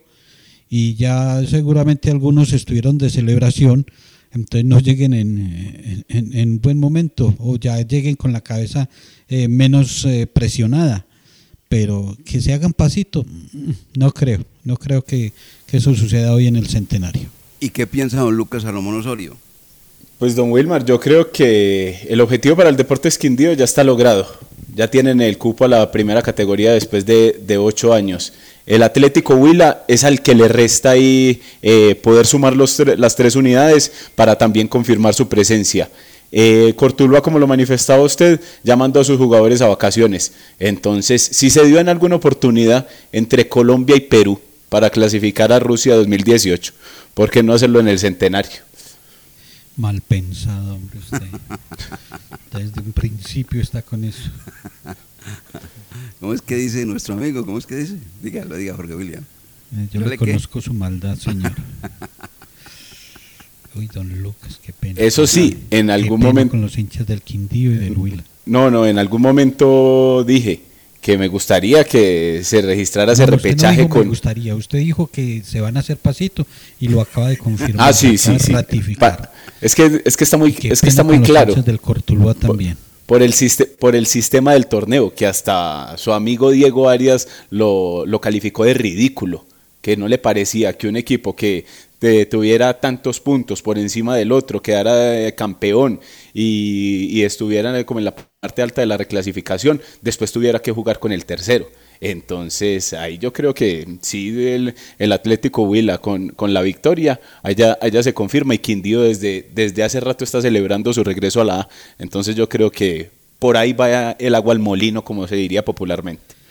y 0.70 0.94
ya 0.94 1.44
seguramente 1.46 2.10
algunos 2.10 2.52
estuvieron 2.52 2.96
de 2.96 3.10
celebración, 3.10 3.86
entonces 4.32 4.64
no 4.64 4.78
lleguen 4.78 5.12
en, 5.12 6.04
en, 6.08 6.36
en 6.36 6.60
buen 6.60 6.78
momento 6.78 7.34
o 7.38 7.56
ya 7.56 7.80
lleguen 7.82 8.16
con 8.16 8.32
la 8.32 8.40
cabeza 8.40 8.88
eh, 9.28 9.48
menos 9.48 10.04
eh, 10.04 10.26
presionada. 10.26 11.06
Pero 11.68 12.16
que 12.24 12.40
se 12.40 12.52
hagan 12.52 12.72
pasito, 12.72 13.24
mm, 13.24 13.70
no 13.98 14.12
creo, 14.12 14.44
no 14.62 14.76
creo 14.76 15.02
que, 15.02 15.32
que 15.66 15.78
eso 15.78 15.94
suceda 15.94 16.32
hoy 16.34 16.46
en 16.46 16.56
el 16.56 16.68
centenario. 16.68 17.28
¿Y 17.60 17.70
qué 17.70 17.86
piensa 17.86 18.20
don 18.20 18.36
Lucas 18.36 18.62
Salomón 18.62 18.98
Osorio? 18.98 19.36
Pues 20.18 20.36
don 20.36 20.52
Wilmar, 20.52 20.84
yo 20.84 21.00
creo 21.00 21.32
que 21.32 22.06
el 22.08 22.20
objetivo 22.20 22.56
para 22.56 22.68
el 22.68 22.76
Deportes 22.76 23.18
Quindío 23.18 23.52
ya 23.54 23.64
está 23.64 23.82
logrado. 23.82 24.26
Ya 24.74 24.88
tienen 24.88 25.20
el 25.20 25.36
cupo 25.36 25.64
a 25.64 25.68
la 25.68 25.90
primera 25.90 26.22
categoría 26.22 26.72
después 26.72 27.04
de, 27.04 27.38
de 27.46 27.58
ocho 27.58 27.92
años. 27.92 28.32
El 28.64 28.82
Atlético 28.82 29.34
Huila 29.34 29.84
es 29.88 30.04
al 30.04 30.22
que 30.22 30.34
le 30.34 30.48
resta 30.48 30.90
ahí 30.90 31.42
eh, 31.62 31.94
poder 31.96 32.26
sumar 32.26 32.56
los 32.56 32.78
las 32.96 33.16
tres 33.16 33.34
unidades 33.34 33.92
para 34.14 34.36
también 34.36 34.68
confirmar 34.68 35.14
su 35.14 35.28
presencia. 35.28 35.90
Eh, 36.30 36.74
como 37.22 37.38
lo 37.38 37.46
manifestaba 37.46 38.02
usted, 38.02 38.40
ya 38.62 38.76
mandó 38.76 39.00
a 39.00 39.04
sus 39.04 39.18
jugadores 39.18 39.60
a 39.60 39.68
vacaciones. 39.68 40.32
Entonces, 40.58 41.22
si 41.22 41.50
se 41.50 41.64
dio 41.66 41.78
en 41.78 41.90
alguna 41.90 42.16
oportunidad 42.16 42.86
entre 43.12 43.48
Colombia 43.48 43.96
y 43.96 44.00
Perú 44.00 44.40
para 44.68 44.88
clasificar 44.88 45.52
a 45.52 45.58
Rusia 45.58 45.94
2018, 45.96 46.72
¿por 47.12 47.30
qué 47.30 47.42
no 47.42 47.52
hacerlo 47.52 47.80
en 47.80 47.88
el 47.88 47.98
centenario? 47.98 48.62
Mal 49.76 50.00
pensado, 50.02 50.74
hombre, 50.74 50.98
usted. 50.98 51.22
Desde 52.52 52.80
un 52.80 52.92
principio 52.92 53.60
está 53.62 53.80
con 53.82 54.04
eso. 54.04 54.30
¿Cómo 56.20 56.34
es 56.34 56.42
que 56.42 56.56
dice 56.56 56.84
nuestro 56.84 57.14
amigo? 57.14 57.44
¿Cómo 57.46 57.58
es 57.58 57.66
que 57.66 57.76
dice? 57.76 57.96
Dígalo, 58.22 58.56
diga 58.56 58.74
Jorge 58.74 58.94
William. 58.94 59.24
Eh, 59.74 59.88
Yo 59.92 60.00
¿Dale 60.00 60.10
le 60.12 60.18
qué? 60.18 60.26
conozco 60.26 60.60
su 60.60 60.74
maldad, 60.74 61.16
señor. 61.16 61.54
Uy, 63.74 63.86
don 63.86 64.22
Lucas, 64.22 64.60
qué 64.62 64.74
pena. 64.74 65.00
Eso 65.00 65.26
sí, 65.26 65.64
en 65.70 65.88
algún 65.88 66.20
momento- 66.20 66.50
Con 66.50 66.60
los 66.60 66.76
hinchas 66.76 67.06
del 67.06 67.22
Quindío 67.22 67.72
y 67.72 67.76
del 67.78 67.96
Huila. 67.96 68.22
No, 68.44 68.70
no, 68.70 68.84
en 68.86 68.98
algún 68.98 69.22
momento 69.22 70.22
dije 70.26 70.60
que 71.02 71.18
me 71.18 71.26
gustaría 71.28 71.82
que 71.84 72.40
se 72.44 72.62
registrara 72.62 73.12
ese 73.12 73.26
No, 73.26 73.32
no 73.32 73.36
repechaje 73.36 73.82
Me 73.82 73.88
con... 73.88 74.08
gustaría. 74.08 74.54
Usted 74.54 74.78
dijo 74.78 75.08
que 75.08 75.42
se 75.44 75.60
van 75.60 75.76
a 75.76 75.80
hacer 75.80 75.96
pasito 75.96 76.46
y 76.80 76.88
lo 76.88 77.00
acaba 77.00 77.28
de 77.28 77.36
confirmar. 77.36 77.88
Ah, 77.88 77.92
sí, 77.92 78.16
sí, 78.16 78.38
sí. 78.38 78.54
Pa- 78.98 79.30
Es 79.60 79.74
que, 79.74 80.00
es 80.04 80.16
que 80.16 80.24
está 80.24 80.36
muy, 80.38 80.56
es 80.62 80.80
que 80.80 80.88
está 80.88 81.02
muy 81.02 81.20
claro. 81.20 81.54
del 81.56 81.80
Cortuluá 81.80 82.34
también. 82.34 82.78
Por 83.06 83.20
el, 83.20 83.32
siste- 83.34 83.66
por 83.66 83.96
el 83.96 84.06
sistema 84.06 84.52
del 84.52 84.68
torneo, 84.68 85.12
que 85.12 85.26
hasta 85.26 85.96
su 85.98 86.12
amigo 86.12 86.52
Diego 86.52 86.88
Arias 86.88 87.26
lo, 87.50 88.06
lo 88.06 88.20
calificó 88.20 88.64
de 88.64 88.74
ridículo, 88.74 89.44
que 89.82 89.96
no 89.96 90.06
le 90.06 90.18
parecía 90.18 90.78
que 90.78 90.86
un 90.86 90.96
equipo 90.96 91.34
que 91.34 91.66
tuviera 92.30 92.80
tantos 92.80 93.20
puntos 93.20 93.62
por 93.62 93.78
encima 93.78 94.16
del 94.16 94.32
otro, 94.32 94.60
quedara 94.60 95.30
campeón 95.32 96.00
y, 96.34 97.22
estuviera 97.22 97.84
como 97.84 98.00
en 98.00 98.06
la 98.06 98.14
parte 98.14 98.62
alta 98.62 98.80
de 98.80 98.86
la 98.86 98.96
reclasificación, 98.96 99.80
después 100.00 100.32
tuviera 100.32 100.60
que 100.60 100.72
jugar 100.72 100.98
con 100.98 101.12
el 101.12 101.24
tercero. 101.24 101.68
Entonces, 102.00 102.94
ahí 102.94 103.16
yo 103.18 103.32
creo 103.32 103.54
que 103.54 103.86
sí, 104.00 104.30
el, 104.48 104.74
el 104.98 105.12
Atlético 105.12 105.62
Huila 105.62 105.98
con, 105.98 106.30
con 106.30 106.52
la 106.52 106.60
victoria, 106.60 107.20
allá, 107.44 107.78
allá 107.80 108.02
se 108.02 108.12
confirma 108.12 108.54
y 108.54 108.58
Quindío 108.58 109.02
desde, 109.02 109.48
desde 109.54 109.84
hace 109.84 110.00
rato 110.00 110.24
está 110.24 110.42
celebrando 110.42 110.92
su 110.92 111.04
regreso 111.04 111.40
a 111.40 111.44
la 111.44 111.60
A. 111.60 111.68
Entonces 112.00 112.34
yo 112.34 112.48
creo 112.48 112.72
que 112.72 113.10
por 113.38 113.56
ahí 113.56 113.72
va 113.72 114.12
el 114.12 114.34
agua 114.34 114.52
al 114.52 114.58
molino, 114.58 115.04
como 115.04 115.28
se 115.28 115.36
diría 115.36 115.64
popularmente. 115.64 116.41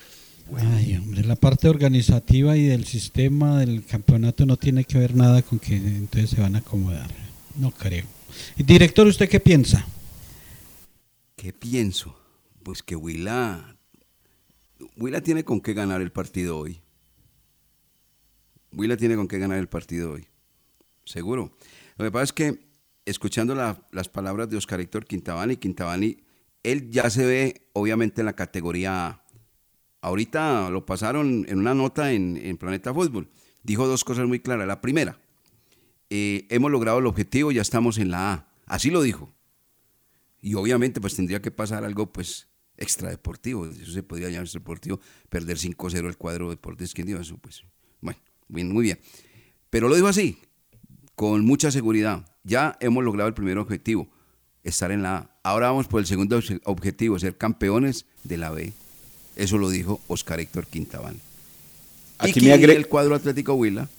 Ay, 0.58 0.97
hombre, 0.97 1.24
la 1.24 1.36
parte 1.36 1.70
organizativa 1.70 2.58
y 2.58 2.66
del 2.66 2.86
sistema 2.86 3.60
del 3.60 3.86
campeonato 3.86 4.45
no 4.45 4.58
tiene 4.58 4.84
que 4.84 4.97
ver 4.97 5.16
nada 5.16 5.41
con 5.41 5.60
que 5.60 5.76
entonces 5.78 6.30
se 6.32 6.41
van 6.41 6.56
a 6.56 6.60
acomodar. 6.60 7.10
No 7.56 7.72
creo. 7.72 8.06
Director, 8.58 9.08
¿usted 9.08 9.30
qué 9.30 9.39
piensa? 9.39 9.86
¿Qué 11.36 11.54
pienso? 11.54 12.16
Pues 12.64 12.84
que 12.84 12.95
Huila, 12.95 13.76
Huila 14.97 15.22
tiene 15.22 15.43
con 15.43 15.62
qué 15.62 15.74
ganar 15.74 16.02
el 16.02 16.12
partido 16.12 16.58
hoy. 16.58 16.82
Huila 18.74 18.97
tiene 18.97 19.16
con 19.16 19.28
qué 19.28 19.39
ganar 19.39 19.58
el 19.58 19.68
partido 19.68 20.12
hoy. 20.12 20.28
Seguro. 21.06 21.56
Lo 21.97 22.06
que 22.06 22.12
pasa 22.12 22.24
es 22.26 22.34
que, 22.34 22.60
escuchando 23.06 23.56
la- 23.56 23.86
las 23.91 24.10
palabras 24.10 24.49
de 24.49 24.58
Oscar 24.58 24.80
Héctor 24.82 25.06
Quintabani, 25.06 25.58
Quintabani, 25.58 26.18
él 26.64 26.89
ya 26.91 27.10
se 27.10 27.26
ve, 27.26 27.68
obviamente, 27.74 28.22
en 28.22 28.26
la 28.28 28.34
categoría 28.34 29.08
A. 29.08 29.20
Ahorita 30.02 30.70
lo 30.70 30.86
pasaron 30.86 31.45
en 31.47 31.60
una 31.60 31.74
nota 31.74 32.12
en, 32.12 32.58
Planeta 32.58 32.93
Fútbol. 32.93 33.30
Dijo 33.64 33.88
dos 33.88 34.04
cosas 34.04 34.28
muy 34.28 34.39
claras. 34.39 34.68
La 34.68 34.82
primera, 34.82 35.20
eh, 36.10 36.47
hemos 36.49 36.72
logrado 36.72 36.99
el 36.99 37.06
objetivo, 37.06 37.52
ya 37.52 37.62
estamos 37.62 37.97
en 37.99 38.10
la 38.12 38.34
A. 38.34 38.47
Así 38.66 38.89
lo 38.89 39.02
dijo. 39.02 39.32
Y 40.41 40.56
obviamente 40.56 40.99
pues 40.99 41.16
tendría 41.16 41.41
que 41.41 41.52
pasar 41.52 41.86
algo 41.86 42.12
pues 42.12 42.47
extradeportivo. 42.78 43.68
Eso 43.68 43.91
se 43.91 44.02
podría 44.02 44.30
llamar 44.30 44.43
extradeportivo, 44.45 44.99
perder 45.30 45.58
5-0 45.58 46.08
el 46.08 46.18
cuadro 46.18 46.45
de 46.45 46.56
Deportes 46.56 46.93
Quindío, 46.95 47.20
eso 47.20 47.38
pues, 47.38 47.64
bueno, 48.02 48.20
muy 48.49 48.84
bien. 48.84 48.99
Pero 49.70 49.88
lo 49.88 49.95
dijo 49.95 50.08
así, 50.08 50.39
con 51.16 51.45
mucha 51.45 51.70
seguridad. 51.70 52.26
Ya 52.43 52.76
hemos 52.80 53.04
logrado 53.04 53.28
el 53.28 53.36
primer 53.36 53.60
objetivo, 53.60 54.10
estar 54.64 54.91
en 54.91 55.04
la 55.04 55.18
A. 55.18 55.39
Ahora 55.43 55.68
vamos 55.68 55.88
por 55.88 55.99
el 55.99 56.08
segundo 56.08 56.39
obje- 56.39 56.60
objetivo, 56.66 57.20
ser 57.20 57.38
campeones 57.38 58.08
de 58.24 58.38
la 58.38 58.49
B. 58.49 58.74
Eso 59.36 59.57
lo 59.57 59.69
dijo 59.69 60.01
Oscar 60.07 60.39
Héctor 60.39 60.67
Quintabán. 60.67 61.19
Aquí 62.17 62.39
¿Y 62.39 62.43
me 62.43 62.49
quién 62.57 62.59
agre- 62.69 62.75
el 62.75 62.88
cuadro 62.88 63.15
Atlético 63.15 63.53
Huila? 63.53 63.89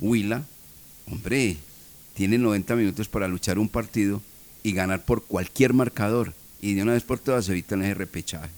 Huila, 0.00 0.44
hombre, 1.06 1.56
tiene 2.14 2.38
90 2.38 2.76
minutos 2.76 3.08
para 3.08 3.26
luchar 3.28 3.58
un 3.58 3.68
partido 3.68 4.22
y 4.62 4.72
ganar 4.72 5.04
por 5.04 5.24
cualquier 5.24 5.72
marcador. 5.72 6.34
Y 6.60 6.74
de 6.74 6.82
una 6.82 6.92
vez 6.92 7.02
por 7.02 7.18
todas 7.18 7.44
se 7.46 7.52
evitan 7.52 7.82
ese 7.82 7.94
repechaje. 7.94 8.50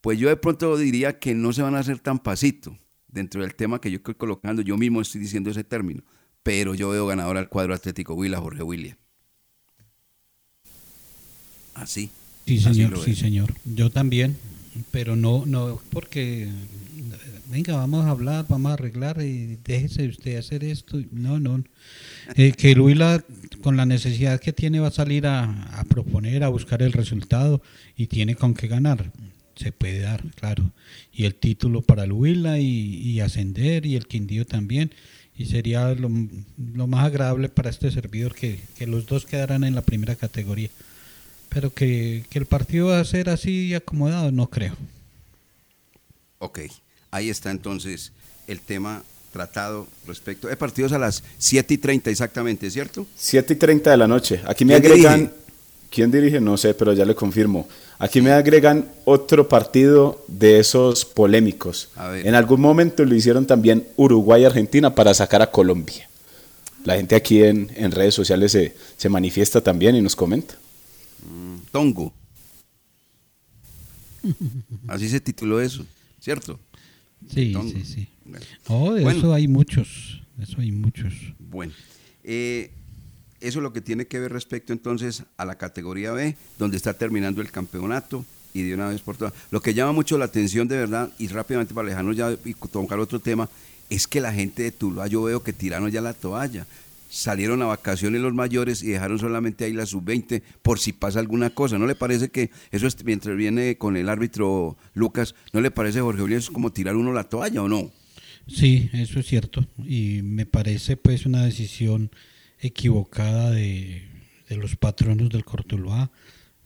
Pues 0.00 0.18
yo 0.18 0.28
de 0.28 0.36
pronto 0.36 0.76
diría 0.76 1.18
que 1.18 1.34
no 1.34 1.52
se 1.52 1.62
van 1.62 1.74
a 1.74 1.78
hacer 1.78 1.98
tan 1.98 2.18
pasito 2.18 2.76
dentro 3.08 3.40
del 3.42 3.54
tema 3.54 3.80
que 3.80 3.90
yo 3.90 3.96
estoy 3.98 4.14
colocando. 4.14 4.60
Yo 4.62 4.76
mismo 4.76 5.00
estoy 5.00 5.20
diciendo 5.20 5.50
ese 5.50 5.64
término. 5.64 6.02
Pero 6.42 6.74
yo 6.74 6.90
veo 6.90 7.06
ganador 7.06 7.38
al 7.38 7.48
cuadro 7.48 7.72
Atlético 7.74 8.12
Huila, 8.14 8.38
Jorge 8.38 8.62
William. 8.62 8.96
Así. 11.74 12.10
Sí, 12.46 12.60
señor, 12.60 13.02
sí, 13.02 13.14
señor. 13.14 13.54
Yo 13.64 13.90
también, 13.90 14.36
pero 14.90 15.16
no, 15.16 15.44
no, 15.46 15.80
porque, 15.90 16.48
venga, 17.46 17.76
vamos 17.76 18.04
a 18.06 18.10
hablar, 18.10 18.46
vamos 18.48 18.70
a 18.70 18.74
arreglar 18.74 19.22
y 19.22 19.58
déjese 19.64 20.08
usted 20.08 20.36
hacer 20.36 20.64
esto. 20.64 21.00
No, 21.12 21.38
no. 21.38 21.62
Eh, 22.34 22.52
que 22.52 22.72
el 22.72 22.80
Huila, 22.80 23.22
con 23.62 23.76
la 23.76 23.86
necesidad 23.86 24.40
que 24.40 24.52
tiene, 24.52 24.80
va 24.80 24.88
a 24.88 24.92
salir 24.92 25.26
a, 25.26 25.84
proponer, 25.88 26.42
a 26.42 26.48
buscar 26.48 26.82
el 26.82 26.92
resultado 26.92 27.62
y 27.96 28.06
tiene 28.06 28.34
con 28.34 28.54
qué 28.54 28.66
ganar. 28.66 29.12
Se 29.54 29.70
puede 29.70 30.00
dar, 30.00 30.24
claro. 30.34 30.72
Y 31.12 31.24
el 31.24 31.36
título 31.36 31.82
para 31.82 32.04
el 32.04 32.12
Huila 32.12 32.58
y, 32.58 32.96
y 32.96 33.20
ascender 33.20 33.86
y 33.86 33.94
el 33.94 34.06
Quindío 34.08 34.44
también. 34.44 34.90
Y 35.36 35.46
sería 35.46 35.94
lo, 35.94 36.10
lo 36.74 36.86
más 36.86 37.04
agradable 37.04 37.48
para 37.48 37.70
este 37.70 37.90
servidor 37.90 38.34
que, 38.34 38.60
que 38.76 38.86
los 38.86 39.06
dos 39.06 39.26
quedaran 39.26 39.64
en 39.64 39.74
la 39.74 39.82
primera 39.82 40.16
categoría. 40.16 40.70
Pero 41.54 41.72
que, 41.72 42.24
que 42.28 42.38
el 42.40 42.46
partido 42.46 42.88
va 42.88 42.98
a 43.00 43.04
ser 43.04 43.30
así 43.30 43.74
acomodado, 43.74 44.32
no 44.32 44.48
creo. 44.50 44.74
Ok, 46.40 46.60
ahí 47.12 47.30
está 47.30 47.52
entonces 47.52 48.12
el 48.48 48.60
tema 48.60 49.02
tratado 49.32 49.86
respecto. 50.06 50.50
El 50.50 50.56
partido 50.56 50.86
es 50.86 50.92
a 50.92 50.98
las 50.98 51.22
7 51.38 51.74
y 51.74 51.78
30 51.78 52.10
exactamente, 52.10 52.70
¿cierto? 52.70 53.06
7 53.16 53.52
y 53.52 53.56
30 53.56 53.90
de 53.92 53.96
la 53.96 54.08
noche. 54.08 54.40
Aquí 54.46 54.64
me 54.64 54.78
¿Quién 54.80 54.92
agregan. 54.92 55.18
dirige? 55.20 55.34
¿Quién 55.90 56.10
dirige? 56.10 56.40
No 56.40 56.56
sé, 56.56 56.74
pero 56.74 56.92
ya 56.92 57.04
le 57.04 57.14
confirmo. 57.14 57.68
Aquí 58.00 58.20
me 58.20 58.32
agregan 58.32 58.88
otro 59.04 59.48
partido 59.48 60.24
de 60.26 60.58
esos 60.58 61.04
polémicos. 61.04 61.88
A 61.94 62.08
ver. 62.08 62.26
En 62.26 62.34
algún 62.34 62.60
momento 62.60 63.04
lo 63.04 63.14
hicieron 63.14 63.46
también 63.46 63.86
Uruguay 63.96 64.42
y 64.42 64.44
Argentina 64.44 64.92
para 64.94 65.14
sacar 65.14 65.40
a 65.40 65.50
Colombia. 65.52 66.08
La 66.84 66.96
gente 66.96 67.14
aquí 67.14 67.42
en, 67.44 67.70
en 67.76 67.92
redes 67.92 68.14
sociales 68.14 68.52
se, 68.52 68.74
se 68.96 69.08
manifiesta 69.08 69.60
también 69.60 69.94
y 69.94 70.02
nos 70.02 70.16
comenta. 70.16 70.56
Tongo. 71.74 72.14
Así 74.86 75.08
se 75.08 75.18
tituló 75.18 75.60
eso, 75.60 75.84
¿cierto? 76.20 76.60
Sí, 77.28 77.50
Tongo. 77.52 77.68
sí, 77.72 77.84
sí. 77.84 78.08
Oh, 78.68 78.92
de 78.92 79.02
Bueno. 79.02 79.18
eso 79.18 79.34
hay 79.34 79.48
muchos. 79.48 80.22
De 80.36 80.44
eso 80.44 80.60
hay 80.60 80.70
muchos. 80.70 81.12
Bueno, 81.40 81.72
eh, 82.22 82.70
eso 83.40 83.58
es 83.58 83.62
lo 83.64 83.72
que 83.72 83.80
tiene 83.80 84.06
que 84.06 84.20
ver 84.20 84.32
respecto 84.32 84.72
entonces 84.72 85.24
a 85.36 85.44
la 85.44 85.56
categoría 85.58 86.12
B, 86.12 86.36
donde 86.60 86.76
está 86.76 86.94
terminando 86.94 87.40
el 87.40 87.50
campeonato 87.50 88.24
y 88.52 88.62
de 88.62 88.72
una 88.74 88.88
vez 88.90 89.00
por 89.00 89.16
todas. 89.16 89.34
Lo 89.50 89.60
que 89.60 89.74
llama 89.74 89.90
mucho 89.90 90.16
la 90.16 90.26
atención 90.26 90.68
de 90.68 90.76
verdad, 90.76 91.10
y 91.18 91.26
rápidamente 91.26 91.74
para 91.74 91.86
alejarnos 91.88 92.16
ya 92.16 92.38
y 92.44 92.54
tocar 92.54 93.00
otro 93.00 93.18
tema, 93.18 93.50
es 93.90 94.06
que 94.06 94.20
la 94.20 94.32
gente 94.32 94.62
de 94.62 94.70
Tuluá 94.70 95.08
yo 95.08 95.24
veo 95.24 95.42
que 95.42 95.52
tiraron 95.52 95.90
ya 95.90 96.00
la 96.00 96.14
toalla. 96.14 96.68
Salieron 97.08 97.62
a 97.62 97.66
vacaciones 97.66 98.20
los 98.20 98.34
mayores 98.34 98.82
y 98.82 98.88
dejaron 98.88 99.18
solamente 99.18 99.64
ahí 99.64 99.72
la 99.72 99.86
sub-20 99.86 100.42
por 100.62 100.78
si 100.80 100.92
pasa 100.92 101.20
alguna 101.20 101.50
cosa. 101.50 101.78
¿No 101.78 101.86
le 101.86 101.94
parece 101.94 102.28
que 102.30 102.50
eso 102.72 102.86
es, 102.86 103.04
mientras 103.04 103.36
viene 103.36 103.76
con 103.78 103.96
el 103.96 104.08
árbitro 104.08 104.76
Lucas, 104.94 105.34
¿no 105.52 105.60
le 105.60 105.70
parece, 105.70 106.00
Jorge 106.00 106.20
Julio, 106.22 106.38
es 106.38 106.50
como 106.50 106.72
tirar 106.72 106.96
uno 106.96 107.12
la 107.12 107.24
toalla 107.24 107.62
o 107.62 107.68
no? 107.68 107.92
Sí, 108.48 108.90
eso 108.92 109.20
es 109.20 109.26
cierto. 109.26 109.64
Y 109.86 110.22
me 110.22 110.44
parece 110.44 110.96
pues 110.96 111.24
una 111.24 111.44
decisión 111.44 112.10
equivocada 112.58 113.50
de, 113.50 114.02
de 114.48 114.56
los 114.56 114.76
patronos 114.76 115.28
del 115.30 115.44
Cortuluá, 115.44 116.10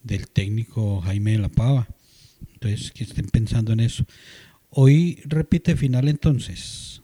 del 0.03 0.29
técnico 0.29 1.01
Jaime 1.03 1.33
de 1.33 1.39
la 1.39 1.49
Pava. 1.49 1.89
Entonces, 2.55 2.91
que 2.93 3.05
estén 3.05 3.29
pensando 3.29 3.73
en 3.73 3.81
eso. 3.81 4.05
Hoy 4.71 5.21
repite 5.25 5.77
final 5.77 6.09
entonces. 6.09 7.03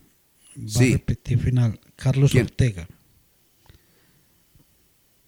Va 0.56 0.68
Sí. 0.68 0.90
a 0.90 0.96
repetir 0.96 1.38
final. 1.38 1.78
Carlos 1.96 2.30
¿Quién? 2.32 2.44
Ortega. 2.44 2.88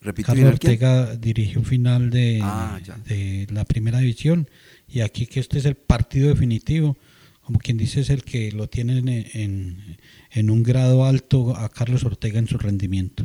¿Repite 0.06 0.26
Carlos 0.26 0.42
quién? 0.60 0.72
Ortega 0.72 1.16
dirigió 1.16 1.62
final 1.62 2.10
de, 2.10 2.38
Ah, 2.42 2.78
de 3.06 3.46
la 3.50 3.64
primera 3.64 3.98
división 3.98 4.48
y 4.88 5.00
aquí 5.00 5.26
que 5.26 5.40
este 5.40 5.58
es 5.58 5.64
el 5.66 5.74
partido 5.74 6.28
definitivo, 6.28 6.96
como 7.42 7.58
quien 7.58 7.76
dice 7.76 8.00
es 8.00 8.10
el 8.10 8.22
que 8.22 8.50
lo 8.52 8.68
tienen 8.68 9.08
en, 9.08 9.26
en- 9.34 9.98
en 10.30 10.50
un 10.50 10.62
grado 10.62 11.04
alto 11.04 11.56
a 11.56 11.68
Carlos 11.68 12.04
Ortega 12.04 12.38
en 12.38 12.46
su 12.46 12.56
rendimiento. 12.58 13.24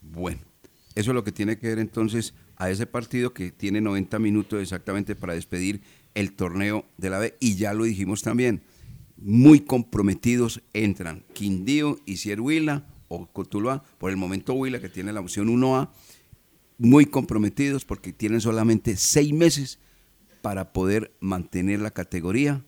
Bueno, 0.00 0.40
eso 0.94 1.10
es 1.10 1.14
lo 1.14 1.24
que 1.24 1.32
tiene 1.32 1.58
que 1.58 1.68
ver 1.68 1.78
entonces 1.78 2.34
a 2.56 2.70
ese 2.70 2.86
partido 2.86 3.32
que 3.34 3.50
tiene 3.50 3.80
90 3.80 4.18
minutos 4.18 4.60
exactamente 4.62 5.14
para 5.16 5.34
despedir 5.34 5.80
el 6.14 6.32
torneo 6.34 6.84
de 6.98 7.10
la 7.10 7.18
B. 7.18 7.34
Y 7.40 7.56
ya 7.56 7.72
lo 7.74 7.84
dijimos 7.84 8.22
también, 8.22 8.62
muy 9.16 9.60
comprometidos 9.60 10.60
entran 10.72 11.24
Quindío 11.32 11.98
y 12.06 12.16
Huila 12.34 12.86
o 13.08 13.26
Cotuluá, 13.26 13.82
por 13.98 14.10
el 14.10 14.16
momento 14.16 14.54
Huila 14.54 14.80
que 14.80 14.88
tiene 14.88 15.12
la 15.12 15.20
opción 15.20 15.48
1A, 15.48 15.90
muy 16.78 17.06
comprometidos 17.06 17.84
porque 17.84 18.12
tienen 18.12 18.40
solamente 18.40 18.96
seis 18.96 19.32
meses 19.32 19.78
para 20.40 20.72
poder 20.72 21.12
mantener 21.20 21.80
la 21.80 21.90
categoría 21.92 22.64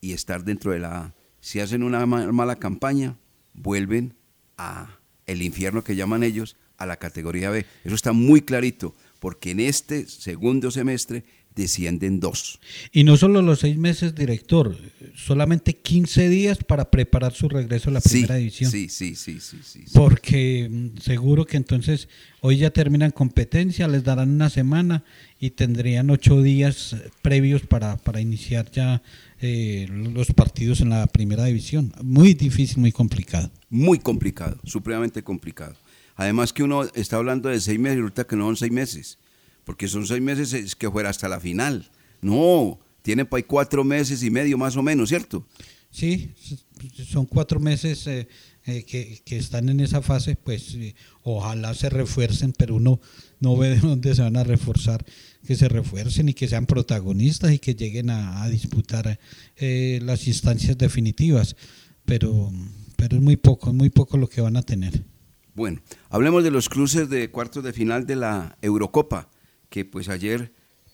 y 0.00 0.12
estar 0.12 0.44
dentro 0.44 0.72
de 0.72 0.80
la 0.80 0.98
A. 0.98 1.14
Si 1.40 1.60
hacen 1.60 1.82
una 1.82 2.04
ma- 2.06 2.30
mala 2.32 2.56
campaña, 2.56 3.18
vuelven 3.54 4.14
a 4.56 4.98
el 5.26 5.42
infierno 5.42 5.84
que 5.84 5.96
llaman 5.96 6.22
ellos, 6.22 6.56
a 6.78 6.86
la 6.86 6.96
categoría 6.96 7.50
B. 7.50 7.64
Eso 7.84 7.94
está 7.94 8.12
muy 8.12 8.40
clarito, 8.42 8.94
porque 9.20 9.52
en 9.52 9.60
este 9.60 10.06
segundo 10.08 10.72
semestre 10.72 11.24
descienden 11.54 12.20
dos. 12.20 12.58
Y 12.92 13.04
no 13.04 13.16
solo 13.16 13.42
los 13.42 13.60
seis 13.60 13.76
meses, 13.76 14.14
director, 14.14 14.76
solamente 15.14 15.76
15 15.76 16.28
días 16.28 16.58
para 16.64 16.90
preparar 16.90 17.32
su 17.32 17.48
regreso 17.48 17.90
a 17.90 17.94
la 17.94 18.00
Sí, 18.00 18.08
primera 18.10 18.36
división. 18.36 18.70
sí, 18.70 18.88
sí, 18.88 19.14
sí, 19.14 19.40
sí, 19.40 19.58
sí, 19.62 19.80
sí. 19.86 19.92
Porque 19.94 20.68
mm, 20.70 20.98
seguro 21.00 21.44
que 21.46 21.56
entonces 21.56 22.08
hoy 22.40 22.58
ya 22.58 22.70
terminan 22.70 23.10
competencia, 23.10 23.88
les 23.88 24.04
darán 24.04 24.30
una 24.30 24.50
semana 24.50 25.04
y 25.38 25.50
tendrían 25.50 26.10
ocho 26.10 26.42
días 26.42 26.92
eh, 26.94 27.10
previos 27.22 27.62
para, 27.62 27.96
para 27.96 28.20
iniciar 28.20 28.70
ya 28.70 29.02
eh, 29.40 29.86
los 29.90 30.28
partidos 30.32 30.80
en 30.80 30.90
la 30.90 31.06
primera 31.06 31.44
división. 31.44 31.92
Muy 32.02 32.34
difícil, 32.34 32.78
muy 32.78 32.92
complicado. 32.92 33.50
Muy 33.70 33.98
complicado, 33.98 34.58
supremamente 34.64 35.22
complicado. 35.22 35.74
Además 36.14 36.52
que 36.52 36.62
uno 36.62 36.84
está 36.94 37.16
hablando 37.16 37.48
de 37.48 37.58
seis 37.60 37.78
meses 37.78 37.96
y 37.98 38.00
resulta 38.02 38.24
que 38.24 38.36
no 38.36 38.44
son 38.44 38.56
seis 38.56 38.70
meses, 38.70 39.18
porque 39.64 39.88
son 39.88 40.06
seis 40.06 40.22
meses 40.22 40.52
es 40.52 40.76
que 40.76 40.90
fuera 40.90 41.10
hasta 41.10 41.28
la 41.28 41.40
final. 41.40 41.90
No, 42.20 42.78
tiene 43.02 43.24
para 43.24 43.42
cuatro 43.42 43.84
meses 43.84 44.22
y 44.22 44.30
medio 44.30 44.58
más 44.58 44.76
o 44.76 44.82
menos, 44.82 45.08
¿cierto? 45.08 45.46
Sí, 45.90 46.32
son 47.06 47.26
cuatro 47.26 47.60
meses 47.60 48.06
eh, 48.06 48.26
eh, 48.64 48.84
que, 48.84 49.20
que 49.24 49.36
están 49.36 49.68
en 49.68 49.80
esa 49.80 50.02
fase, 50.02 50.36
pues 50.36 50.74
eh, 50.76 50.94
ojalá 51.22 51.74
se 51.74 51.90
refuercen, 51.90 52.52
pero 52.56 52.76
uno 52.76 53.00
no 53.40 53.56
ve 53.56 53.70
de 53.70 53.80
dónde 53.80 54.14
se 54.14 54.22
van 54.22 54.36
a 54.36 54.44
reforzar, 54.44 55.04
que 55.44 55.56
se 55.56 55.68
refuercen 55.68 56.28
y 56.28 56.34
que 56.34 56.46
sean 56.46 56.66
protagonistas 56.66 57.50
y 57.50 57.58
que 57.58 57.74
lleguen 57.74 58.08
a, 58.08 58.44
a 58.44 58.48
disputar 58.48 59.18
eh, 59.56 59.98
las 60.04 60.28
instancias 60.28 60.78
definitivas, 60.78 61.56
pero, 62.04 62.52
pero 62.94 63.16
es 63.16 63.22
muy 63.22 63.36
poco, 63.36 63.70
es 63.70 63.74
muy 63.74 63.90
poco 63.90 64.16
lo 64.16 64.28
que 64.28 64.40
van 64.40 64.56
a 64.56 64.62
tener. 64.62 65.02
Bueno, 65.54 65.82
hablemos 66.08 66.44
de 66.44 66.52
los 66.52 66.68
cruces 66.68 67.10
de 67.10 67.32
cuartos 67.32 67.64
de 67.64 67.72
final 67.72 68.06
de 68.06 68.14
la 68.14 68.56
Eurocopa, 68.62 69.28
que 69.72 69.86
pues 69.86 70.10
ayer 70.10 70.52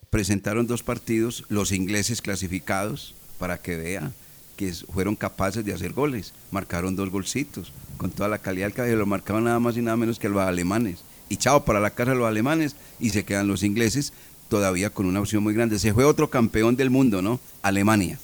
presentaron 0.09 0.69
dos 0.69 0.85
partidos, 0.85 1.45
los 1.49 1.73
ingleses 1.73 2.23
clasificados, 2.23 3.13
para 3.37 3.59
que 3.59 3.77
vea 3.77 4.13
que 4.57 4.73
fueron 4.73 5.17
capaces 5.17 5.65
de 5.65 5.73
hacer 5.73 5.93
goles, 5.93 6.33
marcaron 6.53 6.95
dos 6.97 7.11
golcitos, 7.11 7.73
con 7.97 8.11
toda 8.11 8.29
la 8.29 8.39
calidad 8.39 8.73
cabello, 8.73 8.97
lo 8.97 9.05
marcaban 9.05 9.45
nada 9.45 9.59
más 9.59 9.77
y 9.77 9.83
nada 9.83 9.97
menos 9.97 10.19
que 10.19 10.29
los 10.29 10.41
alemanes. 10.41 11.01
Y 11.29 11.37
chao, 11.37 11.65
para 11.65 11.81
la 11.81 11.91
casa 11.91 12.15
los 12.15 12.29
alemanes, 12.29 12.77
y 13.01 13.11
se 13.11 13.25
quedan 13.25 13.49
los 13.49 13.65
ingleses 13.65 14.13
todavía 14.49 14.91
con 14.91 15.07
una 15.07 15.21
opción 15.21 15.43
muy 15.43 15.55
grande. 15.55 15.79
Se 15.79 15.93
fue 15.93 16.05
otro 16.05 16.31
campeón 16.31 16.77
del 16.77 16.91
mundo, 16.91 17.21
¿no? 17.21 17.41
Alemania. 17.63 18.19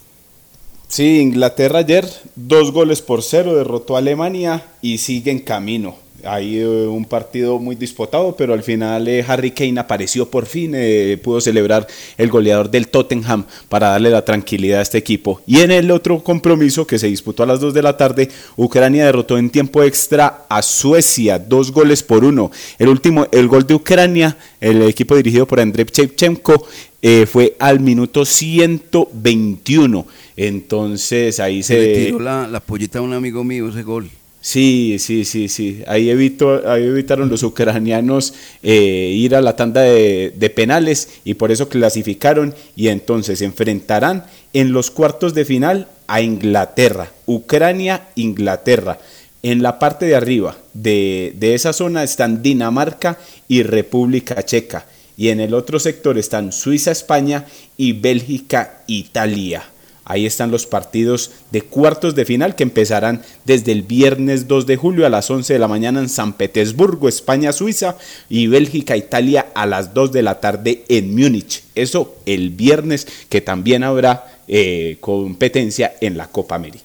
Sí, 0.87 1.19
Inglaterra 1.19 1.81
ayer 1.81 2.09
dos 2.37 2.71
goles 2.71 3.03
por 3.03 3.23
cero 3.23 3.57
derrotó 3.57 3.97
a 3.97 3.99
Alemania 3.99 4.65
y 4.81 4.99
sigue 4.99 5.33
en 5.33 5.41
camino. 5.41 6.04
Hay 6.27 6.59
eh, 6.59 6.66
un 6.66 7.05
partido 7.05 7.59
muy 7.59 7.77
disputado, 7.77 8.35
pero 8.37 8.53
al 8.53 8.62
final 8.62 9.07
eh, 9.09 9.25
Harry 9.27 9.51
Kane 9.51 9.79
apareció 9.79 10.31
por 10.31 10.47
fin, 10.47 10.72
eh, 10.75 11.18
pudo 11.22 11.41
celebrar 11.41 11.87
el 12.16 12.31
goleador 12.31 12.70
del 12.70 12.89
Tottenham 12.89 13.45
para 13.68 13.89
darle 13.89 14.11
la 14.11 14.25
tranquilidad 14.25 14.81
a 14.81 14.83
este 14.83 14.99
equipo. 14.99 15.41
Y 15.47 15.61
en 15.61 15.70
el 15.70 15.91
otro 15.91 16.22
compromiso 16.22 16.87
que 16.87 16.99
se 16.99 17.07
disputó 17.07 17.43
a 17.43 17.47
las 17.47 17.61
2 17.61 17.75
de 17.75 17.83
la 17.83 17.97
tarde, 17.97 18.29
Ucrania 18.57 19.07
derrotó 19.07 19.39
en 19.39 19.51
tiempo 19.51 19.83
extra 19.83 20.45
a 20.49 20.62
Suecia, 20.62 21.39
dos 21.39 21.72
goles 21.72 22.03
por 22.03 22.25
uno. 22.25 22.51
El 22.79 22.89
último, 22.89 23.27
el 23.33 23.49
gol 23.49 23.66
de 23.66 23.75
Ucrania, 23.75 24.37
el 24.61 24.83
equipo 24.83 25.16
dirigido 25.16 25.47
por 25.47 25.61
Andrei 25.61 25.87
Shevchenko, 25.91 26.66
eh, 27.07 27.27
fue 27.27 27.55
al 27.59 27.81
minuto 27.81 28.25
121. 28.25 30.07
Entonces 30.37 31.39
ahí 31.39 31.62
Se 31.62 31.75
se... 31.75 32.05
tiró 32.07 32.18
la, 32.18 32.47
la 32.47 32.61
pollita 32.61 32.99
a 32.99 33.03
un 33.03 33.12
amigo 33.12 33.45
mío 33.45 33.68
ese 33.68 33.83
gol. 33.83 34.09
Sí, 34.45 34.99
sí, 34.99 35.25
sí, 35.25 35.49
sí. 35.49 35.83
Ahí, 35.87 36.11
evitó, 36.11 36.71
ahí 36.71 36.83
evitaron 36.83 37.31
los 37.31 37.43
ucranianos 37.43 38.35
eh, 38.63 39.11
ir 39.17 39.35
a 39.35 39.41
la 39.41 39.57
tanda 39.57 39.81
de, 39.81 40.53
penales 40.55 41.09
y 41.25 41.33
por 41.33 41.51
eso 41.51 41.71
clasificaron 41.71 42.55
y 42.77 42.89
entonces 42.89 43.41
enfrentarán 43.41 44.27
en 44.53 44.75
los 44.75 44.91
cuartos 44.91 45.33
de 45.33 45.47
final 45.47 45.89
a 46.09 46.21
Inglaterra, 46.21 47.11
Ucrania, 47.25 48.09
Inglaterra. 48.17 48.99
En 49.43 49.63
la 49.63 49.79
parte 49.79 50.05
de 50.05 50.15
arriba 50.15 50.59
de 50.75 51.33
esa 51.41 51.73
zona 51.73 52.03
están 52.03 52.43
Dinamarca 52.43 53.19
y 53.49 53.63
República 53.63 54.43
Checa. 54.43 54.85
Y 55.17 55.31
en 55.31 55.41
el 55.41 55.55
otro 55.55 55.81
sector 55.81 56.19
están 56.19 56.53
Suiza, 56.53 56.91
España 56.91 57.47
y 57.79 57.95
Bélgica, 57.95 58.83
Italia. 58.89 59.65
Ahí 60.05 60.27
están 60.27 60.51
los 60.51 60.67
partidos 60.67 61.31
de 61.51 61.63
cuartos 61.63 62.15
de 62.15 62.25
final 62.25 62.55
que 62.55 62.63
empezarán 62.63 63.23
desde 63.45 63.73
el 63.73 63.83
viernes 63.83 64.47
2 64.49 64.67
de 64.67 64.77
julio 64.77 65.07
a 65.07 65.11
las 65.11 65.31
11 65.31 65.53
de 65.53 65.59
la 65.59 65.69
mañana 65.69 66.01
en 66.01 66.09
San 66.09 66.35
Petersburgo, 66.35 67.09
España, 67.09 67.53
Suiza 67.53 67.97
y 68.29 68.47
Bélgica, 68.47 68.97
Italia 68.97 69.47
a 69.55 69.67
las 69.67 69.95
2 69.95 70.13
de 70.13 70.23
la 70.23 70.41
tarde 70.41 70.85
en 70.89 71.15
Múnich. 71.15 71.63
Eso 71.75 72.17
el 72.27 72.51
viernes 72.51 73.07
que 73.29 73.41
también 73.41 73.83
habrá 73.83 74.41
eh, 74.47 74.99
competencia 75.01 75.95
en 76.01 76.19
la 76.19 76.29
Copa 76.29 76.57
América. 76.57 76.85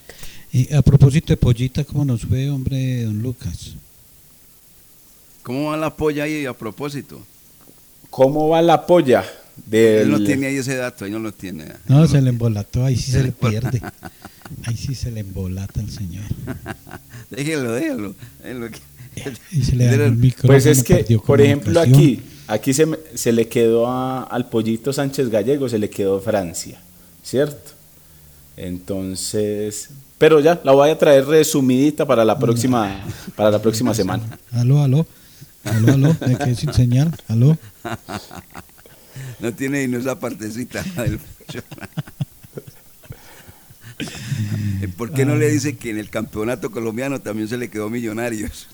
Y 0.51 0.74
a 0.74 0.82
propósito 0.82 1.34
de 1.34 1.38
pollita, 1.38 1.84
¿cómo 1.84 2.05
nos 2.05 2.22
fue, 2.22 2.49
hombre, 2.49 3.03
don 3.03 3.22
Lucas? 3.22 3.76
¿Cómo 5.43 5.72
va 5.72 5.78
la 5.78 5.95
polla 5.95 6.24
ahí 6.24 6.45
a 6.45 6.53
propósito? 6.53 7.20
¿Cómo 8.09 8.49
va 8.49 8.61
la 8.61 8.86
polla? 8.86 9.26
Del... 9.66 10.01
Él 10.03 10.12
no 10.12 10.24
tiene 10.24 10.47
ahí 10.47 10.55
ese 10.57 10.76
dato, 10.76 11.05
ahí 11.05 11.12
no 11.12 11.20
lo 11.20 11.32
tiene. 11.32 11.66
No, 11.88 12.07
se 12.07 12.22
le 12.22 12.30
embolató, 12.30 12.84
ahí 12.86 12.95
sí 12.95 13.12
se 13.12 13.24
le 13.24 13.32
pierde. 13.32 13.82
Ahí 14.66 14.76
sí 14.78 14.95
se 14.95 15.12
le 15.12 15.20
embolata 15.22 15.80
el 15.82 15.91
señor. 15.91 16.24
déjelo, 17.30 17.72
déjelo. 17.74 18.16
Y 19.51 19.64
se 19.64 19.76
le 19.76 19.86
dañó 19.86 20.03
el 20.05 20.34
Pues 20.43 20.66
es 20.66 20.84
que, 20.84 21.05
por 21.26 21.41
ejemplo, 21.41 21.80
aquí, 21.80 22.22
aquí 22.47 22.74
se, 22.74 22.86
me- 22.86 22.97
se 23.16 23.32
le 23.32 23.47
quedó 23.47 23.88
a- 23.88 24.24
al 24.24 24.49
pollito 24.49 24.93
Sánchez 24.93 25.30
Gallego, 25.30 25.68
se 25.68 25.78
le 25.78 25.89
quedó 25.89 26.20
Francia, 26.22 26.80
¿cierto? 27.24 27.72
Entonces, 28.55 29.89
pero 30.18 30.39
ya, 30.39 30.60
la 30.64 30.72
voy 30.74 30.89
a 30.89 30.97
traer 30.97 31.26
resumidita 31.26 32.05
para 32.05 32.24
la 32.26 32.38
próxima, 32.38 33.03
para 33.36 33.51
la 33.51 33.62
próxima 33.62 33.93
semana. 33.93 34.38
Aló, 34.51 34.82
aló. 34.84 35.05
Aló, 35.64 35.93
aló. 35.93 36.14
¿De 36.14 36.38
qué 36.38 36.55
sin 36.55 36.74
señal? 36.74 37.14
Aló. 37.28 37.57
No 39.41 39.53
tiene 39.53 39.87
ni 39.87 39.95
esa 39.97 40.19
partecita 40.19 40.83
del 40.97 41.19
Eh, 44.81 44.87
¿Por 44.87 45.11
qué 45.11 45.25
no 45.25 45.35
le 45.35 45.49
dice 45.51 45.75
que 45.75 45.89
en 45.89 45.97
el 45.97 46.09
campeonato 46.09 46.71
colombiano 46.71 47.19
también 47.19 47.49
se 47.49 47.57
le 47.57 47.69
quedó 47.69 47.89
Millonarios? 47.89 48.67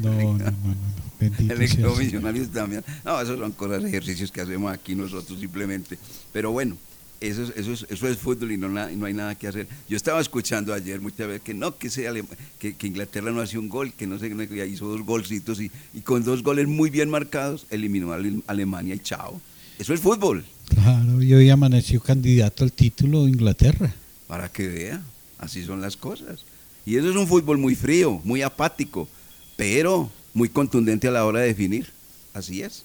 No, 0.00 0.12
no, 0.12 0.38
no. 0.38 0.44
no. 0.44 0.76
Bendito 1.18 1.52
Se 1.52 1.58
le 1.60 1.68
quedó. 1.68 1.96
Millonarios 1.96 2.48
también. 2.52 2.84
No, 3.04 3.20
esos 3.20 3.40
son 3.40 3.50
cosas, 3.52 3.82
ejercicios 3.82 4.30
que 4.30 4.40
hacemos 4.40 4.72
aquí 4.72 4.94
nosotros 4.94 5.40
simplemente. 5.40 5.98
Pero 6.32 6.52
bueno, 6.52 6.76
eso 7.20 7.42
es, 7.42 7.52
eso 7.56 7.72
es, 7.72 7.86
eso 7.90 8.06
es 8.06 8.18
fútbol 8.18 8.52
y 8.52 8.56
no, 8.56 8.68
na- 8.68 8.88
no 8.90 9.06
hay 9.06 9.14
nada 9.14 9.34
que 9.34 9.48
hacer. 9.48 9.66
Yo 9.88 9.96
estaba 9.96 10.20
escuchando 10.20 10.72
ayer 10.72 11.00
muchas 11.00 11.26
veces 11.26 11.42
que 11.42 11.54
no, 11.54 11.76
que, 11.76 11.90
sea 11.90 12.12
Alem- 12.12 12.28
que, 12.60 12.76
que 12.76 12.86
Inglaterra 12.86 13.32
no 13.32 13.40
hace 13.40 13.58
un 13.58 13.68
gol, 13.68 13.92
que 13.92 14.06
no 14.06 14.16
sé, 14.20 14.30
no, 14.30 14.44
hizo 14.44 14.86
dos 14.86 15.02
golcitos 15.02 15.60
y, 15.60 15.72
y 15.92 16.02
con 16.02 16.22
dos 16.22 16.44
goles 16.44 16.68
muy 16.68 16.88
bien 16.88 17.10
marcados 17.10 17.66
eliminó 17.70 18.12
a 18.12 18.14
Ale- 18.16 18.42
Alemania 18.46 18.94
y 18.94 19.00
chao. 19.00 19.40
Eso 19.78 19.94
es 19.94 20.00
fútbol, 20.00 20.44
Claro, 20.68 21.22
y 21.22 21.32
hoy 21.34 21.48
amaneció 21.50 22.00
candidato 22.00 22.62
al 22.64 22.72
título 22.72 23.24
de 23.24 23.30
Inglaterra. 23.30 23.94
para 24.26 24.50
que 24.50 24.68
vea. 24.68 25.02
Así 25.38 25.64
son 25.64 25.80
las 25.80 25.96
cosas. 25.96 26.40
Y 26.84 26.96
eso 26.96 27.08
es 27.10 27.16
un 27.16 27.26
fútbol 27.26 27.58
muy 27.58 27.74
frío, 27.74 28.20
muy 28.24 28.42
apático. 28.42 29.08
Pero 29.56 30.10
muy 30.34 30.48
contundente 30.48 31.08
a 31.08 31.10
la 31.12 31.24
hora 31.24 31.40
de 31.40 31.46
definir. 31.48 31.88
Así 32.34 32.62
es. 32.62 32.84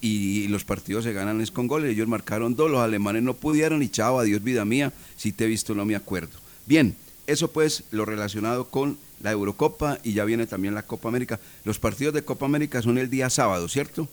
Y 0.00 0.46
los 0.48 0.64
partidos 0.64 1.04
se 1.04 1.12
ganan 1.12 1.40
es 1.40 1.50
con 1.50 1.66
goles. 1.66 1.90
Ellos 1.92 2.08
marcaron 2.08 2.54
dos, 2.54 2.70
los 2.70 2.80
alemanes 2.80 3.22
no 3.22 3.34
pudieron 3.34 3.82
y 3.82 3.88
chao, 3.88 4.18
adiós 4.20 4.42
vida 4.42 4.64
mía, 4.64 4.92
si 5.16 5.32
te 5.32 5.44
he 5.44 5.48
visto 5.48 5.74
no 5.74 5.84
me 5.84 5.96
acuerdo. 5.96 6.38
Bien, 6.66 6.94
eso 7.26 7.50
pues 7.50 7.82
lo 7.90 8.04
relacionado 8.04 8.68
con 8.68 8.96
la 9.20 9.32
Eurocopa 9.32 9.98
y 10.04 10.12
ya 10.12 10.24
viene 10.24 10.46
también 10.46 10.74
la 10.74 10.84
Copa 10.84 11.08
América. 11.08 11.40
Los 11.64 11.78
partidos 11.78 12.14
de 12.14 12.22
Copa 12.22 12.46
América 12.46 12.80
son 12.82 12.96
el 12.98 13.10
día 13.10 13.28
sábado, 13.30 13.68
¿cierto? 13.68 14.08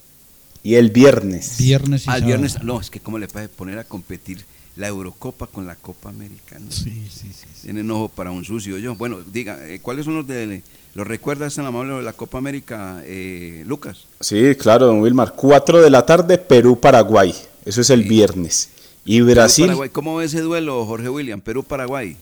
Y 0.66 0.74
el 0.74 0.90
viernes. 0.90 1.58
Viernes 1.60 2.08
y 2.08 2.10
Al 2.10 2.16
sábado. 2.22 2.26
viernes, 2.26 2.64
no, 2.64 2.82
es 2.82 2.90
que 2.90 3.00
cómo 3.00 3.20
le 3.20 3.28
puede 3.28 3.50
poner 3.50 3.78
a 3.78 3.84
competir 3.84 4.44
la 4.76 4.88
Eurocopa 4.88 5.46
con 5.46 5.68
la 5.68 5.76
Copa 5.76 6.10
Americana. 6.10 6.66
Sí, 6.70 7.08
sí, 7.08 7.32
sí. 7.32 7.46
Tienen 7.62 7.92
ojo 7.92 8.10
para 8.10 8.32
un 8.32 8.44
sucio 8.44 8.80
yo. 8.80 8.96
Bueno, 8.96 9.20
diga, 9.22 9.60
eh, 9.70 9.80
¿cuáles 9.80 10.06
son 10.06 10.16
los 10.16 10.28
de 10.28 10.64
los 10.96 11.06
recuerdas 11.06 11.54
tan 11.54 11.68
amable 11.68 11.94
de 11.94 12.02
la 12.02 12.14
Copa 12.14 12.40
América, 12.40 13.04
eh, 13.06 13.64
Lucas? 13.68 14.08
Sí, 14.20 14.56
claro, 14.56 14.88
don 14.88 15.02
Wilmar. 15.02 15.34
4 15.36 15.84
de 15.84 15.90
la 15.92 16.04
tarde, 16.04 16.40
Perú-Paraguay. 16.40 17.36
Eso 17.64 17.82
es 17.82 17.92
el 17.92 18.02
viernes. 18.02 18.70
Y 19.06 19.22
Brasil. 19.22 19.66
Perú-Paraguay. 19.66 19.90
¿Cómo 19.92 20.16
ve 20.16 20.26
ese 20.26 20.42
duelo, 20.42 20.84
Jorge 20.88 21.10
William? 21.10 21.42
Perú-Paraguay. 21.42 22.18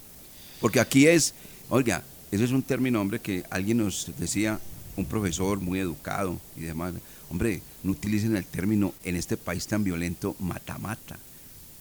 Porque 0.60 0.82
aquí 0.82 1.08
es, 1.08 1.34
oiga, 1.70 2.04
ese 2.30 2.44
es 2.44 2.52
un 2.52 2.62
término, 2.62 3.00
hombre, 3.00 3.20
que 3.20 3.46
alguien 3.50 3.78
nos 3.78 4.12
decía, 4.18 4.60
un 4.98 5.06
profesor 5.06 5.62
muy 5.62 5.80
educado 5.80 6.38
y 6.58 6.64
demás. 6.64 6.94
Hombre, 7.30 7.62
no 7.84 7.92
utilicen 7.92 8.36
el 8.36 8.46
término 8.46 8.94
en 9.04 9.16
este 9.16 9.38
país 9.38 9.68
tan 9.68 9.84
violento, 9.84 10.36
mata-mata. 10.40 11.20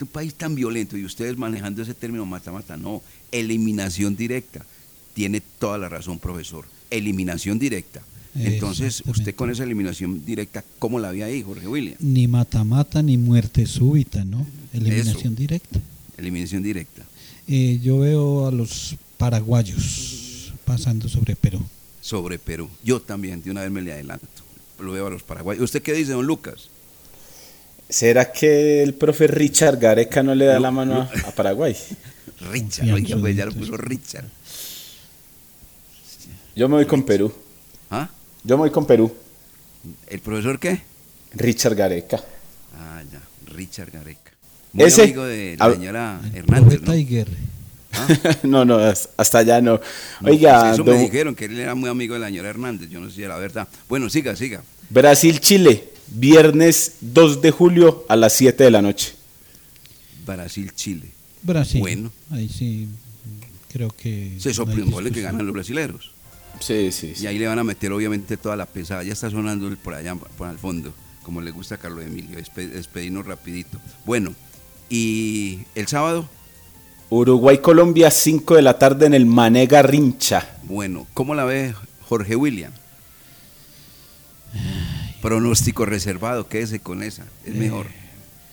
Un 0.01 0.09
país 0.09 0.35
tan 0.35 0.57
violento 0.57 0.97
y 0.97 1.05
ustedes 1.05 1.37
manejando 1.37 1.83
ese 1.83 1.95
término 1.95 2.27
mata-mata, 2.27 2.77
no, 2.77 3.03
eliminación 3.31 4.17
directa. 4.17 4.67
Tiene 5.15 5.41
toda 5.41 5.79
la 5.79 5.89
razón, 5.89 6.19
profesor. 6.19 6.65
Eliminación 6.91 7.59
directa. 7.59 8.03
Entonces, 8.35 9.03
usted 9.07 9.35
con 9.35 9.51
esa 9.51 9.63
eliminación 9.63 10.25
directa, 10.25 10.65
¿cómo 10.79 10.99
la 10.99 11.13
ve 11.13 11.23
ahí, 11.23 11.43
Jorge 11.43 11.69
William? 11.69 11.97
Ni 12.01 12.27
mata-mata 12.27 13.03
ni 13.03 13.17
muerte 13.19 13.67
súbita, 13.67 14.25
¿no? 14.25 14.45
Eliminación 14.73 15.35
Eso. 15.35 15.41
directa. 15.41 15.81
Eliminación 16.17 16.63
directa. 16.63 17.03
Eh, 17.47 17.79
yo 17.83 17.99
veo 17.99 18.49
a 18.49 18.51
los 18.51 18.97
paraguayos 19.19 20.53
pasando 20.65 21.09
sobre 21.09 21.37
Perú. 21.37 21.61
sobre 22.01 22.39
Perú. 22.39 22.69
Yo 22.83 23.01
también, 23.01 23.43
de 23.43 23.51
una 23.51 23.61
vez 23.61 23.71
me 23.71 23.83
le 23.83 23.93
adelanto. 23.93 24.27
Lo 24.83 24.93
veo 24.93 25.07
a 25.07 25.11
los 25.11 25.23
paraguayos. 25.23 25.63
¿Usted 25.65 25.83
qué 25.83 25.93
dice, 25.93 26.13
don 26.13 26.27
Lucas? 26.27 26.69
¿Será 27.89 28.33
que 28.33 28.83
el 28.83 28.95
profe 28.95 29.27
Richard 29.27 29.79
Gareca 29.79 30.23
no 30.23 30.35
le 30.35 30.47
da 30.47 30.57
Lu- 30.57 30.63
la 30.63 30.71
mano 30.71 31.09
a, 31.27 31.31
Paraguay? 31.33 31.77
Richard, 32.51 32.93
oiga, 32.93 33.17
pues 33.19 33.37
ya 33.37 33.47
lo 33.47 33.53
puso 33.53 33.77
Richard. 33.77 34.25
Yo 36.55 36.69
me 36.69 36.77
voy 36.77 36.87
con 36.87 37.03
Perú. 37.05 37.33
¿Ah? 37.91 38.09
Yo 38.45 38.57
me 38.57 38.63
voy 38.63 38.71
con 38.71 38.87
Perú. 38.87 39.13
¿El 40.09 40.21
profesor 40.21 40.59
qué? 40.59 40.83
Richard 41.35 41.75
Gareca. 41.75 42.23
Ah, 42.77 43.03
ya, 43.11 43.21
Richard 43.55 43.91
Gareca. 43.91 44.33
Muy 44.73 44.87
Ese- 44.87 45.03
amigo 45.03 45.25
de 45.25 45.57
la 45.59 45.65
Ah, 45.67 45.73
señora 45.73 46.21
Hernández, 46.35 46.81
¿no? 46.83 46.93
Tiger. 46.93 47.29
no, 48.43 48.65
no, 48.65 48.79
as- 48.79 49.11
hasta 49.19 49.39
allá 49.39 49.61
no. 49.61 49.79
Oiga, 50.25 50.73
Eso 50.73 50.83
don- 50.83 50.97
me 50.97 51.03
dijeron, 51.03 51.35
que 51.35 51.45
él 51.47 51.59
era 51.61 51.75
muy 51.75 51.91
amigo 51.91 52.15
de 52.15 52.21
la 52.21 52.27
señora 52.29 52.49
Hernández. 52.49 52.89
Yo 52.89 53.01
no 53.01 53.09
sé 53.11 53.17
si 53.17 53.23
era 53.23 53.35
la 53.35 53.41
verdad. 53.41 53.69
Bueno, 53.89 54.09
siga, 54.09 54.35
siga. 54.37 54.63
Brasil-Chile, 54.93 55.89
viernes 56.09 56.97
2 57.01 57.41
de 57.41 57.51
julio 57.51 58.05
a 58.09 58.17
las 58.17 58.35
7 58.35 58.65
de 58.65 58.71
la 58.71 58.83
noche. 58.83 59.15
Brasil-Chile. 60.27 61.09
Brasil. 61.43 61.81
Bueno. 61.81 62.13
Ahí 62.31 62.49
sí, 62.49 62.89
creo 63.73 63.89
que. 63.91 64.37
Se 64.39 64.53
no 64.53 64.65
un 64.65 64.91
gol 64.91 65.11
que 65.11 65.23
ganan 65.23 65.47
los 65.47 65.55
brasileros. 65.55 66.13
Sí, 66.61 66.93
sí, 66.93 67.15
Y 67.19 67.27
ahí 67.27 67.39
le 67.39 67.47
van 67.47 67.59
a 67.59 67.65
meter 67.65 67.91
obviamente 67.91 68.37
toda 68.37 68.55
la 68.55 68.67
pesada. 68.67 69.03
Ya 69.03 69.15
está 69.15 69.31
sonando 69.31 69.67
el 69.67 69.79
por 69.79 69.95
allá, 69.95 70.15
por 70.15 70.47
al 70.47 70.59
fondo, 70.59 70.93
como 71.23 71.41
le 71.41 71.51
gusta 71.51 71.77
a 71.77 71.79
Carlos 71.79 72.05
Emilio. 72.05 72.39
Despe- 72.39 72.69
despedirnos 72.69 73.27
rapidito. 73.27 73.81
Bueno, 74.05 74.35
¿y 74.91 75.61
el 75.75 75.89
sábado? 75.89 76.29
Uruguay-Colombia, 77.09 78.11
5 78.11 78.57
de 78.57 78.63
la 78.63 78.79
tarde 78.79 79.07
en 79.07 79.15
el 79.15 79.25
Mané 79.27 79.67
Garrincha. 79.67 80.59
Bueno, 80.65 81.07
¿cómo 81.15 81.35
la 81.35 81.45
ve 81.45 81.75
Jorge 82.03 82.37
William? 82.37 82.73
Pronóstico 85.21 85.87
reservado, 85.87 86.49
quédese 86.49 86.81
con 86.81 87.03
esa, 87.03 87.23
es 87.45 87.55
Eh, 87.55 87.59
mejor. 87.59 87.87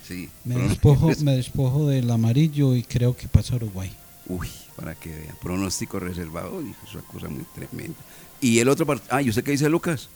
Sí, 0.08 0.30
Me 0.43 0.56
despojo, 0.58 1.12
me 1.24 1.36
despojo 1.36 1.88
del 1.88 2.10
amarillo 2.10 2.76
y 2.76 2.84
creo 2.84 3.16
que 3.16 3.28
pasa 3.28 3.56
Uruguay. 3.56 3.91
Uy, 4.28 4.47
para 4.76 4.95
que 4.95 5.10
vean, 5.10 5.36
pronóstico 5.41 6.00
reservado, 6.00 6.62
es 6.62 6.93
una 6.93 7.04
cosa 7.04 7.28
muy 7.30 7.43
tremenda. 7.56 7.97
Y 8.41 8.60
el 8.60 8.70
otro 8.70 8.86
partido, 8.86 9.08
ah, 9.12 9.22
¿y 9.22 9.30
usted 9.30 9.43
qué 9.43 9.52
dice, 9.52 9.70
Lucas? 9.70 10.10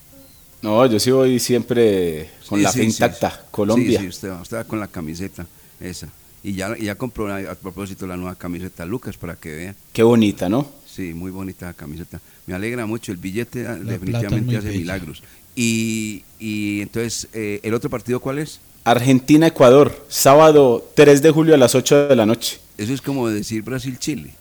No, 0.62 0.86
yo 0.86 1.00
sí 1.00 1.12
voy 1.12 1.40
siempre 1.40 2.30
con 2.48 2.60
Sí, 2.60 2.64
la 2.64 2.72
sí, 2.72 2.80
fe 2.80 2.86
intacta. 2.86 3.32
sí. 3.32 3.38
Colombia. 3.52 4.00
Sí, 4.00 4.06
sí, 4.06 4.10
usted, 4.10 4.30
va- 4.30 4.42
usted 4.42 4.58
va 4.58 4.64
con 4.64 4.80
la 4.80 4.88
camiseta, 4.88 5.46
esa. 5.80 6.08
Y 6.42 6.54
ya, 6.54 6.78
ya 6.78 6.96
compró 6.96 7.28
a, 7.34 7.38
a 7.38 7.56
propósito 7.56 8.06
la 8.08 8.16
nueva 8.18 8.36
camiseta 8.36 8.86
Lucas 8.86 9.18
para 9.18 9.36
que 9.36 9.54
vean. 9.56 9.76
Qué 9.92 10.04
bonita, 10.04 10.48
¿no? 10.50 10.70
Sí, 10.88 11.14
muy 11.14 11.32
bonita 11.32 11.66
la 11.68 11.74
camiseta. 11.74 12.20
Me 12.46 12.54
alegra 12.54 12.86
mucho, 12.86 13.12
el 13.12 13.18
billete 13.18 13.66
ah, 13.68 13.76
definitivamente 13.76 14.58
hace 14.58 14.68
bella. 14.68 14.80
milagros. 14.80 15.24
Y, 15.56 16.24
y 16.40 16.82
entonces, 16.82 17.28
eh, 17.34 17.60
¿el 17.64 17.74
otro 17.74 17.90
partido 17.90 18.20
cuál 18.20 18.40
es? 18.40 18.60
Argentina-Ecuador, 18.86 20.06
sábado 20.10 20.90
3 20.96 21.22
de 21.22 21.32
julio 21.32 21.54
a 21.54 21.58
las 21.58 21.76
8 21.76 22.08
de 22.08 22.16
la 22.16 22.26
noche. 22.26 22.60
Eso 22.78 22.94
es 22.94 23.02
como 23.02 23.30
decir 23.30 23.62
Brasil-Chile. 23.64 24.32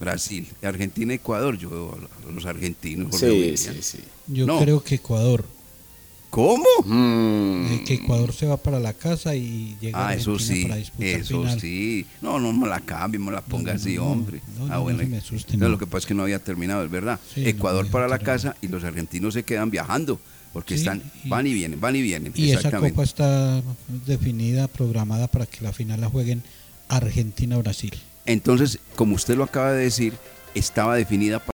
Brasil, 0.00 0.46
Argentina-Ecuador, 0.62 1.56
yo 1.58 1.70
veo 1.70 1.98
a 2.28 2.32
los 2.32 2.46
argentinos. 2.46 3.16
Sí, 3.16 3.56
sí, 3.56 3.70
sí. 3.80 3.98
Yo 4.26 4.46
No. 4.46 4.60
creo 4.60 4.82
que 4.82 4.96
Ecuador. 4.96 5.44
¿Cómo? 6.30 6.64
eh, 6.86 7.84
que 7.86 7.94
Ecuador 7.94 8.34
se 8.34 8.44
va 8.46 8.58
para 8.58 8.78
la 8.78 8.92
casa 8.92 9.34
y 9.34 9.76
llega 9.80 10.08
Ah, 10.08 10.14
eso 10.14 10.32
Argentina 10.32 10.56
sí, 10.56 10.62
para 10.64 10.76
disputar 10.76 11.06
eso 11.08 11.38
final. 11.40 11.60
sí. 11.60 12.06
No, 12.20 12.38
no 12.38 12.52
me 12.52 12.68
la 12.68 12.80
cambie, 12.80 13.18
me 13.18 13.32
la 13.32 13.40
ponga 13.40 13.72
así, 13.72 13.96
no, 13.96 14.04
hombre. 14.10 14.42
no, 14.58 14.66
no, 14.66 14.72
ah, 14.72 14.76
no 14.76 14.82
bueno. 14.82 14.98
se 14.98 15.06
me 15.06 15.16
asuste, 15.16 15.56
no, 15.56 15.64
no. 15.64 15.70
Lo 15.70 15.78
que 15.78 15.86
pasa 15.86 15.98
es 16.00 16.06
que 16.06 16.12
no 16.14 16.24
había 16.24 16.38
terminado, 16.38 16.84
es 16.84 16.90
verdad. 16.90 17.18
Sí, 17.34 17.48
Ecuador 17.48 17.86
no 17.86 17.90
para 17.90 18.08
la 18.08 18.18
casa 18.18 18.56
y 18.60 18.68
los 18.68 18.84
argentinos 18.84 19.32
se 19.34 19.42
quedan 19.42 19.70
viajando, 19.70 20.20
porque 20.58 20.74
Sí, 20.74 20.80
están, 20.80 21.00
y- 21.24 21.28
van 21.28 21.46
y 21.46 21.54
vienen, 21.54 21.80
van 21.80 21.94
y 21.94 22.02
vienen. 22.02 22.32
Y 22.34 22.50
esa 22.50 22.72
copa 22.80 23.04
está 23.04 23.62
definida, 24.06 24.66
programada 24.66 25.28
para 25.28 25.46
que 25.46 25.62
la 25.62 25.72
final 25.72 26.00
la 26.00 26.08
jueguen 26.10 26.42
Argentina-Brasil. 26.88 27.92
Entonces, 28.26 28.80
como 28.96 29.14
usted 29.14 29.36
lo 29.36 29.44
acaba 29.44 29.70
de 29.72 29.84
decir, 29.84 30.14
estaba 30.56 30.96
definida 30.96 31.38